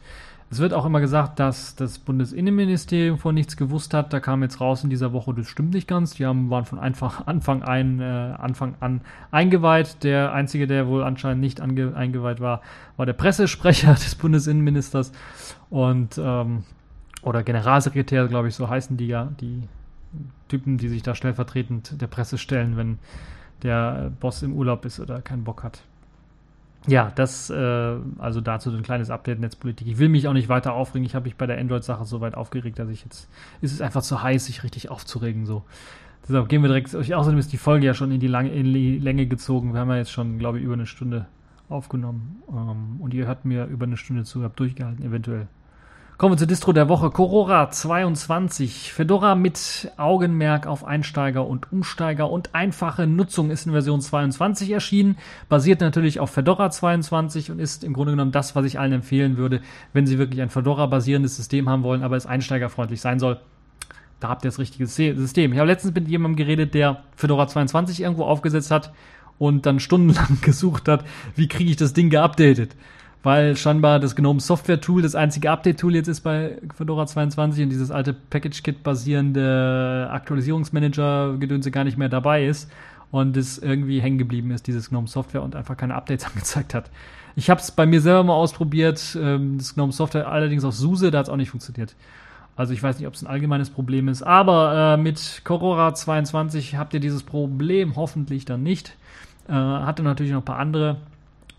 [0.49, 4.13] Es wird auch immer gesagt, dass das Bundesinnenministerium von nichts gewusst hat.
[4.13, 6.13] Da kam jetzt raus in dieser Woche, das stimmt nicht ganz.
[6.13, 8.03] Die haben, waren von einfach Anfang, ein, äh,
[8.37, 10.03] Anfang an eingeweiht.
[10.03, 12.61] Der einzige, der wohl anscheinend nicht ange, eingeweiht war,
[12.95, 15.11] war der Pressesprecher des Bundesinnenministers
[15.69, 16.63] und ähm,
[17.23, 19.63] oder Generalsekretär, glaube ich, so heißen die ja, die
[20.47, 22.99] Typen, die sich da stellvertretend der Presse stellen, wenn
[23.63, 25.81] der Boss im Urlaub ist oder keinen Bock hat.
[26.87, 29.87] Ja, das, äh, also dazu ein kleines Update Netzpolitik.
[29.87, 31.05] Ich will mich auch nicht weiter aufregen.
[31.05, 33.29] Ich habe mich bei der Android-Sache so weit aufgeregt, dass ich jetzt,
[33.61, 35.63] ist es einfach zu heiß, sich richtig aufzuregen, so.
[36.27, 38.99] Deshalb gehen wir direkt, außerdem ist die Folge ja schon in die, Lange, in die
[38.99, 39.73] Länge gezogen.
[39.73, 41.25] Wir haben ja jetzt schon, glaube ich, über eine Stunde
[41.69, 42.41] aufgenommen.
[42.49, 45.47] Ähm, und ihr hört mir über eine Stunde zu, habt durchgehalten, eventuell.
[46.17, 47.11] Kommen wir zur Distro der Woche.
[47.11, 48.91] Corora 22.
[48.91, 55.17] Fedora mit Augenmerk auf Einsteiger und Umsteiger und einfache Nutzung ist in Version 22 erschienen.
[55.47, 59.37] Basiert natürlich auf Fedora 22 und ist im Grunde genommen das, was ich allen empfehlen
[59.37, 59.61] würde,
[59.93, 63.39] wenn sie wirklich ein Fedora-basierendes System haben wollen, aber es einsteigerfreundlich sein soll.
[64.19, 65.53] Da habt ihr das richtige System.
[65.53, 68.91] Ich habe letztens mit jemandem geredet, der Fedora 22 irgendwo aufgesetzt hat
[69.37, 72.75] und dann stundenlang gesucht hat, wie kriege ich das Ding geupdatet
[73.27, 77.69] weil scheinbar das GNOME Software Tool das einzige Update-Tool jetzt ist bei Fedora 22 und
[77.69, 82.71] dieses alte Package-Kit basierende Aktualisierungsmanager-Gedönse gar nicht mehr dabei ist
[83.11, 86.89] und es irgendwie hängen geblieben ist, dieses GNOME Software und einfach keine Updates angezeigt hat.
[87.35, 91.11] Ich habe es bei mir selber mal ausprobiert, ähm, das GNOME Software allerdings auf SUSE,
[91.11, 91.95] da hat es auch nicht funktioniert.
[92.55, 96.77] Also ich weiß nicht, ob es ein allgemeines Problem ist, aber äh, mit Corora 22
[96.77, 98.95] habt ihr dieses Problem hoffentlich dann nicht.
[99.49, 100.95] Äh, hatte natürlich noch ein paar andere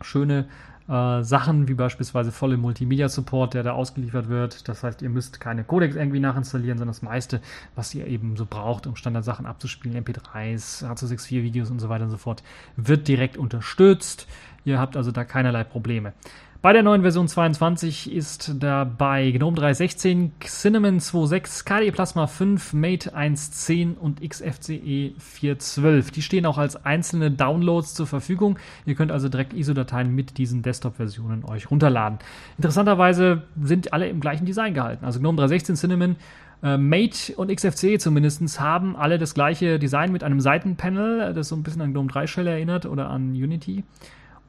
[0.01, 0.47] schöne
[0.89, 4.69] äh, Sachen wie beispielsweise volle Multimedia-Support, der da ausgeliefert wird.
[4.69, 7.41] Das heißt, ihr müsst keine Codecs irgendwie nachinstallieren, sondern das meiste,
[7.75, 12.17] was ihr eben so braucht, um Standardsachen abzuspielen, MP3s, H264-Videos und so weiter und so
[12.17, 12.43] fort,
[12.77, 14.27] wird direkt unterstützt.
[14.65, 16.13] Ihr habt also da keinerlei Probleme.
[16.61, 23.15] Bei der neuen Version 22 ist dabei GNOME 3.16, Cinnamon 2.6, KDE Plasma 5, Mate
[23.17, 26.13] 1.10 und XFCE 4.12.
[26.13, 28.59] Die stehen auch als einzelne Downloads zur Verfügung.
[28.87, 32.19] Ihr könnt also direkt ISO-Dateien mit diesen Desktop-Versionen euch runterladen.
[32.57, 35.05] Interessanterweise sind alle im gleichen Design gehalten.
[35.05, 36.17] Also GNOME 3.16, Cinnamon,
[36.65, 41.55] äh, Mate und XFCE zumindest haben alle das gleiche Design mit einem Seitenpanel, das so
[41.55, 43.85] ein bisschen an GNOME 3 Shell erinnert oder an Unity.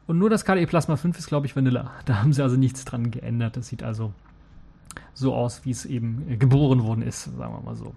[0.09, 1.91] Und nur das KDE Plasma 5 ist, glaube ich, Vanilla.
[2.05, 3.57] Da haben sie also nichts dran geändert.
[3.57, 4.11] Das sieht also
[5.13, 7.93] so aus, wie es eben äh, geboren worden ist, sagen wir mal so.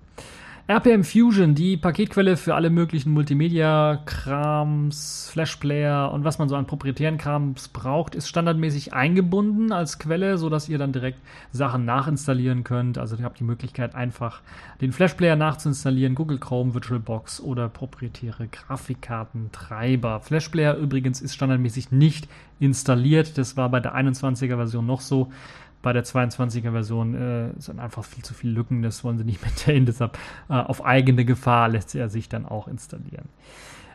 [0.73, 7.19] RPM Fusion, die Paketquelle für alle möglichen Multimedia-Krams, Flashplayer und was man so an proprietären
[7.19, 11.19] Krams braucht, ist standardmäßig eingebunden als Quelle, sodass ihr dann direkt
[11.53, 12.97] Sachen nachinstallieren könnt.
[12.97, 14.41] Also ihr habt die Möglichkeit, einfach
[14.81, 20.21] den Flashplayer nachzuinstallieren, Google Chrome, VirtualBox oder proprietäre Grafikkartentreiber.
[20.21, 22.31] Flashplayer übrigens ist standardmäßig nicht
[22.61, 23.37] installiert.
[23.37, 25.31] Das war bei der 21er Version noch so
[25.83, 29.43] bei der 22er Version äh, sind einfach viel zu viele Lücken, das wollen sie nicht
[29.45, 30.19] maintainen, deshalb
[30.49, 33.29] äh, auf eigene Gefahr lässt er sich dann auch installieren.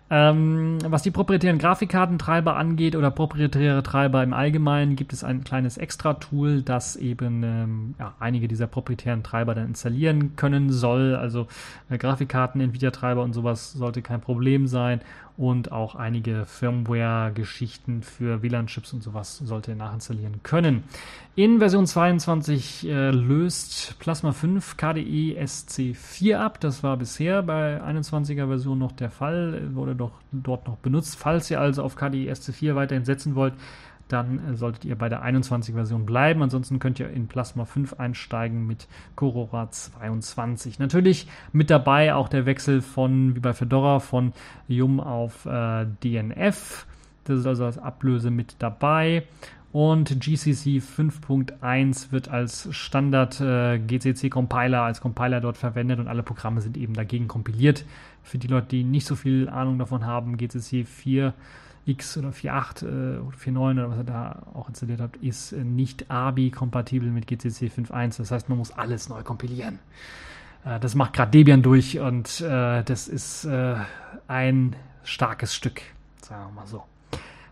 [0.10, 5.78] Ähm, was die proprietären Grafikkartentreiber angeht oder proprietäre Treiber im Allgemeinen, gibt es ein kleines
[5.78, 11.16] Extra-Tool, das eben ähm, ja, einige dieser proprietären Treiber dann installieren können soll.
[11.16, 11.48] Also
[11.90, 15.02] äh, Grafikkarten, Nvidia-Treiber und sowas sollte kein Problem sein
[15.38, 20.84] und auch einige Firmware-Geschichten für WLAN-Chips und sowas sollte ihr nachinstallieren können.
[21.36, 26.60] In Version 22 äh, löst Plasma 5 KDE SC4 ab.
[26.60, 31.16] Das war bisher bei 21er Version noch der Fall, wurde doch dort noch benutzt.
[31.18, 33.54] Falls ihr also auf KDE SC4 weiterhin setzen wollt,
[34.08, 36.42] dann äh, solltet ihr bei der 21-Version bleiben.
[36.42, 40.80] Ansonsten könnt ihr in Plasma 5 einsteigen mit Corora 22.
[40.80, 44.34] Natürlich mit dabei auch der Wechsel von, wie bei Fedora, von
[44.68, 46.86] Yum auf äh, DNF.
[47.26, 49.24] Das ist also als Ablöse mit dabei.
[49.74, 56.78] Und GCC 5.1 wird als Standard äh, als Compiler dort verwendet und alle Programme sind
[56.78, 57.86] eben dagegen kompiliert.
[58.24, 61.34] Für die Leute, die nicht so viel Ahnung davon haben, GCC 4
[61.88, 65.64] X oder 4.8 äh, oder 4.9 oder was ihr da auch installiert habt, ist äh,
[65.64, 68.18] nicht ABI-kompatibel mit GCC 5.1.
[68.18, 69.80] Das heißt, man muss alles neu kompilieren.
[70.66, 73.76] Äh, das macht gerade Debian durch und äh, das ist äh,
[74.28, 75.82] ein starkes Stück,
[76.22, 76.84] sagen wir mal so.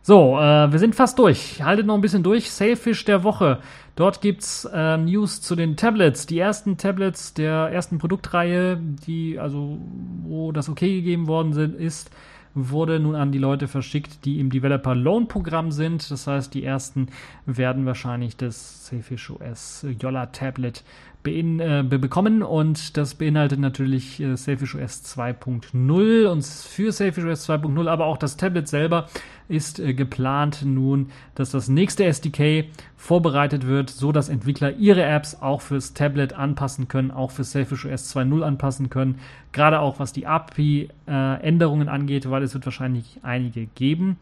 [0.07, 1.63] So, äh, wir sind fast durch.
[1.63, 2.51] Haltet noch ein bisschen durch.
[2.51, 3.57] Sailfish der Woche.
[3.95, 6.27] Dort gibt's äh, News zu den Tablets.
[6.27, 9.79] Die ersten Tablets der ersten Produktreihe, die also
[10.21, 12.11] wo das okay gegeben worden sind, ist
[12.55, 16.09] wurde nun an die Leute verschickt, die im Developer Loan Programm sind.
[16.09, 17.09] Das heißt, die ersten
[17.45, 20.83] werden wahrscheinlich das Sailfish OS Yolla Tablet
[21.25, 27.49] bein, äh, bekommen und das beinhaltet natürlich äh, Selfish OS 2.0 und für Selfish OS
[27.49, 29.07] 2.0, aber auch das Tablet selber
[29.49, 35.41] ist äh, geplant nun, dass das nächste SDK vorbereitet wird, so dass Entwickler ihre Apps
[35.41, 39.19] auch fürs Tablet anpassen können, auch für Selfish OS 2.0 anpassen können,
[39.51, 44.17] gerade auch was die API-Änderungen angeht, weil es wird wahrscheinlich einige geben.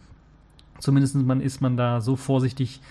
[0.79, 2.81] Zumindest man ist man da so vorsichtig,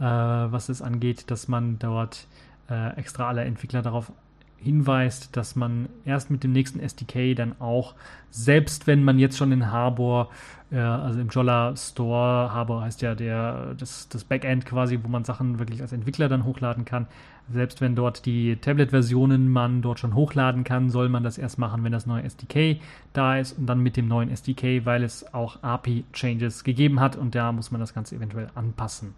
[0.00, 2.26] äh, was es angeht, dass man dort
[2.70, 4.12] äh, extra alle Entwickler darauf
[4.62, 7.94] hinweist, dass man erst mit dem nächsten SDK dann auch,
[8.30, 10.30] selbst wenn man jetzt schon in Harbor,
[10.70, 15.24] äh, also im Jolla Store, Harbor heißt ja der, das, das Backend quasi, wo man
[15.24, 17.06] Sachen wirklich als Entwickler dann hochladen kann,
[17.52, 21.84] selbst wenn dort die Tablet-Versionen man dort schon hochladen kann, soll man das erst machen,
[21.84, 22.80] wenn das neue SDK
[23.12, 27.34] da ist und dann mit dem neuen SDK, weil es auch API-Changes gegeben hat und
[27.34, 29.14] da muss man das Ganze eventuell anpassen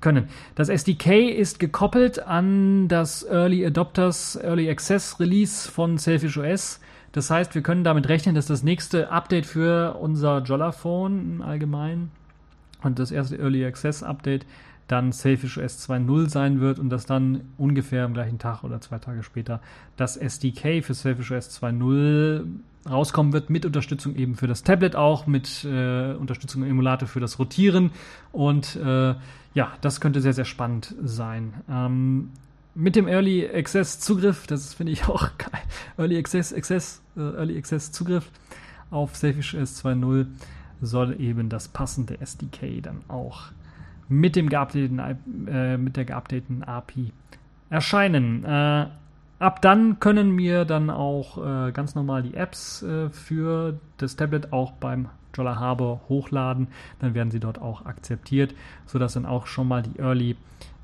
[0.00, 0.28] können.
[0.54, 6.80] Das SDK ist gekoppelt an das Early Adopters Early Access Release von Selfish OS.
[7.12, 12.10] Das heißt, wir können damit rechnen, dass das nächste Update für unser Jolla-Phone allgemein
[12.82, 14.46] und das erste Early Access Update
[14.92, 18.98] dann Selfish OS 2.0 sein wird und dass dann ungefähr am gleichen Tag oder zwei
[18.98, 19.62] Tage später
[19.96, 22.44] das SDK für Selfish OS 2.0
[22.88, 27.20] rauskommen wird, mit Unterstützung eben für das Tablet auch, mit äh, Unterstützung im Emulator für
[27.20, 27.90] das Rotieren
[28.32, 29.14] und äh,
[29.54, 31.54] ja, das könnte sehr, sehr spannend sein.
[31.70, 32.30] Ähm,
[32.74, 35.62] mit dem Early Access Zugriff, das finde ich auch geil,
[35.96, 38.30] Early Access, Access, äh, Early Access Zugriff
[38.90, 40.26] auf Selfish OS 2.0
[40.82, 43.52] soll eben das passende SDK dann auch
[44.08, 45.00] mit dem geupdateten,
[45.46, 47.12] äh, mit der geupdateten API
[47.70, 48.44] erscheinen.
[48.44, 48.86] Äh,
[49.38, 54.52] ab dann können wir dann auch äh, ganz normal die Apps äh, für das Tablet
[54.52, 56.68] auch beim Jolla Harbor hochladen.
[57.00, 58.54] Dann werden sie dort auch akzeptiert,
[58.86, 60.36] sodass dann auch schon mal die Early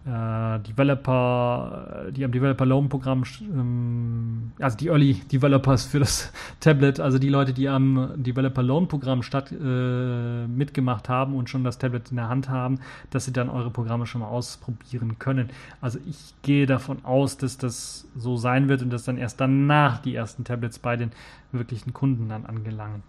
[0.06, 6.32] äh, Developer, äh, die am Developer Loan Programm, ähm, also die Early Developers für das
[6.60, 11.64] Tablet, also die Leute, die am Developer Loan Programm statt äh, mitgemacht haben und schon
[11.64, 12.80] das Tablet in der Hand haben,
[13.10, 15.50] dass sie dann eure Programme schon mal ausprobieren können.
[15.80, 19.98] Also ich gehe davon aus, dass das so sein wird und dass dann erst danach
[19.98, 21.10] die ersten Tablets bei den
[21.52, 23.02] wirklichen Kunden dann angelangen.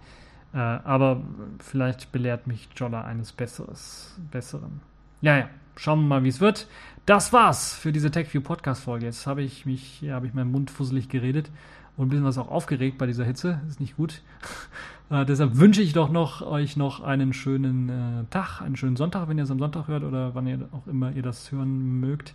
[0.53, 1.21] Äh, aber
[1.59, 4.88] vielleicht belehrt mich Jolla eines Besseres, Besseren.
[5.21, 6.67] Ja, ja, schauen wir mal, wie es wird.
[7.05, 9.05] Das war's für diese TechView Podcast Folge.
[9.05, 11.51] Jetzt habe ich mich, ja, habe ich meinen Mund fusselig geredet
[11.97, 13.59] und ein bisschen was auch aufgeregt bei dieser Hitze.
[13.67, 14.21] Ist nicht gut.
[15.09, 19.27] äh, deshalb wünsche ich doch noch euch noch einen schönen äh, Tag, einen schönen Sonntag,
[19.27, 22.33] wenn ihr es am Sonntag hört oder wann ihr auch immer ihr das hören mögt.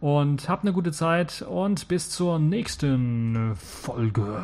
[0.00, 4.40] Und habt eine gute Zeit und bis zur nächsten Folge.